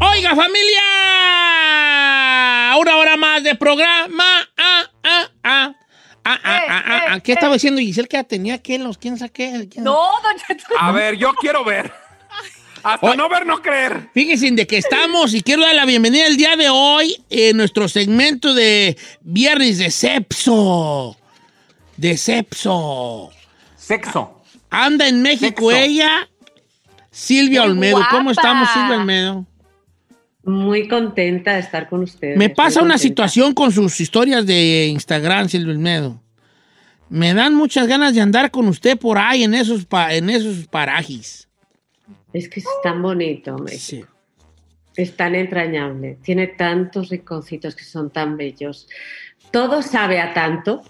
Oiga, 0.00 0.34
familia, 0.36 0.82
una 2.78 2.96
hora 2.96 3.16
más 3.16 3.42
de 3.42 3.54
programa. 3.54 4.24
Ah, 4.56 4.84
ah, 5.04 5.28
ah. 5.42 5.74
Ah, 6.22 6.38
ah, 6.44 6.60
ah, 6.68 6.82
ah, 6.86 7.04
ah. 7.14 7.20
¿Qué 7.20 7.32
estaba 7.32 7.54
diciendo 7.54 7.80
Giselle 7.80 8.06
que 8.06 8.22
tenía 8.24 8.58
que 8.62 8.78
los 8.78 8.98
quién 8.98 9.16
saqué? 9.18 9.66
¿Quién- 9.70 9.84
No, 9.84 9.94
don 10.22 10.36
Cheto. 10.46 10.64
A 10.78 10.92
ver, 10.92 11.16
yo 11.16 11.32
quiero 11.34 11.64
ver. 11.64 11.90
Hasta 12.82 13.06
Oye. 13.06 13.16
no 13.16 13.28
ver, 13.28 13.46
no 13.46 13.60
creer. 13.60 14.08
Fíjense 14.14 14.50
de 14.50 14.66
que 14.66 14.78
estamos 14.78 15.34
y 15.34 15.42
quiero 15.42 15.62
dar 15.62 15.74
la 15.74 15.84
bienvenida 15.84 16.26
el 16.26 16.36
día 16.36 16.56
de 16.56 16.68
hoy 16.70 17.16
en 17.28 17.56
nuestro 17.56 17.88
segmento 17.88 18.54
de 18.54 18.96
Viernes 19.22 19.78
de 19.78 19.90
Cepso. 19.90 21.16
De 21.96 22.16
Cepso. 22.16 23.30
Sexo. 23.76 24.42
Anda 24.70 25.08
en 25.08 25.20
México 25.20 25.70
Sexo. 25.70 25.84
ella, 25.84 26.28
Silvia 27.10 27.64
Olmedo. 27.64 28.00
¿Cómo 28.10 28.30
estamos, 28.30 28.68
Silvia 28.70 28.96
Olmedo? 28.98 29.46
Muy 30.44 30.88
contenta 30.88 31.54
de 31.54 31.60
estar 31.60 31.88
con 31.88 32.02
ustedes. 32.02 32.38
Me 32.38 32.48
pasa 32.48 32.80
una 32.82 32.96
situación 32.96 33.52
con 33.52 33.72
sus 33.72 34.00
historias 34.00 34.46
de 34.46 34.86
Instagram, 34.86 35.48
Silvia 35.48 35.72
Olmedo. 35.74 36.22
Me 37.10 37.34
dan 37.34 37.54
muchas 37.54 37.86
ganas 37.88 38.14
de 38.14 38.20
andar 38.22 38.50
con 38.50 38.68
usted 38.68 38.96
por 38.96 39.18
ahí 39.18 39.42
en 39.42 39.52
esos, 39.54 39.84
pa- 39.84 40.14
en 40.14 40.30
esos 40.30 40.66
parajes. 40.68 41.48
Es 42.32 42.48
que 42.48 42.60
es 42.60 42.66
tan 42.82 43.02
bonito, 43.02 43.56
México. 43.58 43.78
Sí. 43.80 44.04
es 44.96 45.16
tan 45.16 45.34
entrañable. 45.34 46.18
Tiene 46.22 46.46
tantos 46.48 47.08
rinconcitos 47.08 47.74
que 47.74 47.84
son 47.84 48.10
tan 48.10 48.36
bellos. 48.36 48.86
Todo 49.50 49.82
sabe 49.82 50.20
a 50.20 50.34
tanto. 50.34 50.82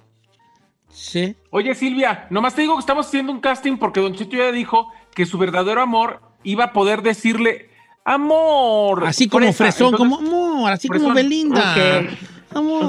Sí. 0.93 1.37
Oye, 1.51 1.75
Silvia, 1.75 2.27
nomás 2.31 2.55
te 2.55 2.63
digo 2.63 2.75
que 2.75 2.81
estamos 2.81 3.07
haciendo 3.07 3.31
un 3.33 3.41
casting 3.41 3.77
porque 3.77 4.01
Don 4.01 4.15
Chito 4.15 4.37
ya 4.37 4.51
dijo 4.53 4.91
que 5.15 5.25
su 5.27 5.39
verdadero 5.39 5.81
amor 5.81 6.21
iba 6.43 6.65
a 6.65 6.73
poder 6.73 7.03
decirle 7.03 7.71
amor. 8.05 9.07
Así 9.07 9.29
como 9.29 9.45
fresa. 9.53 9.65
fresón, 9.65 9.95
Entonces, 9.95 10.19
como 10.19 10.35
amor, 10.37 10.73
así 10.73 10.89
como. 10.89 11.15
Belinda. 11.15 11.75
Amor. 12.53 12.83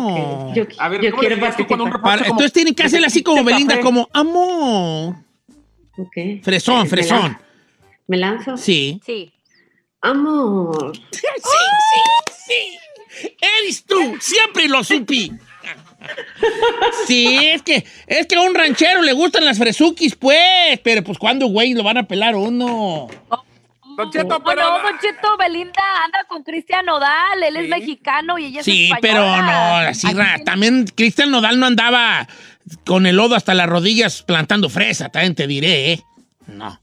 Ok, 0.50 0.56
Yo, 0.56 0.64
A 0.80 0.90
ver, 0.90 1.02
yo 1.02 1.12
¿cómo 1.12 1.20
quiero 1.20 1.36
le 1.36 1.42
dirías 1.42 1.56
tú 1.56 1.64
un. 1.70 1.92
Para- 1.92 2.24
como- 2.24 2.31
entonces 2.31 2.53
tienen 2.53 2.74
que 2.74 2.84
hacerle 2.84 3.06
así 3.08 3.22
como 3.22 3.44
Belinda, 3.44 3.76
café. 3.76 3.84
como 3.86 4.09
amor. 4.14 5.16
Ok. 5.97 6.42
Fresón, 6.42 6.84
¿Me 6.84 6.90
fresón. 6.90 7.38
¿Me 8.12 8.18
lanzo? 8.18 8.58
Sí. 8.58 9.00
Sí. 9.06 9.32
Amor. 10.02 10.92
Sí, 11.12 11.28
sí, 11.38 12.78
sí. 13.22 13.30
Eres 13.62 13.86
tú, 13.86 14.18
siempre 14.20 14.68
lo 14.68 14.84
supi. 14.84 15.32
Sí, 17.08 17.38
es 17.54 17.62
que, 17.62 17.86
es 18.08 18.26
que 18.28 18.36
a 18.36 18.42
un 18.42 18.54
ranchero 18.56 19.02
le 19.04 19.14
gustan 19.14 19.46
las 19.46 19.58
fresuquis, 19.60 20.16
pues. 20.16 20.78
Pero 20.84 21.04
pues 21.04 21.18
cuando, 21.18 21.46
güey, 21.48 21.74
lo 21.74 21.84
van 21.84 22.00
a 22.00 22.04
pelar 22.04 22.36
uno. 22.36 23.08
Don 23.96 24.12
Cheto, 24.12 24.26
No, 24.28 24.44
pero. 24.44 24.62
no, 24.62 24.82
Don 24.84 25.00
Cheto, 25.00 25.38
Belinda 25.38 25.82
anda 26.04 26.26
con 26.28 26.44
Cristian 26.44 26.86
Nodal, 26.86 27.44
él 27.44 27.56
es 27.56 27.64
Sí. 27.66 27.70
mexicano 27.70 28.38
y 28.40 28.46
ella 28.48 28.60
es 28.60 28.66
Sí, 28.66 28.90
pero 29.02 29.20
no, 29.24 29.76
así 29.78 30.08
también 30.44 30.86
Cristian 30.96 31.30
Nodal 31.32 31.60
no 31.60 31.68
andaba 31.68 32.28
con 32.86 33.06
el 33.06 33.16
lodo 33.16 33.36
hasta 33.36 33.54
las 33.54 33.68
rodillas 33.70 34.24
plantando 34.24 34.70
fresa, 34.70 35.08
también 35.10 35.36
te 35.36 35.46
diré, 35.48 35.94
¿eh? 35.94 36.04
No. 36.48 36.82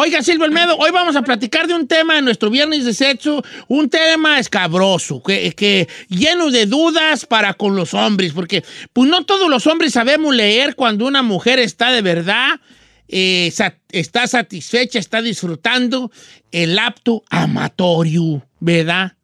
Oiga, 0.00 0.22
Silvio 0.22 0.44
Olmedo, 0.44 0.76
hoy 0.76 0.92
vamos 0.92 1.16
a 1.16 1.22
platicar 1.22 1.66
de 1.66 1.74
un 1.74 1.88
tema 1.88 2.18
en 2.18 2.24
nuestro 2.24 2.50
viernes 2.50 2.84
de 2.84 2.94
sexo, 2.94 3.42
un 3.66 3.90
tema 3.90 4.38
escabroso, 4.38 5.20
que, 5.20 5.52
que 5.56 5.88
lleno 6.08 6.52
de 6.52 6.66
dudas 6.66 7.26
para 7.26 7.54
con 7.54 7.74
los 7.74 7.94
hombres, 7.94 8.32
porque 8.32 8.62
pues 8.92 9.10
no 9.10 9.24
todos 9.24 9.50
los 9.50 9.66
hombres 9.66 9.94
sabemos 9.94 10.32
leer 10.32 10.76
cuando 10.76 11.04
una 11.04 11.22
mujer 11.22 11.58
está 11.58 11.90
de 11.90 12.02
verdad, 12.02 12.60
eh, 13.08 13.50
sa- 13.52 13.76
está 13.90 14.28
satisfecha, 14.28 15.00
está 15.00 15.20
disfrutando 15.20 16.12
el 16.52 16.78
apto 16.78 17.24
amatorio, 17.28 18.46
¿verdad? 18.60 19.14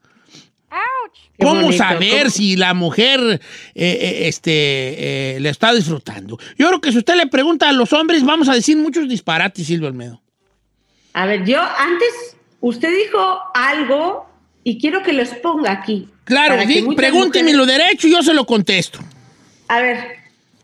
Qué 1.39 1.45
¿Cómo 1.45 1.63
bonito, 1.63 1.79
saber 1.85 2.19
¿cómo? 2.23 2.31
si 2.31 2.57
la 2.57 2.75
mujer 2.75 3.21
eh, 3.21 3.39
eh, 3.77 4.29
este, 4.29 5.37
eh, 5.37 5.41
le 5.41 5.51
está 5.51 5.73
disfrutando? 5.73 6.37
Yo 6.59 6.67
creo 6.67 6.81
que 6.81 6.91
si 6.91 6.99
usted 6.99 7.15
le 7.15 7.29
pregunta 7.29 7.69
a 7.69 7.73
los 7.73 7.93
hombres, 7.93 8.25
vamos 8.25 8.49
a 8.49 8.55
decir 8.55 8.77
muchos 8.77 9.09
disparates, 9.09 9.69
Silvio 9.69 9.87
Almedo. 9.87 10.24
A 11.15 11.27
ver, 11.27 11.45
yo 11.45 11.61
antes, 11.61 12.37
usted 12.61 12.91
dijo 12.95 13.41
algo 13.55 14.27
y 14.63 14.79
quiero 14.79 15.03
que 15.03 15.13
lo 15.13 15.23
exponga 15.23 15.73
aquí. 15.73 16.09
Claro, 16.25 16.57
pregúnteme 16.97 17.53
mujeres- 17.53 17.55
lo 17.57 17.67
derecho 17.67 18.09
y 18.09 18.13
yo 18.13 18.23
se 18.23 18.35
lo 18.35 18.45
contesto. 18.47 18.99
A 19.69 19.81
ver, 19.81 19.97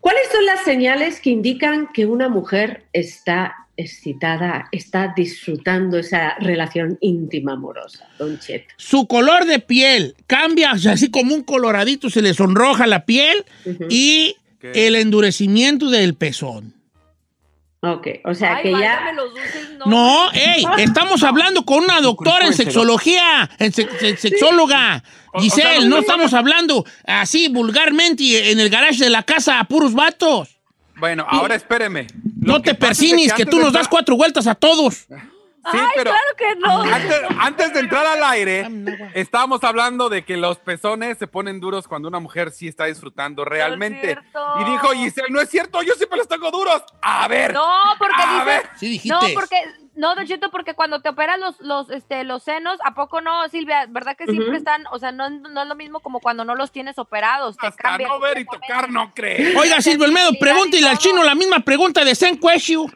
¿cuáles 0.00 0.22
son 0.32 0.44
las 0.44 0.62
señales 0.64 1.20
que 1.20 1.30
indican 1.30 1.88
que 1.92 2.06
una 2.06 2.28
mujer 2.28 2.84
está 2.92 3.54
excitada, 3.76 4.68
está 4.72 5.12
disfrutando 5.16 5.98
esa 5.98 6.34
relación 6.40 6.98
íntima 7.00 7.52
amorosa, 7.52 8.08
Don 8.18 8.38
Cheto? 8.38 8.74
Su 8.76 9.06
color 9.06 9.44
de 9.46 9.58
piel 9.58 10.14
cambia, 10.26 10.72
o 10.72 10.78
sea, 10.78 10.92
así 10.92 11.10
como 11.10 11.34
un 11.34 11.42
coloradito, 11.42 12.10
se 12.10 12.22
le 12.22 12.34
sonroja 12.34 12.86
la 12.86 13.04
piel 13.06 13.44
y 13.88 14.36
el 14.62 14.96
endurecimiento 14.96 15.90
del 15.90 16.14
pezón. 16.14 16.74
Ok, 17.82 18.06
o 18.24 18.34
sea 18.34 18.56
Ay, 18.56 18.62
que 18.62 18.70
ya... 18.72 19.10
los 19.12 19.30
dulces, 19.30 19.70
no. 19.78 19.86
No, 19.86 20.32
ey, 20.32 20.66
estamos 20.78 21.22
hablando 21.22 21.64
con 21.64 21.82
una 21.82 22.00
doctora 22.02 22.46
en 22.46 22.52
sexología, 22.52 23.48
en 23.58 23.72
se- 23.72 23.88
se- 23.98 24.16
sexóloga. 24.18 25.02
O- 25.32 25.38
o 25.38 25.40
Giselle, 25.40 25.80
sea, 25.80 25.88
no 25.88 25.96
estamos 25.98 26.34
hablando 26.34 26.84
así 27.06 27.48
vulgarmente 27.48 28.50
en 28.50 28.60
el 28.60 28.68
garage 28.68 29.02
de 29.02 29.08
la 29.08 29.22
casa 29.22 29.58
a 29.60 29.64
puros 29.64 29.94
vatos. 29.94 30.48
Bueno, 30.96 31.24
ahora 31.26 31.54
espéreme. 31.54 32.06
Lo 32.42 32.54
No 32.54 32.62
te 32.62 32.72
es 32.72 32.76
persines, 32.76 33.32
que 33.32 33.42
antes 33.42 33.48
tú 33.50 33.58
nos 33.58 33.72
das 33.72 33.88
cuatro 33.88 34.14
vueltas 34.16 34.46
a 34.46 34.54
todos. 34.54 35.06
Sí, 35.70 35.78
Ay, 35.78 35.88
pero 35.94 36.10
claro 36.10 36.36
que 36.38 36.56
no. 36.56 36.82
antes, 36.82 37.20
antes 37.38 37.74
de 37.74 37.80
entrar 37.80 38.06
al 38.06 38.24
aire, 38.24 38.66
estábamos 39.14 39.62
hablando 39.62 40.08
de 40.08 40.24
que 40.24 40.38
los 40.38 40.58
pezones 40.58 41.18
se 41.18 41.26
ponen 41.26 41.60
duros 41.60 41.86
cuando 41.86 42.08
una 42.08 42.18
mujer 42.18 42.50
sí 42.50 42.66
está 42.66 42.86
disfrutando 42.86 43.44
realmente. 43.44 44.18
Y 44.60 44.64
dijo 44.64 44.88
Giselle, 44.92 45.28
no 45.28 45.40
es 45.40 45.50
cierto, 45.50 45.82
yo 45.82 45.92
siempre 45.94 46.18
los 46.18 46.28
tengo 46.28 46.50
duros. 46.50 46.82
A 47.02 47.28
ver. 47.28 47.52
No, 47.52 47.68
porque 47.98 48.14
A 48.16 48.44
ver. 48.44 48.70
Sí 48.76 48.88
dijiste. 48.88 49.14
No, 49.14 49.34
porque... 49.34 49.56
No, 49.96 50.14
Don 50.14 50.24
Cheto, 50.24 50.50
porque 50.50 50.74
cuando 50.74 51.02
te 51.02 51.10
operan 51.10 51.40
los, 51.40 51.60
los, 51.60 51.90
este, 51.90 52.24
los 52.24 52.44
senos, 52.44 52.78
¿a 52.84 52.94
poco 52.94 53.20
no, 53.20 53.46
Silvia? 53.48 53.86
¿Verdad 53.86 54.16
que 54.16 54.24
siempre 54.24 54.56
están, 54.56 54.84
o 54.92 54.98
sea, 54.98 55.12
no, 55.12 55.28
no 55.28 55.62
es 55.62 55.68
lo 55.68 55.74
mismo 55.74 56.00
como 56.00 56.20
cuando 56.20 56.44
no 56.44 56.54
los 56.54 56.70
tienes 56.70 56.98
operados? 56.98 57.58
Te 57.58 57.66
Hasta 57.66 57.98
no 57.98 58.18
ver 58.18 58.38
y 58.38 58.46
tocar, 58.46 58.88
no 58.88 59.12
cree. 59.12 59.54
Oiga, 59.58 59.80
Silvio 59.82 60.06
Almedo, 60.06 60.30
pregúntele 60.40 60.88
al 60.88 60.96
chino 60.96 61.22
la 61.22 61.34
misma 61.34 61.60
pregunta 61.60 62.02
de 62.02 62.14
Zen 62.14 62.38
Question. 62.38 62.90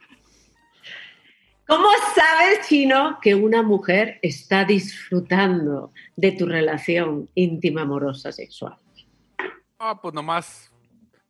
¿Cómo 1.67 1.89
sabes, 2.15 2.67
Chino, 2.69 3.19
que 3.23 3.35
una 3.35 3.63
mujer 3.63 4.19
está 4.23 4.65
disfrutando 4.65 5.93
de 6.17 6.33
tu 6.33 6.47
relación 6.47 7.29
íntima, 7.35 7.83
amorosa, 7.83 8.33
sexual? 8.33 8.77
Ah, 9.79 9.99
pues 10.01 10.13
nomás 10.15 10.71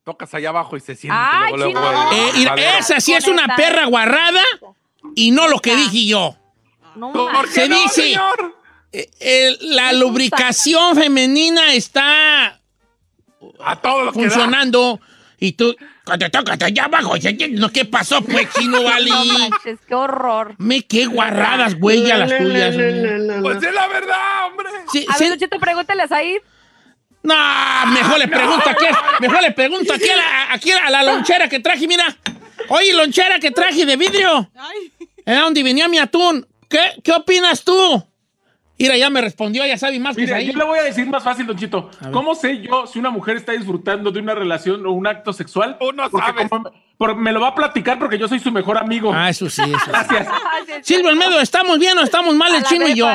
tocas 0.03 0.33
allá 0.33 0.49
abajo 0.49 0.75
y 0.75 0.81
se 0.81 0.95
siente. 0.95 1.17
Ay, 1.19 1.53
luego, 1.55 1.79
Eh, 2.11 2.31
y 2.35 2.47
esa 2.79 2.99
sí 2.99 3.13
es 3.13 3.27
una 3.27 3.43
esta, 3.43 3.55
perra 3.55 3.85
guarrada 3.85 4.43
y 5.15 5.31
no 5.31 5.47
lo 5.47 5.59
que 5.59 5.75
dije 5.75 6.05
yo. 6.07 6.35
No, 6.95 7.11
¿Por 7.13 7.31
manches. 7.33 7.53
qué 7.55 7.61
Se 7.61 7.69
no, 7.69 7.75
dice- 7.77 8.01
señor? 8.03 8.55
eh, 8.91 9.09
el- 9.19 9.75
la 9.75 9.93
lubricación 9.93 10.95
femenina 10.95 11.73
está 11.73 12.59
A 13.59 13.75
todo 13.81 14.03
lo 14.03 14.11
que 14.13 14.19
da. 14.19 14.29
funcionando 14.29 14.99
y 15.39 15.53
tú, 15.53 15.75
cuando 16.05 16.29
tocas 16.29 16.61
allá 16.61 16.85
abajo, 16.85 17.15
no, 17.51 17.69
¿qué 17.71 17.85
pasó, 17.85 18.21
pues, 18.21 18.47
chino, 18.53 18.83
vale? 18.83 19.09
No 19.09 19.25
manches, 19.39 19.79
qué 19.87 19.95
horror. 19.95 20.55
Me, 20.57 20.81
qué 20.83 21.05
guarradas, 21.07 21.75
güey, 21.79 22.03
ya 22.05 22.17
las 22.17 22.37
tuyas. 22.37 22.75
Pues 22.75 23.63
es 23.63 23.73
la 23.73 23.87
verdad, 23.87 24.45
hombre. 24.47 24.69
Sí, 24.91 25.05
A 25.09 25.13
sí. 25.15 25.23
ver, 25.23 25.29
Don 25.31 25.39
Cheto, 25.39 25.59
pregúntale 25.59 26.03
a 26.03 26.07
Said. 26.07 26.37
No, 27.23 27.33
mejor 27.87 28.19
le 28.19 28.27
pregunto 28.27 28.69
aquí, 28.69 28.85
mejor 29.19 29.41
le 29.41 29.51
pregunto 29.51 29.93
aquí 29.93 30.07
a 30.07 30.15
la, 30.15 30.53
aquí 30.53 30.71
a 30.71 30.89
la 30.91 31.01
lonchera 31.03 31.49
que 31.49 31.59
traje, 31.59 31.87
mira. 31.87 32.05
Oye, 32.69 32.93
lonchera 32.93 33.39
que 33.39 33.49
traje 33.49 33.83
de 33.85 33.95
vidrio. 33.97 34.49
Era 35.25 35.41
donde 35.41 35.63
venía 35.63 35.87
mi 35.87 35.97
atún. 35.97 36.47
¿Qué, 36.69 36.79
qué 37.03 37.11
opinas 37.13 37.63
tú? 37.63 38.03
Mira, 38.77 38.97
ya 38.97 39.09
me 39.09 39.21
respondió, 39.21 39.65
ya 39.65 39.77
sabe 39.77 39.99
más 39.99 40.15
que 40.15 40.23
Mira, 40.23 40.35
ahí. 40.37 40.47
yo 40.51 40.57
le 40.57 40.65
voy 40.65 40.79
a 40.79 40.83
decir 40.83 41.07
más 41.07 41.23
fácil, 41.23 41.45
Don 41.47 41.57
Chito. 41.57 41.89
¿Cómo 42.11 42.35
sé 42.35 42.59
yo 42.61 42.85
si 42.87 42.99
una 42.99 43.09
mujer 43.09 43.37
está 43.37 43.53
disfrutando 43.53 44.11
de 44.11 44.19
una 44.19 44.35
relación 44.35 44.85
o 44.85 44.91
un 44.91 45.07
acto 45.07 45.31
sexual? 45.31 45.77
Uno 45.79 46.09
Porque 46.09 46.27
sabe. 46.27 46.49
como- 46.49 46.71
por- 46.97 47.15
me 47.15 47.31
lo 47.31 47.39
va 47.41 47.49
a 47.49 47.55
platicar 47.55 47.97
porque 47.99 48.17
yo 48.17 48.27
soy 48.27 48.39
su 48.39 48.51
mejor 48.51 48.77
amigo. 48.77 49.11
Ah, 49.13 49.29
eso 49.29 49.49
sí, 49.49 49.61
eso 49.61 49.77
sí. 49.77 49.89
Gracias. 49.89 50.27
Silvio 50.83 51.09
Olmedo, 51.09 51.39
¿estamos 51.39 51.79
bien 51.79 51.97
o 51.97 52.01
estamos 52.01 52.35
mal 52.35 52.53
A 52.53 52.57
el 52.57 52.63
chino 52.63 52.87
y 52.87 52.95
yo? 52.95 53.07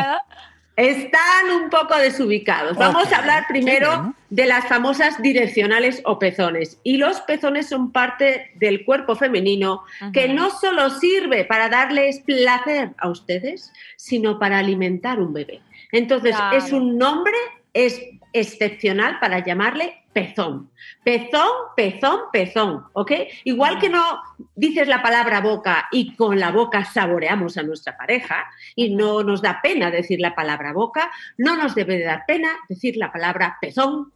Están 0.80 1.50
un 1.62 1.68
poco 1.68 1.94
desubicados. 1.98 2.74
Vamos 2.78 3.12
a 3.12 3.18
hablar 3.18 3.44
primero 3.48 4.14
de 4.30 4.46
las 4.46 4.66
famosas 4.66 5.20
direccionales 5.20 6.00
o 6.06 6.18
pezones. 6.18 6.78
Y 6.82 6.96
los 6.96 7.20
pezones 7.20 7.68
son 7.68 7.92
parte 7.92 8.50
del 8.54 8.86
cuerpo 8.86 9.14
femenino 9.14 9.82
que 10.14 10.28
no 10.28 10.50
solo 10.50 10.88
sirve 10.88 11.44
para 11.44 11.68
darles 11.68 12.20
placer 12.20 12.92
a 12.96 13.10
ustedes, 13.10 13.70
sino 13.96 14.38
para 14.38 14.58
alimentar 14.58 15.20
un 15.20 15.34
bebé. 15.34 15.60
Entonces, 15.92 16.34
Claro. 16.34 16.56
es 16.56 16.72
un 16.72 16.96
nombre 16.96 17.36
es 17.74 18.00
excepcional 18.32 19.18
para 19.20 19.44
llamarle 19.44 20.00
pezón. 20.12 20.70
Pezón, 21.04 21.48
pezón, 21.76 22.20
pezón, 22.32 22.84
¿ok? 22.92 23.12
Igual 23.44 23.78
que 23.78 23.88
no 23.88 24.20
dices 24.54 24.88
la 24.88 25.02
palabra 25.02 25.40
boca 25.40 25.88
y 25.92 26.14
con 26.16 26.38
la 26.40 26.50
boca 26.50 26.84
saboreamos 26.84 27.56
a 27.56 27.62
nuestra 27.62 27.96
pareja 27.96 28.50
y 28.74 28.94
no 28.94 29.22
nos 29.22 29.42
da 29.42 29.60
pena 29.62 29.90
decir 29.90 30.20
la 30.20 30.34
palabra 30.34 30.72
boca, 30.72 31.10
no 31.38 31.56
nos 31.56 31.74
debe 31.74 31.98
de 31.98 32.04
dar 32.04 32.24
pena 32.26 32.50
decir 32.68 32.96
la 32.96 33.12
palabra 33.12 33.58
pezón, 33.60 34.12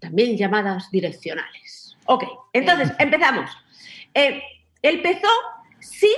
también 0.00 0.36
llamadas 0.36 0.90
direccionales. 0.90 1.96
Ok, 2.06 2.24
entonces 2.52 2.92
empezamos. 2.98 3.50
Eh, 4.14 4.42
el 4.82 5.02
pezón 5.02 5.30
sí, 5.80 6.14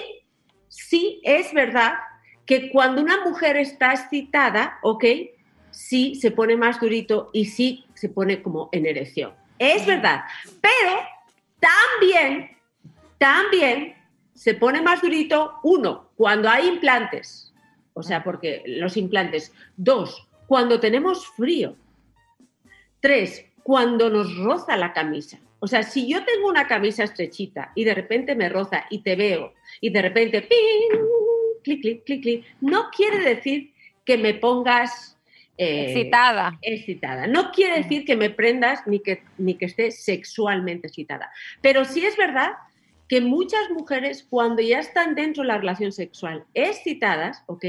sí 0.68 1.20
es 1.24 1.52
verdad 1.52 1.94
que 2.46 2.70
cuando 2.70 3.00
una 3.00 3.24
mujer 3.24 3.56
está 3.56 3.92
excitada, 3.92 4.78
ok, 4.82 5.04
sí 5.70 6.14
se 6.14 6.30
pone 6.30 6.56
más 6.56 6.80
durito 6.80 7.30
y 7.32 7.46
sí 7.46 7.84
se 7.94 8.08
pone 8.08 8.42
como 8.42 8.68
en 8.72 8.86
erección. 8.86 9.32
Es 9.58 9.86
verdad, 9.86 10.22
pero 10.60 11.00
también, 11.58 12.56
también 13.18 13.94
se 14.34 14.54
pone 14.54 14.80
más 14.80 15.02
durito, 15.02 15.58
uno, 15.62 16.10
cuando 16.16 16.48
hay 16.48 16.66
implantes, 16.66 17.52
o 17.92 18.02
sea, 18.02 18.24
porque 18.24 18.62
los 18.66 18.96
implantes, 18.96 19.52
dos, 19.76 20.26
cuando 20.46 20.80
tenemos 20.80 21.26
frío, 21.28 21.76
tres, 23.00 23.44
cuando 23.62 24.08
nos 24.08 24.36
roza 24.38 24.76
la 24.76 24.92
camisa. 24.92 25.38
O 25.58 25.66
sea, 25.66 25.82
si 25.82 26.08
yo 26.08 26.24
tengo 26.24 26.48
una 26.48 26.66
camisa 26.66 27.04
estrechita 27.04 27.72
y 27.74 27.84
de 27.84 27.94
repente 27.94 28.34
me 28.34 28.48
roza 28.48 28.86
y 28.88 29.02
te 29.02 29.14
veo 29.14 29.52
y 29.80 29.90
de 29.90 30.02
repente, 30.02 30.40
¡ping! 30.40 30.98
clic, 31.62 31.82
clic, 31.82 32.04
clic, 32.04 32.22
clic, 32.22 32.44
no 32.60 32.88
quiere 32.90 33.18
decir 33.18 33.74
que 34.04 34.16
me 34.16 34.34
pongas 34.34 35.18
eh, 35.62 35.90
Excitada. 35.90 36.58
excitada. 36.62 37.26
No 37.26 37.52
quiere 37.52 37.82
decir 37.82 38.06
que 38.06 38.16
me 38.16 38.30
prendas 38.30 38.86
ni 38.86 39.00
que, 39.00 39.22
ni 39.36 39.56
que 39.56 39.66
esté 39.66 39.90
sexualmente 39.90 40.86
excitada. 40.86 41.30
Pero 41.60 41.84
sí 41.84 42.02
es 42.02 42.16
verdad 42.16 42.52
que 43.10 43.20
muchas 43.20 43.68
mujeres, 43.68 44.26
cuando 44.30 44.62
ya 44.62 44.78
están 44.78 45.14
dentro 45.14 45.42
de 45.42 45.48
la 45.48 45.58
relación 45.58 45.92
sexual 45.92 46.44
excitadas, 46.54 47.42
¿ok? 47.44 47.64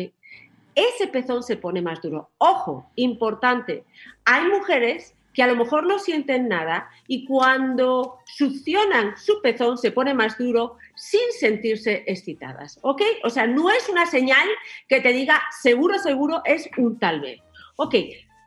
Ese 0.73 1.07
pezón 1.11 1.43
se 1.43 1.57
pone 1.57 1.81
más 1.81 2.01
duro. 2.01 2.29
Ojo, 2.37 2.89
importante. 2.95 3.83
Hay 4.23 4.45
mujeres 4.47 5.13
que 5.33 5.43
a 5.43 5.47
lo 5.47 5.57
mejor 5.57 5.85
no 5.85 5.99
sienten 5.99 6.47
nada 6.47 6.89
y 7.07 7.25
cuando 7.25 8.19
succionan 8.25 9.17
su 9.17 9.41
pezón 9.41 9.77
se 9.77 9.91
pone 9.91 10.13
más 10.13 10.37
duro 10.37 10.77
sin 10.95 11.19
sentirse 11.37 12.05
excitadas, 12.07 12.79
¿ok? 12.83 13.01
O 13.25 13.29
sea, 13.29 13.47
no 13.47 13.69
es 13.69 13.89
una 13.89 14.05
señal 14.05 14.47
que 14.87 15.01
te 15.01 15.11
diga 15.11 15.41
seguro, 15.61 15.99
seguro, 15.99 16.41
es 16.45 16.69
un 16.77 16.97
tal 16.97 17.19
vez. 17.19 17.41
Ok, 17.83 17.95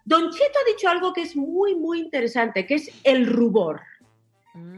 Don 0.04 0.30
Cheto 0.30 0.58
ha 0.62 0.72
dicho 0.72 0.88
algo 0.88 1.12
que 1.12 1.22
es 1.22 1.34
muy, 1.34 1.74
muy 1.74 1.98
interesante, 1.98 2.64
que 2.66 2.76
es 2.76 2.88
el 3.02 3.26
rubor. 3.26 3.80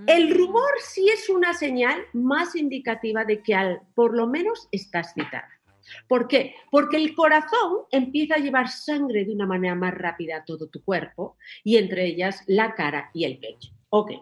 El 0.06 0.34
rubor 0.34 0.70
sí 0.80 1.10
es 1.10 1.28
una 1.28 1.52
señal 1.52 2.06
más 2.14 2.56
indicativa 2.56 3.26
de 3.26 3.42
que 3.42 3.54
al, 3.54 3.82
por 3.94 4.16
lo 4.16 4.26
menos 4.26 4.66
estás 4.72 5.12
citada. 5.12 5.50
¿Por 6.08 6.26
qué? 6.26 6.54
Porque 6.70 6.96
el 6.96 7.14
corazón 7.14 7.82
empieza 7.90 8.36
a 8.36 8.38
llevar 8.38 8.70
sangre 8.70 9.26
de 9.26 9.34
una 9.34 9.44
manera 9.44 9.74
más 9.74 9.92
rápida 9.92 10.38
a 10.38 10.44
todo 10.46 10.68
tu 10.68 10.82
cuerpo 10.82 11.36
y 11.62 11.76
entre 11.76 12.06
ellas 12.06 12.42
la 12.46 12.74
cara 12.74 13.10
y 13.12 13.26
el 13.26 13.38
pecho. 13.38 13.72
Ok, 13.90 14.12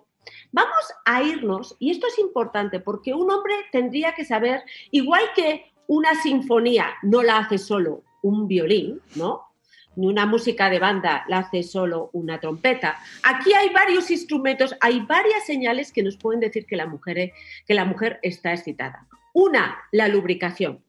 vamos 0.50 0.92
a 1.04 1.22
irnos, 1.22 1.76
y 1.78 1.92
esto 1.92 2.08
es 2.08 2.19
importante 2.19 2.81
porque 2.81 3.14
un 3.14 3.31
hombre 3.31 3.54
tendría 3.70 4.16
que 4.16 4.25
saber, 4.25 4.64
igual 4.90 5.22
que 5.36 5.66
una 5.86 6.20
sinfonía 6.20 6.86
no 7.04 7.22
la 7.22 7.38
hace 7.38 7.56
solo 7.56 8.02
un 8.20 8.48
violín, 8.48 9.00
¿no? 9.14 9.54
Ni 9.96 10.06
una 10.06 10.26
música 10.26 10.70
de 10.70 10.79
banda 10.79 11.25
la 11.29 11.38
hace 11.38 11.62
solo 11.62 12.11
una 12.12 12.41
trompeta. 12.41 12.99
Aquí 13.23 13.52
hay 13.52 13.70
varios 13.70 14.11
instrumentos, 14.11 14.75
hay 14.81 15.00
varias 15.00 15.46
señales 15.46 15.93
que 15.93 16.02
nos 16.02 16.17
pueden 16.17 16.41
decir 16.41 16.67
que 16.67 16.76
la 16.76 16.87
mujer, 16.87 17.32
que 17.67 17.75
la 17.75 17.85
mujer 17.85 18.19
está 18.23 18.52
excitada. 18.52 19.06
Una, 19.32 19.79
la 19.93 20.08
lubricación. 20.08 20.81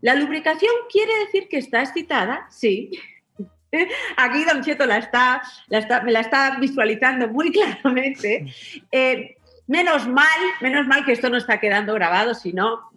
La 0.00 0.14
lubricación 0.14 0.72
quiere 0.90 1.12
decir 1.24 1.48
que 1.48 1.56
está 1.56 1.80
excitada, 1.82 2.46
sí. 2.50 2.90
Aquí 4.16 4.44
Don 4.44 4.62
Cheto 4.62 4.86
la 4.86 4.98
está, 4.98 5.42
me 6.04 6.12
la 6.12 6.20
está 6.20 6.58
visualizando 6.58 7.28
muy 7.28 7.50
claramente. 7.82 8.46
Eh, 8.92 9.36
menos 9.66 10.06
mal, 10.06 10.26
menos 10.60 10.86
mal 10.86 11.04
que 11.04 11.12
esto 11.12 11.30
no 11.30 11.36
está 11.36 11.58
quedando 11.58 11.94
grabado, 11.94 12.34
si 12.34 12.52
no. 12.52 12.90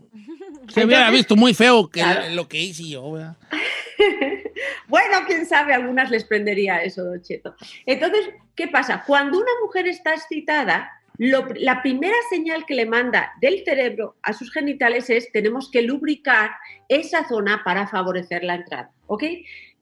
Se 0.74 0.86
hubiera 0.86 1.10
visto 1.12 1.36
muy 1.36 1.54
feo 1.54 1.90
que 1.90 2.00
Claro. 2.02 2.30
lo 2.36 2.48
que 2.48 2.60
hice 2.62 2.88
yo, 2.88 3.12
¿verdad? 3.12 3.36
Bueno, 4.88 5.18
quién 5.28 5.46
sabe, 5.46 5.74
a 5.74 5.76
algunas 5.78 6.10
les 6.12 6.24
prendería 6.24 6.82
eso, 6.82 7.04
Don 7.04 7.22
Cheto. 7.22 7.56
Entonces, 7.86 8.30
¿qué 8.56 8.68
pasa? 8.68 9.04
Cuando 9.06 9.38
una 9.38 9.52
mujer 9.64 9.88
está 9.88 10.14
excitada, 10.14 10.90
lo- 11.18 11.48
la 11.56 11.82
primera 11.82 12.16
señal 12.30 12.66
que 12.66 12.74
le 12.76 12.86
manda 12.86 13.34
del 13.42 13.64
cerebro 13.66 14.16
a 14.24 14.34
sus 14.34 14.52
genitales 14.52 15.10
es 15.10 15.32
tenemos 15.32 15.70
que 15.72 15.82
lubricar 15.82 16.52
esa 16.88 17.28
zona 17.28 17.64
para 17.66 17.88
favorecer 17.88 18.44
la 18.44 18.56
entrada, 18.56 18.92
¿ok? 19.08 19.24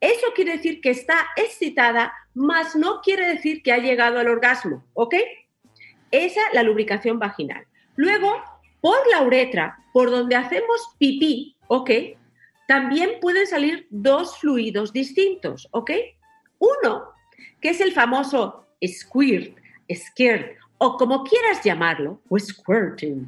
Eso 0.01 0.25
quiere 0.36 0.53
decir 0.53 0.82
que 0.82 0.89
está 0.89 1.27
excitada, 1.36 2.13
más 2.34 2.75
no 2.75 3.01
quiere 3.01 3.27
decir 3.27 3.62
que 3.63 3.72
ha 3.74 3.77
llegado 3.77 4.20
al 4.20 4.27
orgasmo, 4.27 4.84
¿ok? 4.94 5.15
Esa 6.12 6.41
la 6.53 6.63
lubricación 6.63 7.20
vaginal. 7.20 7.65
Luego, 7.96 8.41
por 8.86 9.08
la 9.10 9.24
uretra, 9.24 9.80
por 9.94 10.12
donde 10.12 10.36
hacemos 10.36 10.94
pipí, 11.00 11.58
¿ok? 11.70 11.89
También 12.68 13.13
pueden 13.20 13.48
salir 13.48 13.88
dos 13.89 14.38
fluidos 14.38 14.94
distintos, 14.94 15.68
¿ok? 15.72 15.89
Uno, 16.60 17.06
que 17.60 17.70
es 17.70 17.82
el 17.82 17.94
famoso 17.94 18.68
squirt, 18.86 19.58
squirt, 19.92 20.56
o 20.77 20.98
como 20.98 21.24
quieras 21.24 21.63
llamarlo, 21.63 22.22
o 22.30 22.38
squirting, 22.38 23.27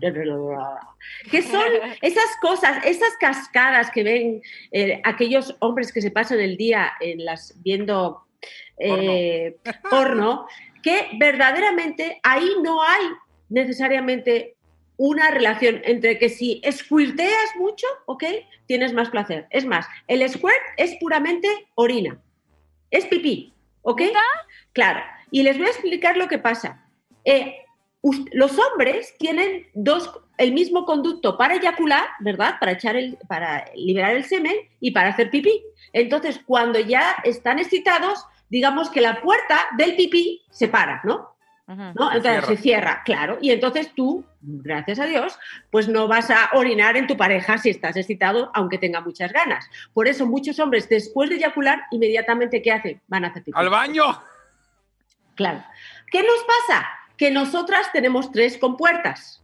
que 1.32 1.42
son 1.42 1.66
esas 2.04 2.30
cosas, 2.40 2.86
esas 2.86 3.18
cascadas 3.20 3.90
que 3.90 4.04
ven 4.04 4.44
eh, 4.72 5.02
aquellos 5.06 5.56
hombres 5.58 5.92
que 5.92 6.04
se 6.04 6.12
pasan 6.12 6.40
el 6.40 6.56
día 6.56 6.92
en 7.00 7.26
las 7.26 7.60
viendo 7.64 8.28
eh, 8.78 9.58
porno, 9.90 10.46
que 10.84 11.08
verdaderamente 11.18 12.20
ahí 12.22 12.48
no 12.62 12.84
hay 12.84 13.08
necesariamente 13.50 14.57
una 14.98 15.30
relación 15.32 15.82
entre 15.86 16.18
que 16.18 16.30
si 16.30 16.62
squirteas 16.70 17.56
mucho, 17.58 17.88
¿ok? 18.06 18.24
Tienes 18.66 18.94
más 18.94 19.10
placer. 19.10 19.48
Es 19.52 19.66
más, 19.66 19.88
el 20.08 20.28
squirt 20.28 20.54
es 20.78 20.96
puramente 21.00 21.48
orina. 21.76 22.20
Es 22.90 23.06
pipí, 23.06 23.54
¿ok? 23.84 24.02
Claro. 24.74 25.02
Y 25.32 25.44
les 25.44 25.58
voy 25.58 25.68
a 25.68 25.72
explicar 25.72 26.18
lo 26.18 26.28
que 26.28 26.40
pasa. 26.40 26.86
Eh, 27.26 27.56
los 28.32 28.58
hombres 28.58 29.16
tienen 29.18 29.68
dos, 29.74 30.12
el 30.38 30.54
mismo 30.54 30.86
conducto 30.86 31.38
para 31.38 31.56
eyacular, 31.56 32.08
¿verdad? 32.20 32.56
Para, 32.60 32.74
echar 32.74 32.96
el, 32.96 33.18
para 33.28 33.66
liberar 33.76 34.16
el 34.16 34.24
semen 34.24 34.56
y 34.80 34.92
para 34.92 35.10
hacer 35.10 35.30
pipí. 35.30 35.64
Entonces, 35.94 36.40
cuando 36.46 36.80
ya 36.80 37.18
están 37.24 37.60
excitados, 37.60 38.26
digamos 38.50 38.90
que 38.90 39.02
la 39.02 39.22
puerta 39.22 39.68
del 39.78 39.96
pipí 39.96 40.44
se 40.50 40.68
para, 40.68 41.02
¿no? 41.04 41.37
¿No? 41.68 42.10
Se 42.12 42.18
Entonces 42.18 42.22
cierra. 42.22 42.48
se 42.48 42.58
cierra, 42.58 43.02
claro. 43.04 43.38
Y 43.42 43.52
entonces 43.52 43.92
tú, 43.94 44.24
gracias 44.42 45.00
a 45.00 45.06
Dios, 45.06 45.38
pues 45.70 45.88
no 45.90 46.08
vas 46.08 46.30
a 46.32 46.50
orinar 46.54 46.96
en 46.96 47.08
tu 47.08 47.18
pareja 47.18 47.58
si 47.58 47.70
estás 47.70 47.98
excitado, 47.98 48.50
aunque 48.54 48.78
tenga 48.78 49.02
muchas 49.02 49.34
ganas. 49.34 49.70
Por 49.94 50.08
eso 50.08 50.26
muchos 50.26 50.60
hombres, 50.60 50.88
después 50.88 51.30
de 51.30 51.36
eyacular, 51.36 51.84
inmediatamente, 51.92 52.62
¿qué 52.62 52.72
hacen? 52.72 53.02
Van 53.08 53.26
a 53.26 53.28
hacer 53.28 53.44
pipí. 53.44 53.60
¡Al 53.60 53.70
baño! 53.70 54.04
Claro. 55.36 55.64
¿Qué 56.12 56.24
nos 56.24 56.44
pasa? 56.46 56.88
Que 57.18 57.32
nosotras 57.32 57.92
tenemos 57.92 58.32
tres 58.32 58.58
compuertas. 58.58 59.44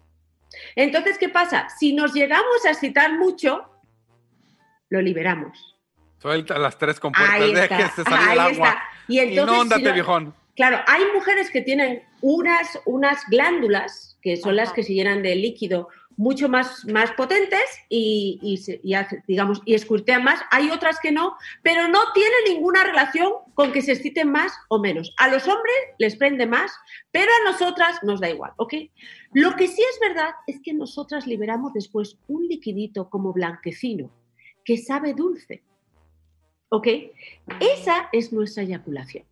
Entonces, 0.76 1.18
¿qué 1.18 1.30
pasa? 1.30 1.68
Si 1.78 1.94
nos 1.94 2.14
llegamos 2.14 2.66
a 2.66 2.72
excitar 2.72 3.12
mucho, 3.14 3.66
lo 4.90 5.02
liberamos. 5.02 5.76
Suelta 6.20 6.58
las 6.58 6.78
tres 6.78 7.00
compuertas, 7.00 7.38
salir 7.38 7.58
Ahí 7.58 8.34
el 8.34 8.40
agua. 8.40 8.52
está. 8.52 8.84
Y 9.10 9.20
entonces, 9.20 9.56
Inóndate, 9.56 9.82
si 9.82 9.88
no- 9.88 9.94
viejón. 9.94 10.36
Claro, 10.56 10.80
hay 10.88 11.04
mujeres 11.14 11.50
que 11.50 11.62
tienen 11.62 12.04
unas, 12.22 12.80
unas 12.86 13.26
glándulas, 13.28 14.18
que 14.22 14.38
son 14.38 14.56
las 14.56 14.72
que 14.72 14.84
se 14.84 14.94
llenan 14.94 15.24
de 15.24 15.36
líquido 15.36 15.90
mucho 16.16 16.48
más, 16.48 16.86
más 16.86 17.12
potentes 17.12 17.64
y, 17.90 18.60
digamos, 19.28 19.62
y 19.66 19.74
escurtean 19.74 20.24
más. 20.24 20.40
Hay 20.52 20.70
otras 20.70 21.00
que 21.00 21.12
no, 21.12 21.36
pero 21.62 21.88
no 21.88 22.00
tiene 22.14 22.36
ninguna 22.50 22.84
relación 22.84 23.34
con 23.54 23.72
que 23.72 23.82
se 23.82 23.94
exciten 23.94 24.32
más 24.32 24.54
o 24.70 24.80
menos. 24.80 25.14
A 25.18 25.28
los 25.28 25.48
hombres 25.48 25.76
les 25.98 26.16
prende 26.16 26.46
más, 26.46 26.72
pero 27.12 27.32
a 27.32 27.52
nosotras 27.52 28.00
nos 28.04 28.20
da 28.20 28.30
igual, 28.30 28.52
¿ok? 28.58 28.76
Lo 29.34 29.56
que 29.56 29.68
sí 29.68 29.82
es 29.82 30.00
verdad 30.00 30.32
es 30.48 30.62
que 30.62 30.74
nosotras 30.74 31.28
liberamos 31.28 31.74
después 31.74 32.18
un 32.28 32.48
liquidito 32.48 33.10
como 33.10 33.34
blanquecino, 33.34 34.12
que 34.64 34.78
sabe 34.78 35.14
dulce, 35.14 35.64
¿ok? 36.70 36.88
Esa 37.60 38.10
es 38.12 38.32
nuestra 38.32 38.64
eyaculación. 38.64 39.26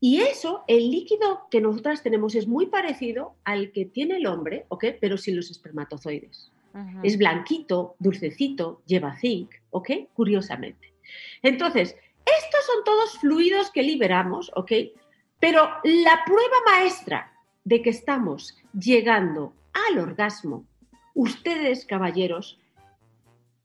Y 0.00 0.20
eso, 0.20 0.64
el 0.68 0.90
líquido 0.90 1.46
que 1.50 1.60
nosotras 1.60 2.02
tenemos 2.02 2.34
es 2.34 2.46
muy 2.46 2.66
parecido 2.66 3.34
al 3.44 3.72
que 3.72 3.86
tiene 3.86 4.16
el 4.16 4.26
hombre, 4.26 4.66
¿ok? 4.68 4.84
Pero 5.00 5.16
sin 5.16 5.36
los 5.36 5.50
espermatozoides. 5.50 6.52
Es 7.02 7.16
blanquito, 7.16 7.96
dulcecito, 7.98 8.82
lleva 8.84 9.16
zinc, 9.16 9.50
¿ok? 9.70 9.90
Curiosamente. 10.12 10.92
Entonces, 11.40 11.96
estos 12.26 12.66
son 12.66 12.84
todos 12.84 13.18
fluidos 13.18 13.70
que 13.70 13.82
liberamos, 13.82 14.52
¿ok? 14.54 14.72
Pero 15.40 15.70
la 15.84 16.22
prueba 16.26 16.56
maestra 16.66 17.32
de 17.64 17.80
que 17.80 17.90
estamos 17.90 18.58
llegando 18.78 19.54
al 19.72 19.98
orgasmo, 19.98 20.66
ustedes, 21.14 21.86
caballeros, 21.86 22.58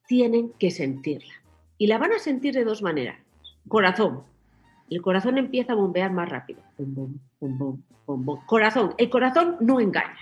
tienen 0.08 0.54
que 0.60 0.72
sentirla. 0.72 1.34
Y 1.78 1.88
la 1.88 1.98
van 1.98 2.14
a 2.14 2.20
sentir 2.20 2.54
de 2.54 2.64
dos 2.64 2.82
maneras. 2.82 3.20
Corazón. 3.68 4.24
El 4.92 5.02
corazón 5.02 5.38
empieza 5.38 5.72
a 5.72 5.78
bombear 5.78 6.12
más 6.12 6.28
rápido. 6.28 6.62
Bum, 6.78 7.18
bum, 7.40 7.82
bum. 8.06 8.46
Corazón. 8.46 8.94
El 8.98 9.10
corazón 9.10 9.56
no 9.62 9.80
engaña. 9.80 10.18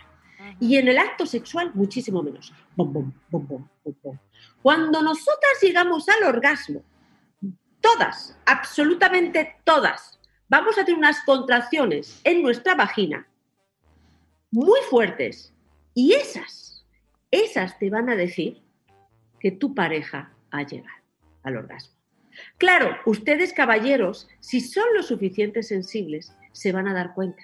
Y 0.59 0.77
en 0.77 0.87
el 0.87 0.99
acto 0.99 1.25
sexual, 1.25 1.71
muchísimo 1.73 2.21
menos. 2.21 2.53
Cuando 4.61 5.01
nosotras 5.01 5.53
llegamos 5.59 6.07
al 6.07 6.23
orgasmo, 6.23 6.83
todas, 7.81 8.37
absolutamente 8.45 9.55
todas, 9.63 10.19
vamos 10.47 10.77
a 10.77 10.85
tener 10.85 10.99
unas 10.99 11.23
contracciones 11.23 12.21
en 12.23 12.43
nuestra 12.43 12.75
vagina 12.75 13.27
muy 14.51 14.79
fuertes. 14.87 15.51
Y 15.95 16.13
esas, 16.13 16.85
esas 17.31 17.79
te 17.79 17.89
van 17.89 18.07
a 18.09 18.15
decir 18.15 18.61
que 19.39 19.49
tu 19.49 19.73
pareja 19.73 20.31
ha 20.51 20.61
llegado 20.61 21.03
al 21.41 21.57
orgasmo. 21.57 21.98
Claro, 22.57 22.97
ustedes 23.05 23.53
caballeros, 23.53 24.27
si 24.39 24.61
son 24.61 24.85
lo 24.95 25.03
suficiente 25.03 25.63
sensibles, 25.63 26.33
se 26.51 26.71
van 26.71 26.87
a 26.87 26.93
dar 26.93 27.13
cuenta. 27.13 27.43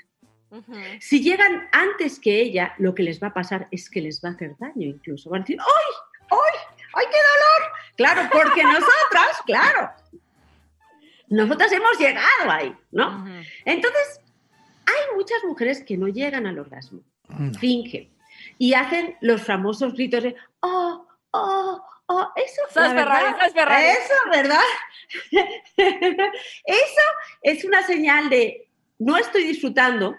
Si 0.99 1.21
llegan 1.21 1.67
antes 1.73 2.19
que 2.19 2.41
ella, 2.41 2.73
lo 2.77 2.95
que 2.95 3.03
les 3.03 3.21
va 3.21 3.27
a 3.27 3.33
pasar 3.33 3.67
es 3.71 3.89
que 3.89 4.01
les 4.01 4.23
va 4.23 4.29
a 4.29 4.31
hacer 4.33 4.55
daño 4.57 4.87
incluso. 4.87 5.29
Van 5.29 5.41
a 5.41 5.43
decir, 5.43 5.57
¡ay! 5.59 6.29
¡ay! 6.31 6.59
¡ay, 6.93 7.05
qué 7.11 7.17
dolor! 7.17 7.71
Claro, 7.97 8.29
porque 8.31 8.63
nosotras, 8.63 9.41
claro, 9.45 9.91
nosotras 11.27 11.71
hemos 11.71 11.97
llegado 11.99 12.49
ahí, 12.51 12.75
¿no? 12.91 13.25
Entonces, 13.65 14.21
hay 14.85 15.15
muchas 15.15 15.43
mujeres 15.43 15.83
que 15.83 15.97
no 15.97 16.07
llegan 16.07 16.45
al 16.45 16.59
orgasmo, 16.59 17.01
fingen 17.59 18.09
y 18.57 18.73
hacen 18.73 19.17
los 19.21 19.41
famosos 19.41 19.93
gritos 19.93 20.23
de, 20.23 20.35
¡oh! 20.61 21.07
¡oh! 21.31 21.83
¡Oh! 22.07 22.31
Eso, 22.35 22.61
Sos 22.73 22.93
verdad, 22.93 22.95
Ferrari, 22.95 23.35
sos 23.41 23.53
Ferrari. 23.53 23.85
Eso, 23.85 24.13
¿verdad? 24.31 24.61
Eso 26.65 27.01
es 27.41 27.65
una 27.65 27.83
señal 27.83 28.29
de 28.29 28.67
no 28.99 29.17
estoy 29.17 29.43
disfrutando, 29.43 30.15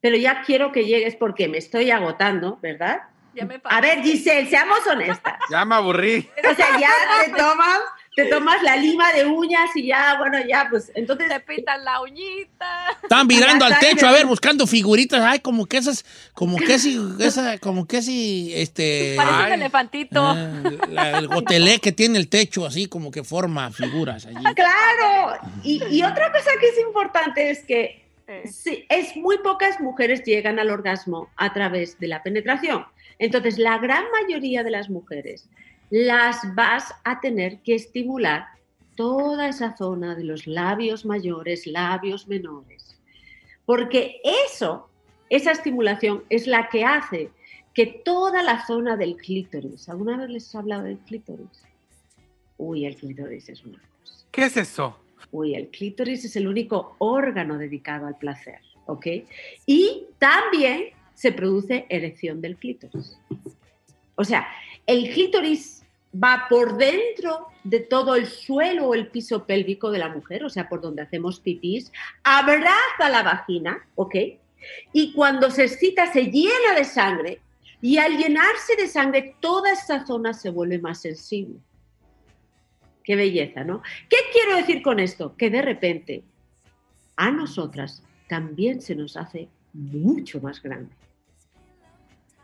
pero 0.00 0.16
ya 0.16 0.42
quiero 0.42 0.72
que 0.72 0.84
llegues 0.84 1.16
porque 1.16 1.48
me 1.48 1.58
estoy 1.58 1.90
agotando, 1.90 2.58
¿verdad? 2.60 3.02
Ya 3.34 3.44
me 3.44 3.60
A 3.64 3.80
ver, 3.80 4.02
Giselle, 4.02 4.48
seamos 4.48 4.86
honestas. 4.86 5.34
Ya 5.50 5.64
me 5.64 5.74
aburrí. 5.76 6.28
O 6.38 6.54
sea, 6.54 6.78
ya 6.78 6.90
te 7.24 7.30
tomas, 7.36 7.80
te 8.24 8.30
tomas 8.30 8.62
la 8.62 8.76
lima 8.76 9.12
de 9.12 9.26
uñas 9.26 9.70
y 9.74 9.86
ya, 9.86 10.16
bueno, 10.18 10.38
ya, 10.46 10.66
pues 10.70 10.90
entonces. 10.94 11.28
Te 11.28 11.40
pintan 11.40 11.84
la 11.84 12.00
uñita. 12.02 12.86
Están 13.02 13.26
mirando 13.26 13.64
al 13.64 13.78
techo, 13.78 14.02
ya. 14.02 14.08
a 14.10 14.12
ver, 14.12 14.26
buscando 14.26 14.66
figuritas. 14.66 15.20
Ay, 15.22 15.40
como 15.40 15.66
que 15.66 15.76
esas, 15.78 16.04
como 16.34 16.56
que 16.56 16.78
si, 16.78 17.00
esa, 17.20 17.58
como 17.58 17.86
que 17.86 18.02
si, 18.02 18.52
este. 18.54 19.14
Parece 19.16 19.46
un 19.46 19.52
elefantito. 19.52 20.22
ah, 20.22 20.62
la- 20.88 21.18
el 21.18 21.28
gotelé 21.28 21.78
que 21.80 21.92
tiene 21.92 22.18
el 22.18 22.28
techo, 22.28 22.66
así 22.66 22.86
como 22.86 23.10
que 23.10 23.24
forma 23.24 23.70
figuras 23.70 24.26
allí. 24.26 24.44
Claro. 24.54 25.38
Y, 25.62 25.82
y 25.90 26.02
otra 26.02 26.32
cosa 26.32 26.50
que 26.60 26.68
es 26.68 26.78
importante 26.86 27.50
es 27.50 27.64
que 27.64 28.00
Eh. 28.28 28.42
sí, 28.46 28.84
es 28.88 29.16
muy 29.16 29.38
pocas 29.38 29.80
mujeres 29.80 30.22
llegan 30.24 30.58
al 30.60 30.70
orgasmo 30.70 31.28
a 31.36 31.52
través 31.52 31.98
de 31.98 32.06
la 32.06 32.22
penetración. 32.22 32.84
Entonces, 33.18 33.58
la 33.58 33.76
gran 33.78 34.04
mayoría 34.20 34.62
de 34.62 34.70
las 34.70 34.88
mujeres 34.88 35.48
las 35.90 36.54
vas 36.54 36.94
a 37.04 37.20
tener 37.20 37.60
que 37.62 37.74
estimular 37.74 38.46
toda 38.94 39.48
esa 39.48 39.76
zona 39.76 40.14
de 40.14 40.24
los 40.24 40.46
labios 40.46 41.04
mayores, 41.04 41.66
labios 41.66 42.28
menores. 42.28 42.96
Porque 43.66 44.20
eso, 44.24 44.88
esa 45.28 45.52
estimulación 45.52 46.24
es 46.28 46.46
la 46.46 46.68
que 46.68 46.84
hace 46.84 47.30
que 47.74 47.86
toda 47.86 48.42
la 48.42 48.66
zona 48.66 48.96
del 48.96 49.16
clítoris, 49.16 49.88
¿alguna 49.88 50.16
vez 50.16 50.30
les 50.30 50.54
he 50.54 50.58
hablado 50.58 50.84
del 50.84 50.98
clítoris? 50.98 51.62
Uy, 52.58 52.84
el 52.84 52.96
clítoris 52.96 53.48
es 53.48 53.64
una 53.64 53.78
cosa. 53.78 54.26
¿Qué 54.30 54.44
es 54.44 54.56
eso? 54.56 54.96
Uy, 55.30 55.54
el 55.54 55.68
clítoris 55.68 56.24
es 56.24 56.36
el 56.36 56.46
único 56.48 56.96
órgano 56.98 57.58
dedicado 57.58 58.06
al 58.06 58.18
placer, 58.18 58.60
¿ok? 58.86 59.06
Y 59.66 60.06
también 60.18 60.90
se 61.14 61.32
produce 61.32 61.86
erección 61.88 62.40
del 62.40 62.56
clítoris. 62.56 63.18
O 64.16 64.24
sea, 64.24 64.46
el 64.86 65.10
clítoris 65.12 65.79
va 66.12 66.46
por 66.48 66.76
dentro 66.76 67.46
de 67.62 67.80
todo 67.80 68.16
el 68.16 68.26
suelo 68.26 68.88
o 68.88 68.94
el 68.94 69.08
piso 69.08 69.46
pélvico 69.46 69.90
de 69.90 69.98
la 69.98 70.08
mujer, 70.08 70.44
o 70.44 70.50
sea, 70.50 70.68
por 70.68 70.80
donde 70.80 71.02
hacemos 71.02 71.40
pipís, 71.40 71.92
abraza 72.24 73.08
la 73.10 73.22
vagina, 73.22 73.86
¿ok? 73.94 74.14
Y 74.92 75.12
cuando 75.12 75.50
se 75.50 75.64
excita 75.64 76.12
se 76.12 76.24
llena 76.24 76.74
de 76.76 76.84
sangre 76.84 77.40
y 77.80 77.98
al 77.98 78.16
llenarse 78.16 78.76
de 78.76 78.88
sangre 78.88 79.36
toda 79.40 79.72
esa 79.72 80.06
zona 80.06 80.34
se 80.34 80.50
vuelve 80.50 80.78
más 80.78 81.00
sensible. 81.00 81.56
Qué 83.04 83.16
belleza, 83.16 83.64
¿no? 83.64 83.82
¿Qué 84.08 84.16
quiero 84.32 84.56
decir 84.56 84.82
con 84.82 85.00
esto? 85.00 85.34
Que 85.36 85.48
de 85.48 85.62
repente 85.62 86.22
a 87.16 87.30
nosotras 87.30 88.02
también 88.28 88.80
se 88.80 88.94
nos 88.94 89.16
hace 89.16 89.48
mucho 89.72 90.40
más 90.40 90.62
grande. 90.62 90.94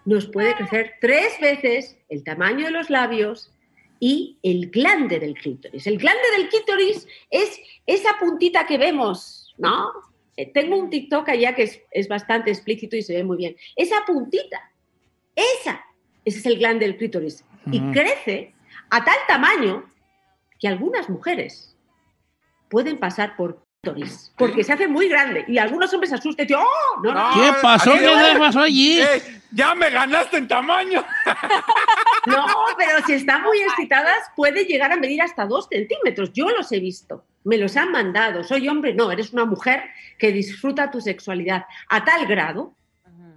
Nos 0.06 0.28
puede 0.28 0.54
crecer 0.54 0.94
tres 1.00 1.38
veces 1.40 1.98
el 2.08 2.22
tamaño 2.22 2.66
de 2.66 2.70
los 2.70 2.90
labios 2.90 3.52
y 3.98 4.38
el 4.42 4.70
glande 4.70 5.18
del 5.18 5.34
clítoris. 5.34 5.86
El 5.86 5.98
glande 5.98 6.22
del 6.36 6.48
clítoris 6.48 7.08
es 7.28 7.60
esa 7.86 8.16
puntita 8.18 8.66
que 8.66 8.78
vemos, 8.78 9.52
¿no? 9.58 9.90
Eh, 10.36 10.52
Tengo 10.52 10.76
un 10.76 10.90
TikTok 10.90 11.28
allá 11.28 11.56
que 11.56 11.64
es, 11.64 11.82
es 11.90 12.06
bastante 12.06 12.50
explícito 12.50 12.94
y 12.96 13.02
se 13.02 13.14
ve 13.14 13.24
muy 13.24 13.36
bien. 13.36 13.56
Esa 13.74 14.04
puntita, 14.06 14.70
esa, 15.34 15.84
ese 16.24 16.38
es 16.38 16.46
el 16.46 16.58
glande 16.58 16.86
del 16.86 16.96
clítoris. 16.96 17.44
Y 17.72 17.80
crece 17.90 18.54
a 18.90 19.04
tal 19.04 19.18
tamaño 19.26 19.90
que 20.60 20.68
algunas 20.68 21.10
mujeres 21.10 21.76
pueden 22.68 22.98
pasar 22.98 23.36
por 23.36 23.65
porque 24.36 24.64
se 24.64 24.72
hace 24.72 24.88
muy 24.88 25.08
grande 25.08 25.44
y 25.46 25.58
algunos 25.58 25.92
hombres 25.92 26.10
se 26.10 26.16
asustan 26.16 26.46
¡oh! 26.56 27.02
No, 27.02 27.12
no, 27.12 27.30
¿Qué 27.34 27.52
pasó? 27.62 27.92
¿Qué 27.92 28.00
le 28.00 28.38
pasó 28.38 28.60
allí? 28.60 29.00
¡Ey! 29.00 29.22
¡Ya 29.52 29.74
me 29.74 29.90
ganaste 29.90 30.38
en 30.38 30.48
tamaño! 30.48 31.04
no, 32.26 32.46
pero 32.76 33.04
si 33.06 33.14
están 33.14 33.42
muy 33.42 33.58
excitadas 33.60 34.30
puede 34.34 34.64
llegar 34.64 34.92
a 34.92 34.96
medir 34.96 35.22
hasta 35.22 35.46
dos 35.46 35.68
centímetros. 35.70 36.32
Yo 36.32 36.48
los 36.50 36.70
he 36.72 36.80
visto, 36.80 37.24
me 37.44 37.58
los 37.58 37.76
han 37.76 37.92
mandado. 37.92 38.42
Soy 38.42 38.68
hombre, 38.68 38.92
no, 38.94 39.10
eres 39.10 39.32
una 39.32 39.44
mujer 39.44 39.84
que 40.18 40.32
disfruta 40.32 40.90
tu 40.90 41.00
sexualidad 41.00 41.64
a 41.88 42.04
tal 42.04 42.26
grado 42.26 42.74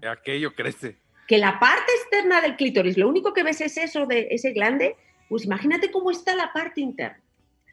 Aquello 0.09 0.53
crece. 0.55 0.97
que 1.27 1.37
la 1.37 1.59
parte 1.59 1.91
externa 2.01 2.41
del 2.41 2.55
clítoris, 2.55 2.97
lo 2.97 3.07
único 3.07 3.33
que 3.33 3.43
ves 3.43 3.61
es 3.61 3.77
eso 3.77 4.05
de 4.05 4.29
ese 4.31 4.51
glande, 4.51 4.95
pues 5.27 5.45
imagínate 5.45 5.91
cómo 5.91 6.09
está 6.09 6.35
la 6.35 6.51
parte 6.51 6.81
interna. 6.81 7.21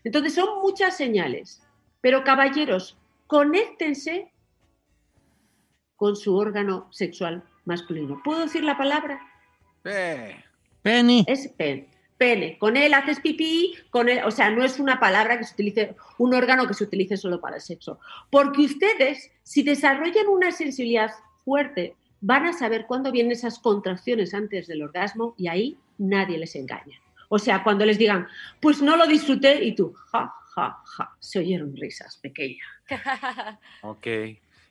Entonces 0.05 0.35
son 0.35 0.61
muchas 0.61 0.97
señales. 0.97 1.63
Pero 2.07 2.23
caballeros, 2.23 2.97
conéctense 3.27 4.31
con 5.97 6.15
su 6.15 6.37
órgano 6.37 6.87
sexual 6.93 7.43
masculino. 7.65 8.21
¿Puedo 8.23 8.43
decir 8.43 8.63
la 8.63 8.79
palabra? 8.79 9.19
Eh, 9.83 10.37
Penny. 10.83 11.25
Es 11.27 11.49
pene. 11.49 11.89
Pene. 12.17 12.59
Con 12.61 12.77
él 12.77 12.95
haces 12.95 13.19
pipí, 13.19 13.75
con 13.91 14.09
él, 14.09 14.21
o 14.25 14.31
sea, 14.31 14.51
no 14.51 14.63
es 14.63 14.79
una 14.79 15.01
palabra 15.01 15.37
que 15.37 15.47
se 15.47 15.55
utilice, 15.55 15.97
un 16.19 16.33
órgano 16.33 16.69
que 16.69 16.75
se 16.75 16.85
utilice 16.85 17.17
solo 17.17 17.41
para 17.41 17.57
el 17.57 17.63
sexo. 17.63 17.99
Porque 18.31 18.63
ustedes, 18.63 19.33
si 19.43 19.65
desarrollan 19.65 20.29
una 20.29 20.53
sensibilidad 20.53 21.11
fuerte, 21.45 21.97
van 22.21 22.47
a 22.47 22.53
saber 22.53 22.87
cuándo 22.87 23.11
vienen 23.11 23.33
esas 23.33 23.59
contracciones 23.59 24.33
antes 24.33 24.69
del 24.69 24.85
orgasmo 24.85 25.35
y 25.37 25.49
ahí 25.49 25.77
nadie 25.99 26.39
les 26.39 26.55
engaña. 26.55 27.01
O 27.29 27.41
sea, 27.41 27.65
cuando 27.65 27.85
les 27.85 27.99
digan, 27.99 28.29
pues 28.61 28.81
no 28.81 28.97
lo 28.97 29.09
disfruté 29.09 29.65
y 29.65 29.75
tú, 29.75 29.93
ja, 30.13 30.33
ja, 30.57 30.83
ja, 30.85 31.17
se 31.21 31.39
oyeron 31.39 31.77
risas, 31.77 32.17
pequeña. 32.17 32.65
ok. 33.83 34.07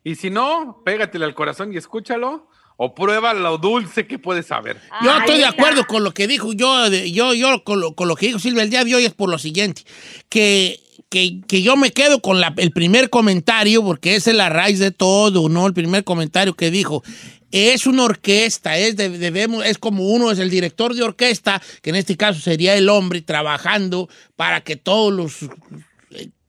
Y 0.04 0.16
si 0.16 0.30
no, 0.30 0.82
pégatele 0.84 1.26
al 1.26 1.36
corazón 1.36 1.74
y 1.74 1.78
escúchalo. 1.78 2.50
O 2.78 2.94
prueba 2.94 3.34
lo 3.34 3.58
dulce 3.58 4.06
que 4.06 4.20
puedes 4.20 4.48
saber. 4.48 4.82
Yo 5.02 5.10
Ahí 5.14 5.20
estoy 5.22 5.38
de 5.38 5.44
está. 5.44 5.54
acuerdo 5.54 5.88
con 5.88 6.04
lo 6.04 6.14
que 6.14 6.28
dijo 6.28 6.52
yo, 6.52 6.90
yo, 6.90 7.34
yo 7.34 7.64
con 7.64 7.80
lo, 7.80 7.96
con 7.96 8.10
lo 8.10 8.18
que 8.18 8.26
dijo 8.26 8.38
Silvia 8.38 8.64
el 8.64 8.70
día 8.70 8.84
de 8.84 8.94
hoy 8.96 9.06
es 9.06 9.14
por 9.14 9.30
lo 9.30 9.38
siguiente, 9.38 9.84
que, 10.28 10.82
que, 11.10 11.42
que 11.48 11.62
yo 11.62 11.76
me 11.78 11.92
quedo 11.92 12.20
con 12.22 12.42
el 12.58 12.72
primer 12.72 13.10
comentario, 13.10 13.84
porque 13.84 14.16
esa 14.16 14.32
es 14.32 14.38
la 14.38 14.50
raíz 14.50 14.80
de 14.80 14.92
todo, 14.92 15.50
¿no? 15.50 15.68
El 15.68 15.74
primer 15.74 16.04
comentario 16.04 16.56
que 16.56 16.72
dijo. 16.72 17.04
Es 17.52 17.88
una 17.88 18.04
orquesta, 18.04 18.78
es, 18.78 18.98
de- 18.98 19.18
debemos, 19.18 19.64
es 19.66 19.78
como 19.78 20.10
uno 20.10 20.30
es 20.30 20.40
el 20.40 20.50
director 20.50 20.94
de 20.94 21.04
orquesta, 21.04 21.62
que 21.82 21.92
en 21.92 21.96
este 21.96 22.18
caso 22.18 22.42
sería 22.42 22.76
el 22.76 22.90
hombre, 22.90 23.22
trabajando 23.22 24.10
para 24.36 24.62
que 24.62 24.76
todos 24.76 25.14
los 25.14 25.38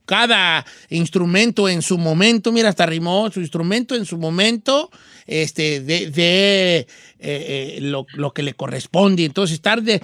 cada 0.05 0.65
instrumento 0.89 1.67
en 1.67 1.81
su 1.81 1.97
momento, 1.97 2.51
mira, 2.53 2.69
hasta 2.69 2.85
rimó, 2.85 3.29
su 3.29 3.41
instrumento 3.41 3.93
en 3.93 4.05
su 4.05 4.17
momento, 4.17 4.89
este, 5.25 5.81
de, 5.81 6.05
eh, 6.05 6.85
eh, 7.19 7.77
lo, 7.81 8.05
lo 8.13 8.31
que 8.33 8.41
le 8.41 8.53
corresponde. 8.53 9.25
Entonces, 9.25 9.55
estar 9.55 9.83
de. 9.83 10.01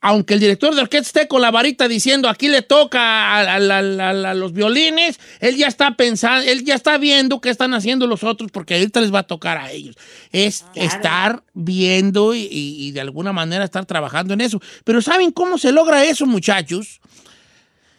Aunque 0.00 0.34
el 0.34 0.40
director 0.40 0.72
de 0.76 0.82
orquesta 0.82 1.20
esté 1.20 1.28
con 1.28 1.42
la 1.42 1.50
varita 1.50 1.88
diciendo 1.88 2.28
aquí 2.28 2.46
le 2.46 2.62
toca 2.62 3.00
a, 3.00 3.40
a- 3.40 3.56
a- 3.56 3.58
a- 3.58 4.30
a 4.30 4.34
los 4.34 4.52
violines, 4.52 5.18
él 5.40 5.56
ya 5.56 5.66
está 5.66 5.96
pensando, 5.96 6.48
él 6.48 6.64
ya 6.64 6.76
está 6.76 6.98
viendo 6.98 7.40
qué 7.40 7.50
están 7.50 7.74
haciendo 7.74 8.06
los 8.06 8.22
otros 8.22 8.52
porque 8.52 8.74
ahorita 8.74 9.00
les 9.00 9.12
va 9.12 9.20
a 9.20 9.22
tocar 9.24 9.58
a 9.58 9.72
ellos. 9.72 9.96
Es 10.30 10.60
Claro. 10.72 10.88
estar 10.88 11.42
viendo 11.52 12.32
y, 12.34 12.42
y- 12.42 12.86
y 12.86 12.90
de 12.92 13.00
alguna 13.00 13.32
manera 13.32 13.64
estar 13.64 13.86
trabajando 13.86 14.34
en 14.34 14.40
eso. 14.40 14.60
Pero 14.84 15.02
¿saben 15.02 15.32
cómo 15.32 15.58
se 15.58 15.72
logra 15.72 16.04
eso, 16.04 16.26
muchachos? 16.26 17.00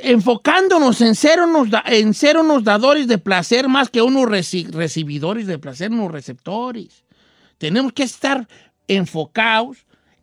enfocándonos 0.02 1.02
en 1.02 1.14
ser 1.14 1.42
unos, 1.42 1.70
da- 1.70 1.84
en 1.86 2.14
ser 2.14 2.38
unos 2.38 2.64
dadores 2.64 3.06
de 3.08 3.18
placer 3.18 3.68
más 3.68 3.90
que 3.90 4.02
unos 4.02 4.24
reci- 4.30 4.70
recibidores 4.72 5.46
de 5.46 5.60
placer, 5.60 5.92
unos 5.92 6.10
receptores. 6.12 7.04
Tenemos 7.58 7.92
que 7.92 8.04
estar 8.04 8.48
enfocados 8.88 9.80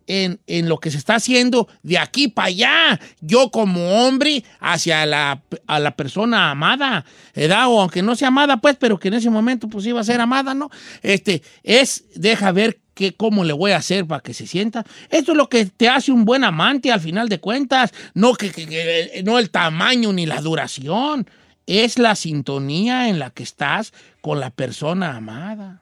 en, 0.07 0.39
en 0.47 0.67
lo 0.69 0.79
que 0.79 0.89
se 0.91 0.97
está 0.97 1.15
haciendo 1.15 1.67
de 1.83 1.97
aquí 1.97 2.27
para 2.27 2.47
allá. 2.47 2.99
Yo 3.21 3.51
como 3.51 4.05
hombre 4.07 4.43
hacia 4.59 5.05
la, 5.05 5.41
a 5.67 5.79
la 5.79 5.91
persona 5.95 6.49
amada, 6.51 7.05
¿verdad? 7.35 7.67
O 7.67 7.81
aunque 7.81 8.01
no 8.01 8.15
sea 8.15 8.29
amada, 8.29 8.57
pues, 8.57 8.75
pero 8.79 8.97
que 8.99 9.09
en 9.09 9.15
ese 9.15 9.29
momento 9.29 9.67
pues 9.67 9.85
iba 9.85 9.99
a 10.01 10.03
ser 10.03 10.19
amada, 10.21 10.53
¿no? 10.53 10.69
Este, 11.03 11.43
es, 11.63 12.05
deja 12.15 12.51
ver 12.51 12.79
qué, 12.93 13.13
cómo 13.13 13.43
le 13.43 13.53
voy 13.53 13.71
a 13.71 13.77
hacer 13.77 14.07
para 14.07 14.21
que 14.21 14.33
se 14.33 14.47
sienta. 14.47 14.83
Esto 15.09 15.33
es 15.33 15.37
lo 15.37 15.49
que 15.49 15.65
te 15.65 15.87
hace 15.89 16.11
un 16.11 16.25
buen 16.25 16.43
amante 16.43 16.91
al 16.91 16.99
final 16.99 17.29
de 17.29 17.39
cuentas, 17.39 17.93
no, 18.13 18.33
que, 18.33 18.51
que- 18.51 18.65
que- 18.67 19.21
no 19.23 19.37
el 19.37 19.51
tamaño 19.51 20.11
ni 20.13 20.25
la 20.25 20.41
duración, 20.41 21.29
es 21.67 21.99
la 21.99 22.15
sintonía 22.15 23.09
en 23.09 23.19
la 23.19 23.29
que 23.29 23.43
estás 23.43 23.93
con 24.21 24.39
la 24.39 24.49
persona 24.51 25.15
amada. 25.17 25.81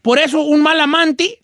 Por 0.00 0.18
eso 0.18 0.42
un 0.42 0.62
mal 0.62 0.80
amante 0.80 1.42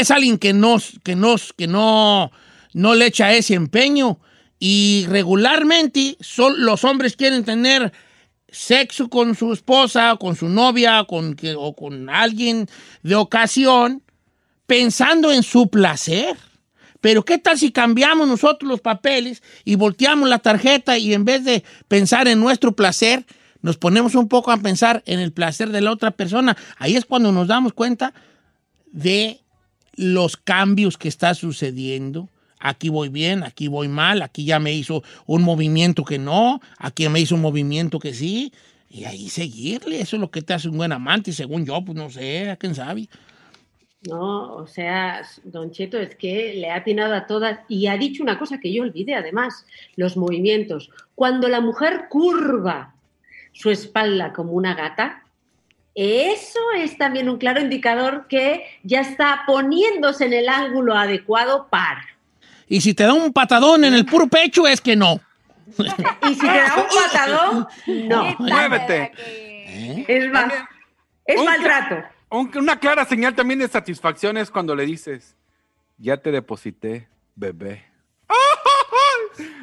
es 0.00 0.10
alguien 0.10 0.38
que, 0.38 0.52
nos, 0.54 0.98
que, 1.02 1.14
nos, 1.16 1.52
que 1.52 1.66
no, 1.66 2.30
no 2.72 2.94
le 2.94 3.06
echa 3.06 3.32
ese 3.32 3.54
empeño 3.54 4.18
y 4.58 5.06
regularmente 5.08 6.16
son, 6.20 6.64
los 6.64 6.84
hombres 6.84 7.14
quieren 7.16 7.44
tener 7.44 7.92
sexo 8.48 9.08
con 9.08 9.34
su 9.34 9.52
esposa, 9.52 10.16
con 10.18 10.34
su 10.36 10.48
novia 10.48 11.04
con, 11.04 11.34
que- 11.34 11.54
o 11.56 11.74
con 11.74 12.08
alguien 12.08 12.68
de 13.02 13.14
ocasión, 13.16 14.02
pensando 14.66 15.30
en 15.30 15.42
su 15.42 15.68
placer. 15.68 16.36
Pero 17.02 17.24
¿qué 17.24 17.36
tal 17.36 17.58
si 17.58 17.70
cambiamos 17.72 18.28
nosotros 18.28 18.68
los 18.68 18.80
papeles 18.80 19.42
y 19.64 19.74
volteamos 19.74 20.28
la 20.28 20.38
tarjeta 20.38 20.96
y 20.96 21.12
en 21.12 21.24
vez 21.24 21.44
de 21.44 21.64
pensar 21.88 22.28
en 22.28 22.40
nuestro 22.40 22.72
placer, 22.72 23.26
nos 23.60 23.76
ponemos 23.76 24.14
un 24.14 24.28
poco 24.28 24.52
a 24.52 24.56
pensar 24.56 25.02
en 25.04 25.20
el 25.20 25.32
placer 25.32 25.70
de 25.70 25.80
la 25.82 25.90
otra 25.90 26.12
persona? 26.12 26.56
Ahí 26.78 26.96
es 26.96 27.04
cuando 27.04 27.30
nos 27.32 27.48
damos 27.48 27.72
cuenta 27.74 28.14
de 28.86 29.41
los 29.96 30.36
cambios 30.36 30.98
que 30.98 31.08
está 31.08 31.34
sucediendo. 31.34 32.28
Aquí 32.58 32.88
voy 32.88 33.08
bien, 33.08 33.42
aquí 33.42 33.66
voy 33.66 33.88
mal, 33.88 34.22
aquí 34.22 34.44
ya 34.44 34.60
me 34.60 34.72
hizo 34.72 35.02
un 35.26 35.42
movimiento 35.42 36.04
que 36.04 36.18
no, 36.18 36.60
aquí 36.78 37.08
me 37.08 37.20
hizo 37.20 37.34
un 37.34 37.40
movimiento 37.40 37.98
que 37.98 38.14
sí. 38.14 38.52
Y 38.88 39.04
ahí 39.04 39.30
seguirle, 39.30 40.00
eso 40.00 40.16
es 40.16 40.20
lo 40.20 40.30
que 40.30 40.42
te 40.42 40.52
hace 40.52 40.68
un 40.68 40.76
buen 40.76 40.92
amante, 40.92 41.30
y 41.30 41.32
según 41.32 41.64
yo, 41.64 41.82
pues 41.82 41.96
no 41.96 42.10
sé, 42.10 42.54
quién 42.60 42.74
sabe. 42.74 43.08
No, 44.06 44.54
o 44.54 44.66
sea, 44.66 45.22
Don 45.44 45.70
Cheto 45.70 45.98
es 45.98 46.16
que 46.16 46.54
le 46.54 46.70
ha 46.70 46.76
atinado 46.76 47.14
a 47.14 47.26
todas 47.26 47.60
y 47.68 47.86
ha 47.86 47.96
dicho 47.96 48.22
una 48.22 48.38
cosa 48.38 48.58
que 48.58 48.72
yo 48.72 48.82
olvidé 48.82 49.14
además, 49.14 49.64
los 49.96 50.16
movimientos. 50.16 50.90
Cuando 51.14 51.48
la 51.48 51.60
mujer 51.60 52.06
curva 52.10 52.94
su 53.52 53.70
espalda 53.70 54.32
como 54.32 54.52
una 54.52 54.74
gata, 54.74 55.22
eso 55.94 56.58
es 56.76 56.96
también 56.98 57.28
un 57.28 57.38
claro 57.38 57.60
indicador 57.60 58.26
que 58.28 58.64
ya 58.82 59.00
está 59.00 59.42
poniéndose 59.46 60.24
en 60.26 60.32
el 60.32 60.48
ángulo 60.48 60.94
adecuado 60.94 61.68
para. 61.68 62.04
Y 62.68 62.80
si 62.80 62.94
te 62.94 63.04
da 63.04 63.12
un 63.12 63.32
patadón 63.32 63.84
en 63.84 63.92
el 63.94 64.06
puro 64.06 64.26
pecho, 64.28 64.66
es 64.66 64.80
que 64.80 64.96
no. 64.96 65.20
Y 66.28 66.34
si 66.34 66.40
te 66.40 66.46
da 66.46 66.74
un 66.76 67.02
patadón, 67.10 67.66
no. 68.08 68.36
Muévete. 68.38 69.12
¿Eh? 69.16 70.04
Es, 70.08 70.28
ma- 70.30 70.40
También, 70.40 70.62
es 71.26 71.38
un- 71.38 71.44
maltrato. 71.44 71.96
Un- 72.30 72.50
una 72.56 72.78
clara 72.78 73.04
señal 73.04 73.34
también 73.34 73.60
de 73.60 73.68
satisfacción 73.68 74.36
es 74.38 74.50
cuando 74.50 74.74
le 74.74 74.86
dices, 74.86 75.36
ya 75.98 76.16
te 76.16 76.30
deposité, 76.30 77.08
bebé. 77.34 77.84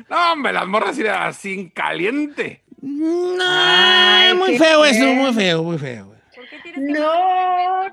No, 0.10 0.34
hombre, 0.34 0.52
las 0.54 0.65
morras 0.68 0.98
irán 0.98 1.28
así 1.28 1.54
en 1.54 1.70
caliente. 1.70 2.63
No, 2.82 3.44
Ay, 3.44 4.34
muy 4.34 4.58
feo 4.58 4.84
eso, 4.84 5.00
feo. 5.02 5.13
muy 5.13 5.34
feo, 5.34 5.63
muy 5.63 5.78
feo. 5.78 6.09
¿Por 6.74 6.84
qué 6.84 6.92
tienes 6.92 6.94
que 6.94 7.00
No, 7.00 7.90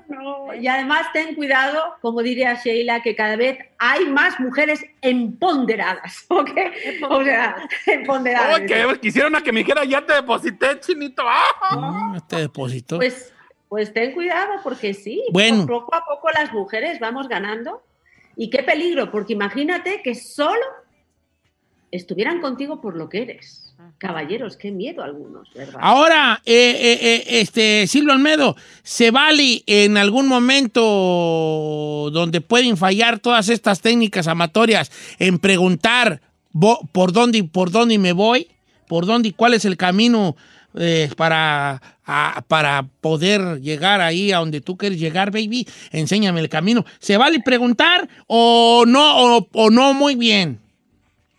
no. 0.47 0.53
Y 0.55 0.67
además 0.67 1.07
ten 1.13 1.35
cuidado, 1.35 1.95
como 2.01 2.21
diría 2.21 2.53
Sheila, 2.55 3.01
que 3.01 3.15
cada 3.15 3.35
vez 3.35 3.57
hay 3.77 4.05
más 4.07 4.39
mujeres 4.39 4.83
empoderadas, 5.01 6.25
¿ok? 6.29 6.49
O 7.09 7.23
sea, 7.23 7.55
empoderadas. 7.85 8.59
Oh, 8.61 8.65
que 8.65 8.99
quisiera 8.99 9.27
una 9.27 9.41
que 9.41 9.51
me 9.51 9.59
dijera, 9.59 9.83
ya 9.85 10.05
te 10.05 10.13
deposité, 10.13 10.79
chinito. 10.79 11.23
¡Ah! 11.25 11.75
Mm, 12.11 12.15
Este 12.15 12.35
depósito. 12.37 12.97
Pues, 12.97 13.33
pues 13.69 13.93
ten 13.93 14.13
cuidado, 14.13 14.53
porque 14.63 14.93
sí, 14.93 15.23
Bueno. 15.31 15.65
poco 15.65 15.93
a 15.93 16.05
poco 16.05 16.29
las 16.31 16.53
mujeres 16.53 16.99
vamos 16.99 17.27
ganando. 17.27 17.83
Y 18.35 18.49
qué 18.51 18.61
peligro, 18.63 19.09
porque 19.11 19.33
imagínate 19.33 20.01
que 20.03 20.13
solo 20.13 20.61
estuvieran 21.91 22.39
contigo 22.41 22.81
por 22.81 22.95
lo 22.95 23.09
que 23.09 23.23
eres. 23.23 23.66
Caballeros, 23.97 24.57
qué 24.57 24.71
miedo 24.71 25.03
algunos, 25.03 25.51
¿verdad? 25.53 25.79
Ahora, 25.81 26.41
eh, 26.45 26.53
eh, 26.79 26.99
eh, 27.01 27.23
este, 27.41 27.87
Silvio 27.87 28.13
Almedo, 28.13 28.55
¿se 28.83 29.11
vale 29.11 29.63
en 29.65 29.97
algún 29.97 30.27
momento 30.27 32.09
donde 32.11 32.41
pueden 32.41 32.77
fallar 32.77 33.19
todas 33.19 33.49
estas 33.49 33.81
técnicas 33.81 34.27
amatorias 34.27 34.91
en 35.19 35.39
preguntar 35.39 36.21
por 36.91 37.11
dónde, 37.11 37.43
por 37.43 37.71
dónde 37.71 37.97
me 37.97 38.13
voy? 38.13 38.47
¿Por 38.87 39.05
dónde 39.05 39.29
y 39.29 39.33
cuál 39.33 39.53
es 39.53 39.65
el 39.65 39.75
camino 39.77 40.35
eh, 40.75 41.09
para, 41.17 41.81
a- 42.05 42.41
para 42.47 42.87
poder 43.01 43.59
llegar 43.61 43.99
ahí 44.01 44.31
a 44.31 44.37
donde 44.37 44.61
tú 44.61 44.77
quieres 44.77 44.99
llegar, 44.99 45.31
baby? 45.31 45.67
Enséñame 45.91 46.39
el 46.39 46.49
camino. 46.49 46.85
¿Se 46.99 47.17
vale 47.17 47.39
preguntar 47.41 48.07
o 48.27 48.85
no, 48.87 49.37
o, 49.37 49.47
o 49.53 49.69
no 49.69 49.93
muy 49.93 50.15
bien? 50.15 50.59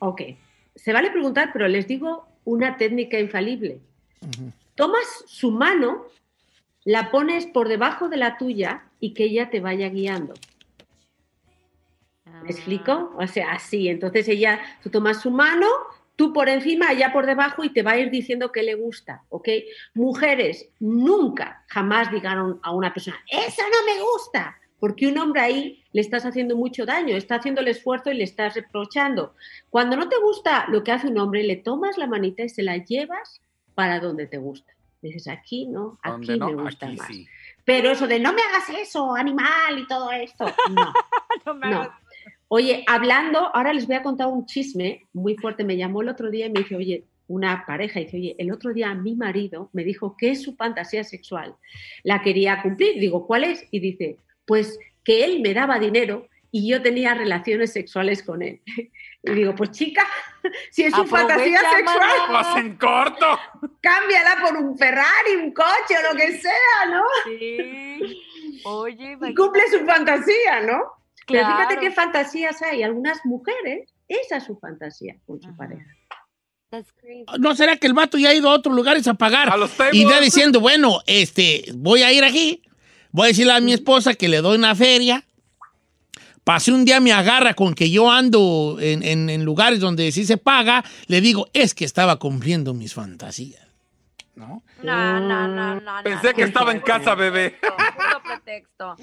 Ok, 0.00 0.22
se 0.76 0.92
vale 0.92 1.11
preguntar, 1.11 1.50
pero 1.52 1.66
les 1.68 1.88
digo 1.88 2.27
una 2.48 2.78
técnica 2.78 3.18
infalible. 3.20 3.80
Tomas 4.74 5.24
su 5.26 5.50
mano, 5.50 6.06
la 6.84 7.11
pones 7.11 7.44
por 7.46 7.68
debajo 7.68 8.08
de 8.08 8.16
la 8.16 8.38
tuya 8.38 8.84
y 9.00 9.12
que 9.12 9.24
ella 9.24 9.50
te 9.50 9.61
vaya 9.61 9.90
guiando. 9.90 10.32
¿Me 12.42 12.50
explico? 12.50 13.12
O 13.18 13.26
sea, 13.26 13.52
así. 13.52 13.88
Entonces 13.88 14.28
ella, 14.28 14.61
tú 14.82 14.88
tomas 14.88 15.20
su 15.20 15.30
mano, 15.30 15.66
tú 16.16 16.32
por 16.32 16.48
encima, 16.48 16.92
ella 16.92 17.12
por 17.12 17.26
debajo 17.26 17.64
y 17.64 17.70
te 17.70 17.82
va 17.82 17.92
a 17.92 17.98
ir 17.98 18.11
diciendo 18.11 18.50
que 18.50 18.62
le 18.62 18.76
gusta, 18.76 19.24
¿ok? 19.28 19.48
Mujeres, 19.92 20.70
nunca, 20.80 21.64
jamás 21.68 22.11
digan 22.11 22.58
a 22.62 22.70
una 22.72 22.94
persona, 22.94 23.18
eso 23.30 23.62
no 23.62 23.92
me 23.92 24.00
gusta, 24.00 24.57
porque 24.78 25.06
un 25.06 25.18
hombre 25.18 25.40
ahí 25.40 25.84
le 25.92 26.00
estás 26.00 26.24
haciendo 26.24 26.56
mucho 26.56 26.86
daño, 26.86 27.16
está 27.16 27.36
haciendo 27.36 27.60
el 27.60 27.68
esfuerzo 27.68 28.10
y 28.10 28.14
le 28.14 28.24
estás 28.24 28.54
reprochando. 28.54 29.34
Cuando 29.70 29.96
no 29.96 30.08
te 30.08 30.18
gusta 30.18 30.66
lo 30.68 30.84
que 30.84 30.92
hace 30.92 31.08
un 31.08 31.18
hombre, 31.18 31.42
le 31.42 31.56
tomas 31.56 31.98
la 31.98 32.06
manita 32.06 32.42
y 32.42 32.48
se 32.48 32.62
la 32.62 32.76
llevas 32.76 33.40
para 33.74 34.00
donde 34.00 34.26
te 34.26 34.38
gusta. 34.38 34.72
Dices, 35.02 35.28
aquí 35.28 35.66
no, 35.66 35.98
aquí 36.02 36.38
¿Dónde 36.38 36.56
me 36.56 36.62
gusta 36.62 36.86
Aquí 36.86 36.96
más. 36.96 37.06
sí. 37.06 37.26
Pero 37.64 37.90
eso 37.90 38.06
de 38.06 38.18
no 38.18 38.32
me 38.32 38.42
hagas 38.42 38.68
eso, 38.70 39.14
animal 39.14 39.78
y 39.78 39.86
todo 39.86 40.10
esto, 40.10 40.46
no. 40.70 40.92
No 41.46 41.54
me 41.54 41.70
No. 41.70 41.88
Oye, 42.48 42.82
hablando, 42.86 43.54
ahora 43.54 43.74
les 43.74 43.86
voy 43.86 43.96
a 43.96 44.02
contar 44.02 44.28
un 44.28 44.46
chisme 44.46 45.06
muy 45.12 45.36
fuerte. 45.36 45.64
Me 45.64 45.76
llamó 45.76 46.00
el 46.00 46.08
otro 46.08 46.30
día 46.30 46.46
y 46.46 46.50
me 46.50 46.60
dice, 46.60 46.76
oye, 46.76 47.04
una 47.28 47.64
pareja, 47.66 48.00
y 48.00 48.04
dice, 48.04 48.16
oye, 48.16 48.36
el 48.38 48.50
otro 48.50 48.72
día 48.72 48.94
mi 48.94 49.14
marido 49.14 49.68
me 49.74 49.84
dijo 49.84 50.16
que 50.16 50.30
es 50.30 50.42
su 50.42 50.56
fantasía 50.56 51.04
sexual. 51.04 51.54
La 52.02 52.22
quería 52.22 52.62
cumplir. 52.62 52.98
Digo, 52.98 53.26
¿cuál 53.26 53.44
es? 53.44 53.66
Y 53.70 53.80
dice, 53.80 54.16
pues 54.48 54.76
que 55.04 55.24
él 55.24 55.40
me 55.40 55.54
daba 55.54 55.78
dinero 55.78 56.26
y 56.50 56.68
yo 56.68 56.82
tenía 56.82 57.14
relaciones 57.14 57.72
sexuales 57.72 58.22
con 58.24 58.42
él. 58.42 58.61
Y 59.20 59.32
digo, 59.32 59.52
pues 59.56 59.72
chica, 59.72 60.06
si 60.70 60.84
es 60.84 60.94
su 60.94 61.04
fantasía 61.04 61.58
sexual, 61.58 62.08
Pues 62.28 62.46
en 62.64 62.76
corto. 62.76 63.38
cámbiala 63.80 64.38
por 64.40 64.56
un 64.56 64.78
Ferrari, 64.78 65.34
un 65.42 65.52
coche 65.52 65.94
o 66.08 66.12
lo 66.12 66.16
que 66.18 66.38
sea, 66.38 66.87
¿no? 66.88 67.02
Sí. 67.26 68.22
Oye, 68.64 69.18
Y 69.28 69.34
cumple 69.34 69.62
su 69.72 69.84
fantasía, 69.84 70.61
¿no? 70.61 70.82
Pero 71.26 71.40
fíjate 71.46 71.66
Claro. 71.74 71.80
qué 71.80 71.90
fantasías 71.90 72.62
hay. 72.62 72.84
Algunas 72.84 73.18
mujeres, 73.26 73.92
esa 74.06 74.37
es 74.37 74.44
su 74.44 74.56
fantasía 74.61 75.16
con 75.26 75.42
su 75.42 75.48
Ajá. 75.48 75.56
pareja. 75.58 75.84
That's 76.70 76.92
crazy. 76.92 77.24
¿No 77.40 77.56
será 77.56 77.76
que 77.76 77.88
el 77.88 77.94
vato 77.94 78.18
ya 78.18 78.28
ha 78.30 78.34
ido 78.34 78.48
a 78.50 78.54
otros 78.54 78.74
lugares 78.74 79.08
a 79.08 79.14
pagar? 79.14 79.50
A 79.50 79.56
los. 79.56 79.72
Y 79.92 80.08
ya 80.08 80.20
diciendo, 80.20 80.61
bueno, 80.61 81.00
este, 81.06 81.64
voy 81.74 82.02
a 82.02 82.12
ir 82.12 82.22
aquí, 82.22 82.62
voy 83.10 83.26
a 83.26 83.28
decirle 83.28 83.52
a 83.52 83.60
mi 83.60 83.72
esposa 83.72 84.14
que 84.14 84.28
le 84.28 84.38
doy 84.40 84.56
una 84.58 84.74
feria. 84.74 85.24
Pasé 86.44 86.72
un 86.72 86.84
día, 86.86 86.98
me 87.00 87.12
agarra 87.12 87.52
con 87.54 87.74
que 87.74 87.90
yo 87.90 88.10
ando 88.10 88.78
en, 88.80 89.02
en- 89.02 89.28
en 89.28 89.44
lugares 89.44 89.80
donde 89.80 90.10
sí 90.12 90.24
se 90.24 90.38
paga. 90.38 90.82
Le 91.06 91.20
digo, 91.20 91.48
es 91.52 91.74
que 91.74 91.84
estaba 91.84 92.16
cumpliendo 92.18 92.72
mis 92.72 92.94
fantasías. 92.94 93.62
¿No? 94.34 94.62
No, 94.82 95.20
no, 95.20 95.48
no, 95.48 95.80
no. 95.80 95.92
Pensé 96.04 96.28
no. 96.28 96.34
que 96.34 96.42
estaba 96.44 96.72
en 96.72 96.80
casa, 96.80 97.14
bebé. 97.14 97.56
Puro 97.60 98.22
pretexto. 98.24 98.96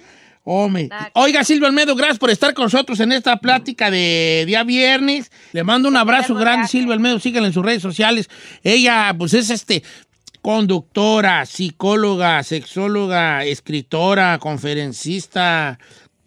Hombre. 0.47 0.89
Oiga, 1.13 1.43
Silvia 1.43 1.67
Almedo, 1.67 1.95
gracias 1.95 2.17
por 2.19 2.29
estar 2.29 2.53
con 2.53 2.63
nosotros 2.65 2.99
en 2.99 3.11
esta 3.11 3.37
plática 3.37 3.91
de 3.91 4.43
día 4.47 4.63
viernes. 4.63 5.31
Le 5.51 5.63
mando 5.63 5.89
un 5.89 5.97
abrazo 5.97 6.33
grande. 6.35 6.67
Silvia 6.67 6.93
Almedo. 6.93 7.19
Síganla 7.19 7.47
en 7.47 7.53
sus 7.53 7.65
redes 7.65 7.81
sociales. 7.81 8.29
Ella, 8.63 9.13
pues, 9.17 9.33
es 9.33 9.49
este 9.49 9.83
conductora, 10.45 11.43
psicóloga, 11.47 12.43
sexóloga, 12.43 13.43
escritora, 13.45 14.37
conferencista, 14.37 15.79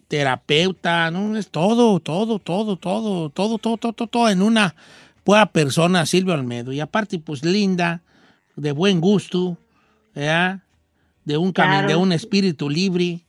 terapeuta, 0.09 1.09
¿no? 1.09 1.37
Es 1.37 1.49
todo, 1.49 2.01
todo, 2.01 2.37
todo, 2.37 2.75
todo, 2.75 3.29
todo, 3.29 3.29
todo, 3.29 3.77
todo, 3.77 3.77
todo, 3.77 4.07
todo 4.07 4.29
en 4.29 4.41
una 4.41 4.75
buena 5.23 5.45
persona, 5.45 6.05
Silvia 6.05 6.33
Almedo. 6.33 6.73
Y 6.73 6.81
aparte, 6.81 7.17
pues, 7.19 7.45
linda, 7.45 8.01
de 8.57 8.73
buen 8.73 8.99
gusto, 8.99 9.57
¿verdad? 10.13 10.63
De 11.23 11.37
un, 11.37 11.53
Claro. 11.53 11.87
de 11.87 11.95
un 11.95 12.11
espíritu 12.11 12.69
libre. 12.69 13.21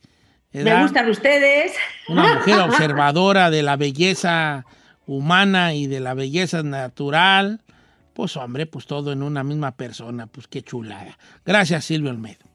Me 0.51 0.81
gustan 0.81 1.09
ustedes. 1.09 1.71
Una 2.09 2.33
mujer 2.39 2.59
observadora 2.59 3.49
de 3.49 3.63
la 3.63 3.77
belleza 3.77 4.65
humana 5.07 5.73
y 5.73 5.87
de 5.87 6.01
la 6.01 6.15
belleza 6.15 6.63
natural. 6.63 7.61
Pues 8.13 8.35
hombre, 8.37 8.65
pues 8.65 8.85
todo 8.85 9.11
en 9.11 9.23
una 9.23 9.43
misma 9.43 9.71
persona. 9.71 10.27
Pues 10.27 10.47
qué 10.47 10.61
chulada. 10.61 11.17
Gracias, 11.45 11.85
Silvio 11.85 12.11
Almedo. 12.11 12.45